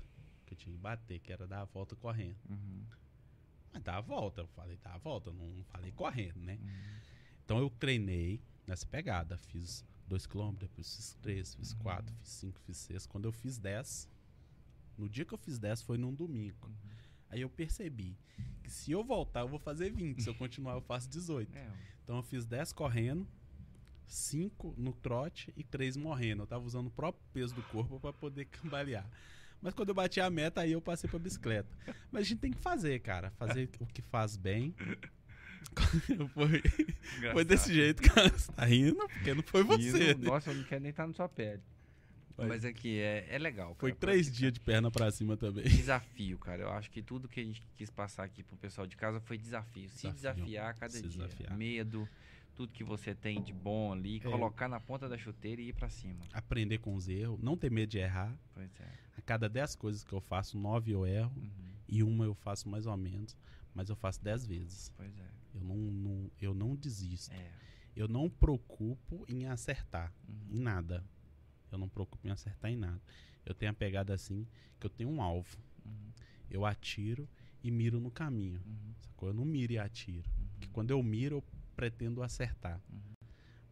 Que 0.46 0.54
eu 0.54 0.58
tinha 0.58 0.72
que 0.74 0.80
bater, 0.80 1.20
que 1.20 1.32
era 1.32 1.46
dar 1.46 1.60
a 1.60 1.64
volta 1.64 1.94
correndo. 1.94 2.36
Uhum, 2.50 2.82
Mas 3.72 3.82
dar 3.82 3.98
a 3.98 4.00
volta, 4.00 4.40
eu 4.40 4.46
falei 4.48 4.76
dar 4.82 4.94
a 4.94 4.98
volta, 4.98 5.30
eu 5.30 5.34
não 5.34 5.64
falei 5.64 5.92
correndo, 5.92 6.38
né? 6.40 6.58
uhum. 6.60 6.96
Então 7.44 7.58
eu 7.58 7.70
treinei 7.70 8.40
nessa 8.66 8.86
pegada. 8.86 9.36
Fiz 9.38 9.84
2 10.08 10.26
km, 10.26 10.52
depois 10.58 10.94
fiz 10.96 11.14
3, 11.22 11.54
fiz 11.54 11.72
Uhum. 11.72 11.78
4, 11.78 12.14
fiz 12.16 12.28
5, 12.30 12.60
fiz 12.60 12.76
6. 12.78 13.06
Quando 13.06 13.26
eu 13.26 13.32
fiz 13.32 13.58
10, 13.58 14.08
no 14.98 15.08
dia 15.08 15.24
que 15.24 15.32
eu 15.34 15.38
fiz 15.38 15.58
10 15.58 15.82
foi 15.82 15.98
num 15.98 16.12
domingo. 16.12 16.66
Uhum. 16.66 16.74
Aí 17.30 17.40
eu 17.40 17.50
percebi 17.50 18.16
que 18.62 18.70
se 18.70 18.92
eu 18.92 19.02
voltar, 19.02 19.40
eu 19.40 19.48
vou 19.48 19.58
fazer 19.58 19.90
20. 19.90 20.22
Se 20.22 20.28
eu 20.28 20.34
continuar, 20.34 20.74
eu 20.74 20.80
faço 20.80 21.08
18. 21.08 21.56
É, 21.56 21.66
Então 22.02 22.16
eu 22.16 22.22
fiz 22.22 22.44
10 22.44 22.72
correndo, 22.72 23.26
5 24.06 24.74
no 24.78 24.92
trote 24.92 25.52
e 25.56 25.64
3 25.64 25.96
morrendo. 25.96 26.42
Eu 26.42 26.46
tava 26.46 26.64
usando 26.64 26.86
o 26.86 26.90
próprio 26.90 27.22
peso 27.32 27.54
do 27.54 27.62
corpo 27.64 27.98
para 27.98 28.12
poder 28.12 28.44
cambalear. 28.62 29.08
Mas 29.60 29.74
quando 29.74 29.88
eu 29.88 29.94
bati 29.94 30.20
a 30.20 30.28
meta, 30.28 30.60
aí 30.60 30.72
eu 30.72 30.80
passei 30.80 31.08
pra 31.08 31.18
bicicleta. 31.18 31.68
Mas 32.12 32.22
a 32.22 32.24
gente 32.24 32.38
tem 32.38 32.52
que 32.52 32.58
fazer, 32.60 33.00
cara. 33.00 33.30
Fazer 33.32 33.68
o 33.80 33.86
que 33.86 34.02
faz 34.02 34.36
bem. 34.36 34.74
foi, 36.34 36.62
foi 37.32 37.44
desse 37.44 37.72
jeito, 37.72 38.02
cara. 38.02 38.28
Você 38.28 38.52
tá 38.52 38.64
rindo? 38.64 38.96
Porque 39.08 39.34
não 39.34 39.42
foi 39.42 39.62
você. 39.62 40.12
Rindo, 40.12 40.22
né? 40.22 40.30
Nossa, 40.30 40.50
eu 40.50 40.54
não 40.54 40.64
quero 40.64 40.82
nem 40.82 40.90
estar 40.90 41.06
na 41.06 41.14
sua 41.14 41.28
pele. 41.28 41.62
Mas 42.36 42.48
Mas 42.48 42.64
aqui 42.64 42.98
é, 42.98 43.26
é 43.30 43.38
legal. 43.38 43.74
Foi 43.76 43.90
cara, 43.92 44.00
três 44.00 44.26
porque- 44.26 44.38
dias 44.38 44.52
de 44.52 44.60
perna 44.60 44.90
pra 44.90 45.10
cima 45.12 45.36
também. 45.36 45.64
Desafio, 45.64 46.36
cara. 46.38 46.62
Eu 46.62 46.70
acho 46.70 46.90
que 46.90 47.00
tudo 47.00 47.28
que 47.28 47.38
a 47.40 47.44
gente 47.44 47.62
quis 47.76 47.90
passar 47.90 48.24
aqui 48.24 48.42
pro 48.42 48.56
pessoal 48.56 48.86
de 48.86 48.96
casa 48.96 49.20
foi 49.20 49.38
desafio. 49.38 49.88
Se 49.88 50.08
Desafio. 50.10 50.14
desafiar 50.44 50.70
a 50.70 50.74
cada 50.74 50.92
Se 50.92 51.00
dia. 51.02 51.10
desafiar. 51.10 51.56
Medo, 51.56 52.08
tudo 52.56 52.72
que 52.72 52.82
você 52.82 53.14
tem 53.14 53.40
de 53.40 53.52
bom 53.52 53.92
ali, 53.92 54.16
É. 54.16 54.20
colocar 54.20 54.68
na 54.68 54.80
ponta 54.80 55.08
da 55.08 55.16
chuteira 55.16 55.60
e 55.62 55.68
ir 55.68 55.72
pra 55.74 55.88
cima. 55.88 56.24
Aprender 56.32 56.78
com 56.78 56.94
os 56.94 57.08
erros, 57.08 57.40
não 57.40 57.56
ter 57.56 57.70
medo 57.70 57.90
de 57.90 57.98
errar. 57.98 58.36
Pois 58.52 58.70
é. 58.80 58.88
A 59.16 59.22
cada 59.22 59.48
10 59.48 59.76
coisas 59.76 60.02
que 60.02 60.12
eu 60.12 60.20
faço, 60.20 60.58
9 60.58 60.90
eu 60.92 61.06
erro. 61.06 61.32
Uhum, 61.36 61.50
E 61.88 62.02
uma 62.02 62.24
eu 62.24 62.34
faço 62.34 62.68
mais 62.68 62.86
ou 62.86 62.96
menos. 62.96 63.36
Mas 63.72 63.88
eu 63.90 63.94
faço 63.96 64.22
10 64.22 64.44
vezes. 64.46 64.90
Pois 64.96 65.16
é. 65.18 65.28
Eu 65.54 65.60
não, 65.62 65.76
não- 65.76 66.30
eu 66.40 66.54
não 66.54 66.74
desisto. 66.74 67.32
É. 67.32 67.50
Eu 67.94 68.08
não 68.08 68.28
preocupo 68.30 69.24
em 69.28 69.46
acertar 69.46 70.12
em 70.50 70.56
Uhum. 70.56 70.62
nada. 70.62 71.04
Eu 71.74 71.78
não 71.78 71.88
preocupo 71.88 72.26
em 72.26 72.30
acertar 72.30 72.70
em 72.70 72.76
nada. 72.76 73.00
Eu 73.44 73.54
tenho 73.54 73.70
a 73.70 73.74
pegada 73.74 74.14
assim 74.14 74.46
que 74.80 74.86
eu 74.86 74.90
tenho 74.90 75.10
um 75.10 75.20
alvo. 75.20 75.56
Uhum. 75.84 76.12
Eu 76.50 76.64
atiro 76.64 77.28
e 77.62 77.70
miro 77.70 78.00
no 78.00 78.10
caminho. 78.10 78.60
Uhum. 78.64 78.94
Sacou? 79.00 79.28
Eu 79.28 79.34
não 79.34 79.44
miro 79.44 79.72
e 79.72 79.78
atiro. 79.78 80.30
Porque 80.52 80.68
quando 80.72 80.90
eu 80.90 81.02
miro, 81.02 81.36
eu 81.36 81.44
pretendo 81.76 82.22
acertar. 82.22 82.80
Uhum. 82.90 83.14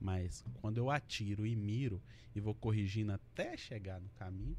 Mas 0.01 0.45
quando 0.61 0.79
eu 0.79 0.91
atiro 0.91 1.47
e 1.47 1.55
miro 1.55 2.03
e 2.35 2.41
vou 2.41 2.55
corrigindo 2.55 3.13
até 3.13 3.57
chegar 3.57 4.01
no 4.01 4.09
caminho, 4.11 4.57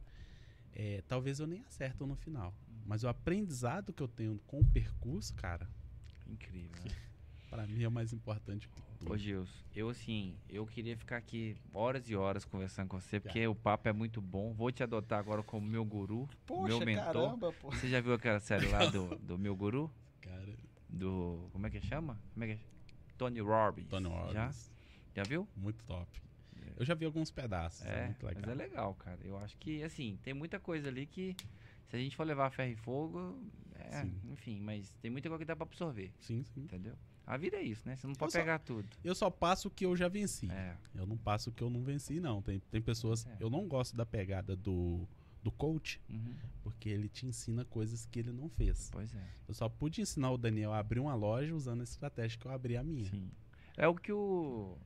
é, 0.72 1.04
talvez 1.08 1.40
eu 1.40 1.48
nem 1.48 1.62
acerto 1.62 2.08
no 2.08 2.16
final. 2.16 2.54
Mas 2.86 3.04
o 3.04 3.08
aprendizado 3.08 3.94
que 3.94 4.02
eu 4.02 4.08
tenho 4.08 4.40
com 4.48 4.62
o 4.62 4.66
percurso, 4.66 5.34
cara, 5.36 5.70
Incrível. 6.28 6.84
Né? 6.84 6.92
pra 7.54 7.68
mim 7.68 7.84
é 7.84 7.88
o 7.88 7.92
mais 7.92 8.12
importante 8.14 8.68
que 8.68 8.82
tudo. 9.00 9.12
Ô 9.12 9.18
Gilson, 9.18 9.52
eu 9.76 9.90
assim, 9.90 10.36
eu 10.50 10.66
queria 10.66 10.96
ficar 10.98 11.18
aqui 11.18 11.56
horas 11.74 12.10
e 12.10 12.16
horas 12.16 12.46
conversando 12.46 12.88
com 12.88 13.00
você, 13.00 13.20
porque 13.20 13.46
o 13.48 13.54
papo 13.56 13.90
é 13.90 13.94
muito 13.94 14.22
bom. 14.22 14.54
Vou 14.54 14.72
te 14.72 14.82
adotar 14.84 15.20
agora 15.20 15.44
como 15.44 15.66
meu 15.68 15.84
guru, 15.84 16.28
meu 16.50 16.80
mentor. 16.80 17.04
caramba, 17.06 17.52
pô. 17.54 17.70
Você 17.72 17.88
já 17.90 18.00
viu 18.02 18.14
aquela 18.14 18.40
série 18.40 18.68
lá 18.68 18.86
do, 18.86 19.16
do 19.20 19.38
meu 19.38 19.56
guru? 19.56 19.92
Cara, 20.22 20.54
Do. 20.90 21.50
Como 21.52 21.68
é 21.68 21.70
que 21.70 21.82
chama? 21.82 22.18
Como 22.34 22.44
é 22.46 22.48
que 22.48 22.54
é? 22.54 22.60
Tony 23.18 23.40
Robbins. 23.42 23.88
Tony 23.90 24.10
Já? 24.10 24.46
Robbins, 24.46 24.72
Já 25.16 25.24
viu? 25.24 25.48
muito 25.56 25.84
top. 25.86 26.08
Eu 26.78 26.86
já 26.86 26.94
vi 26.96 27.06
alguns 27.06 27.30
pedaços, 27.30 27.86
é, 27.86 28.00
É, 28.04 28.06
muito 28.06 28.26
legal. 28.26 28.42
mas 28.46 28.52
é 28.52 28.56
legal, 28.56 28.96
cara. 28.96 29.20
Eu 29.24 29.38
acho 29.38 29.56
que, 29.58 29.84
assim, 29.84 30.18
tem 30.24 30.34
muita 30.34 30.60
coisa 30.60 30.88
ali 30.88 31.06
que, 31.06 31.36
se 31.90 31.96
a 31.96 32.00
gente 32.00 32.16
for 32.16 32.24
levar 32.26 32.50
ferro 32.52 32.72
e 32.72 32.76
fogo, 32.76 33.38
é, 33.76 34.08
enfim, 34.32 34.60
mas 34.60 34.92
tem 35.02 35.12
muita 35.12 35.30
coisa 35.30 35.44
que 35.44 35.48
dá 35.48 35.56
pra 35.56 35.66
absorver, 35.66 36.12
Sim, 36.20 36.44
sim. 36.44 36.62
entendeu? 36.62 36.96
A 37.26 37.38
vida 37.38 37.56
é 37.58 37.62
isso, 37.64 37.88
né? 37.88 37.96
Você 37.96 38.06
não 38.06 38.14
pode 38.16 38.34
só- 38.34 38.40
pegar 38.40 38.60
tudo. 38.60 38.88
Eu 39.04 39.16
só 39.16 39.30
passo 39.30 39.70
o 39.70 39.72
que 39.72 39.86
eu 39.86 39.96
já 39.96 40.08
venci. 40.10 40.52
É, 40.52 40.76
Eu 40.94 41.06
não 41.08 41.18
passo 41.18 41.50
o 41.50 41.54
que 41.54 41.62
eu 41.64 41.70
não 41.70 41.82
venci, 41.84 42.20
não. 42.20 42.42
Tem, 42.42 42.60
tem 42.60 42.82
pessoas. 42.82 43.26
É. 43.26 43.38
Eu 43.40 43.50
não 43.50 43.66
gosto 43.68 43.96
da 43.96 44.06
pegada 44.06 44.56
do, 44.58 45.08
do 45.42 45.50
coach, 45.52 46.02
uhum, 46.10 46.36
porque 46.62 46.90
ele 46.90 47.08
te 47.08 47.26
ensina 47.26 47.64
coisas 47.64 48.06
que 48.06 48.20
ele 48.20 48.32
não 48.34 48.50
fez. 48.50 48.90
pois 48.92 49.14
é. 49.16 49.26
Eu 49.48 49.54
só 49.54 49.70
pude 49.70 50.02
ensinar 50.02 50.32
o 50.32 50.38
Daniel 50.38 50.74
a 50.74 50.80
abrir 50.80 51.00
uma 51.00 51.16
loja 51.16 51.56
usando 51.56 51.80
a 51.82 51.86
estratégia 51.86 52.38
que 52.38 52.46
eu 52.46 52.52
abri 52.52 52.76
a 52.76 52.84
minha. 52.84 53.10
Sim. 53.10 53.32
É 53.78 53.88
o 53.88 53.96
que 53.96 54.12
o. 54.12 54.78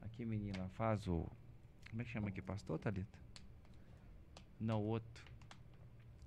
Aqui, 0.00 0.24
menina, 0.24 0.68
faz 0.70 1.06
o. 1.06 1.30
Como 1.90 2.02
é 2.02 2.04
que 2.04 2.10
chama 2.10 2.28
aqui, 2.28 2.42
pastor, 2.42 2.78
Thalita? 2.78 3.18
Não, 4.60 4.82
o 4.82 4.86
outro. 4.86 5.24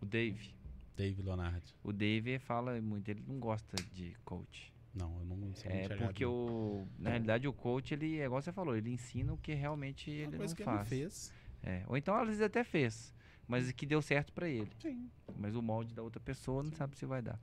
O 0.02 0.06
Dave. 0.06 0.54
Dave 0.96 1.22
Leonardo. 1.22 1.62
O 1.84 1.92
Dave 1.92 2.40
fala 2.40 2.80
muito, 2.82 3.10
ele 3.10 3.24
não 3.28 3.38
gosta 3.40 3.76
de 3.94 4.16
coach. 4.24 4.72
Não, 4.94 5.20
eu 5.20 5.26
não 5.26 5.56
sou 5.56 5.72
É 5.72 5.88
porque 5.88 6.26
o. 6.26 6.86
Na 7.00 7.12
realidade, 7.12 7.48
o 7.48 7.54
coach, 7.54 7.94
ele, 7.94 8.20
é 8.20 8.26
igual 8.26 8.42
você 8.42 8.52
falou, 8.52 8.76
ele 8.76 8.90
ensina 8.90 9.32
o 9.34 9.38
que 9.38 9.54
realmente 9.54 10.10
Uma 10.10 10.18
ele 10.18 10.38
coisa 10.38 10.52
não 10.52 10.56
que 10.58 10.64
faz. 10.64 10.92
ele 10.92 11.02
fez. 11.02 11.34
É. 11.64 11.84
Ou 11.88 11.96
então, 11.96 12.16
às 12.16 12.28
vezes, 12.28 12.42
até 12.42 12.64
fez. 12.64 13.14
Mas 13.48 13.72
que 13.72 13.86
deu 13.86 14.02
certo 14.02 14.34
pra 14.34 14.48
ele. 14.50 14.70
Sim. 14.82 15.10
Mas 15.38 15.56
o 15.56 15.62
molde 15.62 15.94
da 15.94 16.02
outra 16.02 16.20
pessoa 16.20 16.64
não 16.64 16.72
sabe 16.72 16.98
se 16.98 17.06
vai 17.06 17.22
dar. 17.22 17.40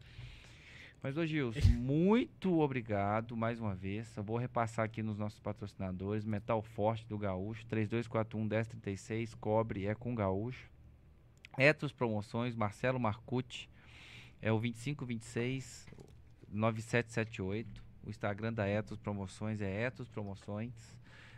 Mas, 1.02 1.16
ô 1.16 1.24
Gilson, 1.24 1.60
muito 1.78 2.58
obrigado 2.60 3.36
mais 3.36 3.60
uma 3.60 3.74
vez. 3.74 4.14
Eu 4.16 4.22
vou 4.24 4.36
repassar 4.36 4.84
aqui 4.84 5.02
nos 5.02 5.16
nossos 5.16 5.38
patrocinadores. 5.38 6.24
Metal 6.24 6.60
Forte 6.62 7.06
do 7.06 7.16
Gaúcho, 7.16 7.64
3241-1036, 7.66 9.34
Cobre 9.40 9.86
é 9.86 9.94
com 9.94 10.14
Gaúcho. 10.14 10.68
Etos 11.56 11.92
Promoções, 11.92 12.54
Marcelo 12.54 13.00
Marcucci, 13.00 13.68
é 14.40 14.52
o 14.52 14.58
2526 14.60 15.86
9778. 16.50 17.82
O 18.04 18.10
Instagram 18.10 18.52
da 18.52 18.66
Etos 18.66 18.98
Promoções 18.98 19.60
é 19.60 19.82
Etos 19.82 20.08
Promoções. 20.08 20.72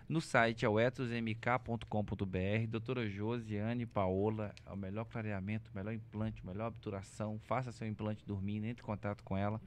No 0.08 0.20
site 0.20 0.64
é 0.64 0.68
o 0.68 0.78
etosmk.com.br. 0.80 2.66
Doutora 2.68 3.08
Josiane 3.08 3.86
Paola, 3.86 4.52
é 4.66 4.72
o 4.72 4.76
melhor 4.76 5.04
clareamento, 5.04 5.70
o 5.72 5.76
melhor 5.76 5.92
implante, 5.94 6.44
melhor 6.44 6.66
obturação. 6.68 7.38
Faça 7.44 7.70
seu 7.70 7.86
implante 7.86 8.24
dormindo, 8.26 8.64
entre 8.66 8.82
em 8.82 8.86
contato 8.86 9.22
com 9.22 9.36
ela. 9.36 9.60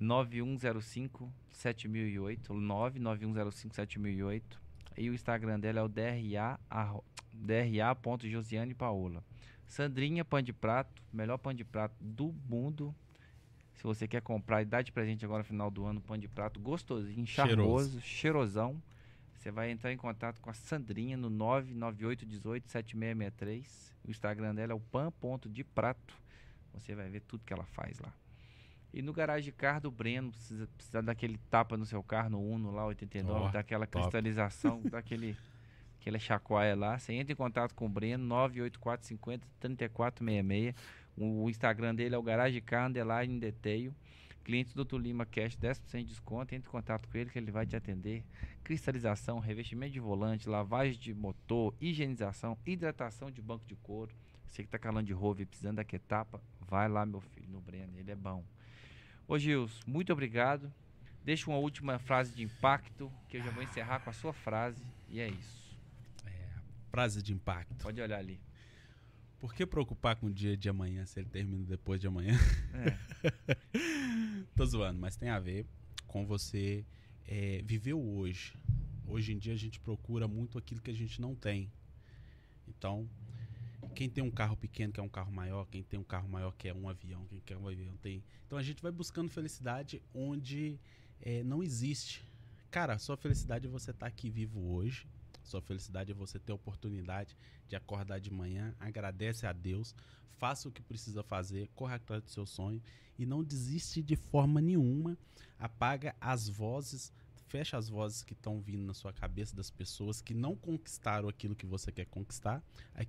9105 0.00 1.30
7008, 1.52 2.52
99105 2.54 3.74
7008. 3.74 4.60
E 4.96 5.10
o 5.10 5.14
Instagram 5.14 5.58
dela 5.60 5.80
é 5.80 5.82
o 5.82 5.88
DRA, 5.88 6.58
arro- 6.70 7.04
DRA.josiane 7.32 8.74
Paola. 8.74 9.22
Sandrinha 9.66 10.24
Pão 10.24 10.40
de 10.42 10.52
Prato, 10.52 11.02
melhor 11.12 11.38
pão 11.38 11.52
de 11.52 11.64
prato 11.64 11.96
do 12.00 12.32
mundo. 12.48 12.94
Se 13.74 13.82
você 13.82 14.08
quer 14.08 14.22
comprar 14.22 14.62
e 14.62 14.64
dar 14.64 14.82
de 14.82 14.92
presente 14.92 15.24
agora 15.24 15.42
no 15.42 15.44
final 15.44 15.70
do 15.70 15.84
ano, 15.84 16.00
pão 16.00 16.16
de 16.16 16.28
prato 16.28 16.60
gostosinho, 16.60 17.26
charmoso, 17.26 18.00
cheirosão. 18.00 18.80
Você 19.36 19.50
vai 19.50 19.70
entrar 19.70 19.92
em 19.92 19.96
contato 19.96 20.40
com 20.40 20.48
a 20.48 20.54
Sandrinha 20.54 21.16
no 21.16 21.30
998187663. 21.30 23.92
O 24.06 24.10
Instagram 24.10 24.54
dela 24.54 24.72
é 24.72 24.74
o 24.74 24.80
pan.de-prato. 24.80 26.14
Você 26.72 26.94
vai 26.94 27.08
ver 27.08 27.20
tudo 27.20 27.44
que 27.44 27.52
ela 27.52 27.64
faz 27.64 27.98
lá. 28.00 28.12
E 28.92 29.02
no 29.02 29.12
garagem 29.12 29.44
de 29.44 29.52
carro 29.52 29.82
do 29.82 29.90
Breno, 29.90 30.30
precisa, 30.30 30.66
precisa 30.68 31.02
daquele 31.02 31.36
tapa 31.50 31.76
no 31.76 31.84
seu 31.84 32.02
carro, 32.02 32.30
no 32.30 32.40
Uno 32.40 32.70
lá, 32.70 32.86
89, 32.86 33.38
Ó, 33.38 33.48
daquela 33.50 33.86
top. 33.86 34.04
cristalização, 34.04 34.80
daquele 34.88 35.36
aquele 36.00 36.18
chacoalha 36.18 36.76
lá. 36.76 36.98
Você 36.98 37.12
entra 37.14 37.32
em 37.32 37.36
contato 37.36 37.74
com 37.74 37.86
o 37.86 37.88
Breno, 37.88 38.24
98450 38.24 39.46
3466. 39.58 40.74
O, 41.16 41.48
Instagram 41.48 41.94
dele 41.94 42.14
é 42.14 42.18
o 42.18 42.22
garagem 42.22 42.54
de 42.54 42.60
carro, 42.60 42.88
underline 42.88 43.38
detail. 43.38 43.94
Clientes 44.42 44.74
do 44.74 44.84
Tulima 44.84 45.24
Cash, 45.24 45.56
10% 45.56 45.98
de 45.98 46.04
desconto. 46.04 46.54
Entre 46.54 46.68
em 46.68 46.70
contato 46.70 47.08
com 47.08 47.16
ele 47.16 47.30
que 47.30 47.38
ele 47.38 47.50
vai 47.50 47.66
te 47.66 47.76
atender. 47.76 48.24
Cristalização, 48.62 49.38
revestimento 49.38 49.92
de 49.92 50.00
volante, 50.00 50.48
lavagem 50.48 50.98
de 50.98 51.14
motor, 51.14 51.74
higienização, 51.80 52.58
hidratação 52.66 53.30
de 53.30 53.40
banco 53.40 53.64
de 53.66 53.74
couro. 53.76 54.14
Você 54.46 54.62
que 54.62 54.68
tá 54.68 54.78
calando 54.78 55.06
de 55.06 55.12
rova 55.12 55.42
e 55.42 55.46
precisando 55.46 55.76
daquele 55.76 56.02
tapa, 56.06 56.40
vai 56.60 56.88
lá, 56.88 57.04
meu 57.04 57.20
filho, 57.20 57.48
no 57.48 57.60
Breno, 57.60 57.98
ele 57.98 58.10
é 58.10 58.14
bom. 58.14 58.44
Ô 59.26 59.38
Gils, 59.38 59.80
muito 59.86 60.12
obrigado. 60.12 60.72
Deixa 61.24 61.50
uma 61.50 61.58
última 61.58 61.98
frase 61.98 62.34
de 62.34 62.42
impacto, 62.42 63.10
que 63.28 63.38
eu 63.38 63.42
já 63.42 63.50
vou 63.50 63.62
encerrar 63.62 64.00
com 64.00 64.10
a 64.10 64.12
sua 64.12 64.32
frase, 64.34 64.84
e 65.08 65.20
é 65.20 65.28
isso. 65.28 65.64
Frase 66.90 67.22
de 67.22 67.32
impacto. 67.32 67.82
Pode 67.82 68.00
olhar 68.00 68.18
ali. 68.18 68.38
Por 69.38 69.54
que 69.54 69.66
preocupar 69.66 70.16
com 70.16 70.26
o 70.26 70.32
dia 70.32 70.56
de 70.56 70.68
amanhã 70.68 71.04
se 71.04 71.20
ele 71.20 71.28
termina 71.28 71.64
depois 71.64 72.00
de 72.00 72.06
amanhã? 72.06 72.38
É, 72.72 72.96
Tô 74.56 74.64
zoando, 74.64 74.98
mas 74.98 75.16
tem 75.16 75.28
a 75.28 75.38
ver 75.38 75.66
com 76.06 76.24
você 76.24 76.84
é, 77.26 77.60
viver 77.64 77.94
o 77.94 78.16
hoje. 78.16 78.56
Hoje 79.06 79.32
em 79.32 79.38
dia 79.38 79.52
a 79.52 79.56
gente 79.56 79.78
procura 79.80 80.26
muito 80.26 80.56
aquilo 80.56 80.80
que 80.80 80.90
a 80.90 80.94
gente 80.94 81.20
não 81.20 81.34
tem. 81.34 81.70
Então, 82.66 83.08
quem 83.94 84.08
tem 84.08 84.22
um 84.22 84.30
carro 84.30 84.56
pequeno 84.56 84.92
quer 84.92 85.02
um 85.02 85.08
carro 85.08 85.32
maior, 85.32 85.66
quem 85.66 85.82
tem 85.82 85.98
um 85.98 86.04
carro 86.04 86.28
maior 86.28 86.52
quer 86.52 86.74
um 86.74 86.88
avião, 86.88 87.26
quem 87.26 87.40
quer 87.40 87.56
um 87.56 87.68
avião 87.68 87.96
tem. 87.98 88.22
Então 88.46 88.58
a 88.58 88.62
gente 88.62 88.82
vai 88.82 88.90
buscando 88.90 89.30
felicidade 89.30 90.02
onde 90.14 90.78
é, 91.20 91.42
não 91.44 91.62
existe. 91.62 92.24
Cara, 92.70 92.98
sua 92.98 93.16
felicidade 93.16 93.66
é 93.66 93.70
você 93.70 93.90
estar 93.90 94.06
aqui 94.06 94.30
vivo 94.30 94.60
hoje. 94.72 95.06
Sua 95.44 95.60
felicidade 95.60 96.10
é 96.10 96.14
você 96.14 96.38
ter 96.38 96.52
a 96.52 96.56
oportunidade 96.56 97.36
de 97.68 97.76
acordar 97.76 98.18
de 98.18 98.30
manhã, 98.30 98.74
agradece 98.80 99.46
a 99.46 99.52
Deus, 99.52 99.94
faça 100.38 100.68
o 100.68 100.72
que 100.72 100.82
precisa 100.82 101.22
fazer, 101.22 101.68
corra 101.74 101.96
atrás 101.96 102.22
do 102.22 102.30
seu 102.30 102.46
sonho 102.46 102.82
e 103.18 103.24
não 103.24 103.44
desiste 103.44 104.02
de 104.02 104.16
forma 104.16 104.60
nenhuma. 104.60 105.16
Apaga 105.58 106.14
as 106.20 106.48
vozes, 106.48 107.12
fecha 107.46 107.76
as 107.76 107.88
vozes 107.88 108.22
que 108.22 108.32
estão 108.32 108.60
vindo 108.60 108.84
na 108.84 108.94
sua 108.94 109.12
cabeça 109.12 109.54
das 109.54 109.70
pessoas 109.70 110.20
que 110.20 110.34
não 110.34 110.56
conquistaram 110.56 111.28
aquilo 111.28 111.54
que 111.54 111.66
você 111.66 111.92
quer 111.92 112.06
conquistar, 112.06 112.62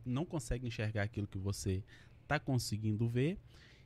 não 0.06 0.26
conseguem 0.26 0.68
enxergar 0.68 1.04
aquilo 1.04 1.28
que 1.28 1.38
você 1.38 1.84
está 2.22 2.40
conseguindo 2.40 3.08
ver 3.08 3.40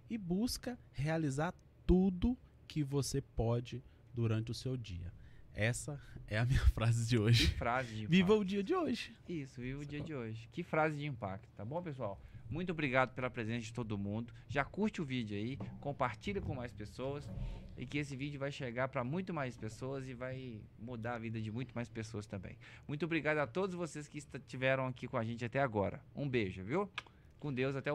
e 0.09 0.17
busca 0.17 0.77
realizar 0.91 1.53
tudo 1.85 2.37
que 2.67 2.83
você 2.83 3.21
pode 3.21 3.83
durante 4.13 4.51
o 4.51 4.55
seu 4.55 4.75
dia. 4.75 5.18
Essa 5.59 5.99
é 6.25 6.37
a 6.37 6.45
minha 6.45 6.61
frase 6.71 7.05
de 7.05 7.17
que 7.17 7.21
hoje. 7.21 7.47
frase 7.55 7.89
de 7.89 7.95
impacto. 8.03 8.11
Viva 8.11 8.33
o 8.33 8.45
dia 8.45 8.63
de 8.63 8.73
hoje. 8.73 9.13
Isso, 9.27 9.59
viva 9.59 9.81
o 9.81 9.85
dia 9.85 9.99
de 9.99 10.15
hoje. 10.15 10.47
Que 10.53 10.63
frase 10.63 10.95
de 10.95 11.05
impacto, 11.05 11.49
tá 11.57 11.65
bom, 11.65 11.83
pessoal? 11.83 12.17
Muito 12.49 12.71
obrigado 12.71 13.13
pela 13.13 13.29
presença 13.29 13.65
de 13.65 13.73
todo 13.73 13.97
mundo. 13.97 14.33
Já 14.47 14.63
curte 14.63 15.01
o 15.01 15.05
vídeo 15.05 15.35
aí, 15.35 15.57
compartilha 15.81 16.39
com 16.39 16.55
mais 16.55 16.71
pessoas 16.71 17.27
e 17.77 17.85
que 17.85 17.97
esse 17.97 18.15
vídeo 18.15 18.39
vai 18.39 18.53
chegar 18.53 18.87
para 18.87 19.03
muito 19.03 19.33
mais 19.33 19.57
pessoas 19.57 20.07
e 20.07 20.13
vai 20.13 20.61
mudar 20.79 21.15
a 21.15 21.19
vida 21.19 21.41
de 21.41 21.51
muito 21.51 21.73
mais 21.75 21.89
pessoas 21.89 22.25
também. 22.25 22.55
Muito 22.87 23.03
obrigado 23.03 23.39
a 23.39 23.45
todos 23.45 23.75
vocês 23.75 24.07
que 24.07 24.19
estiveram 24.19 24.87
aqui 24.87 25.09
com 25.09 25.17
a 25.17 25.25
gente 25.25 25.43
até 25.43 25.59
agora. 25.59 25.99
Um 26.15 26.27
beijo, 26.27 26.63
viu? 26.63 26.89
Com 27.37 27.53
Deus, 27.53 27.75
até 27.75 27.81
o 27.81 27.83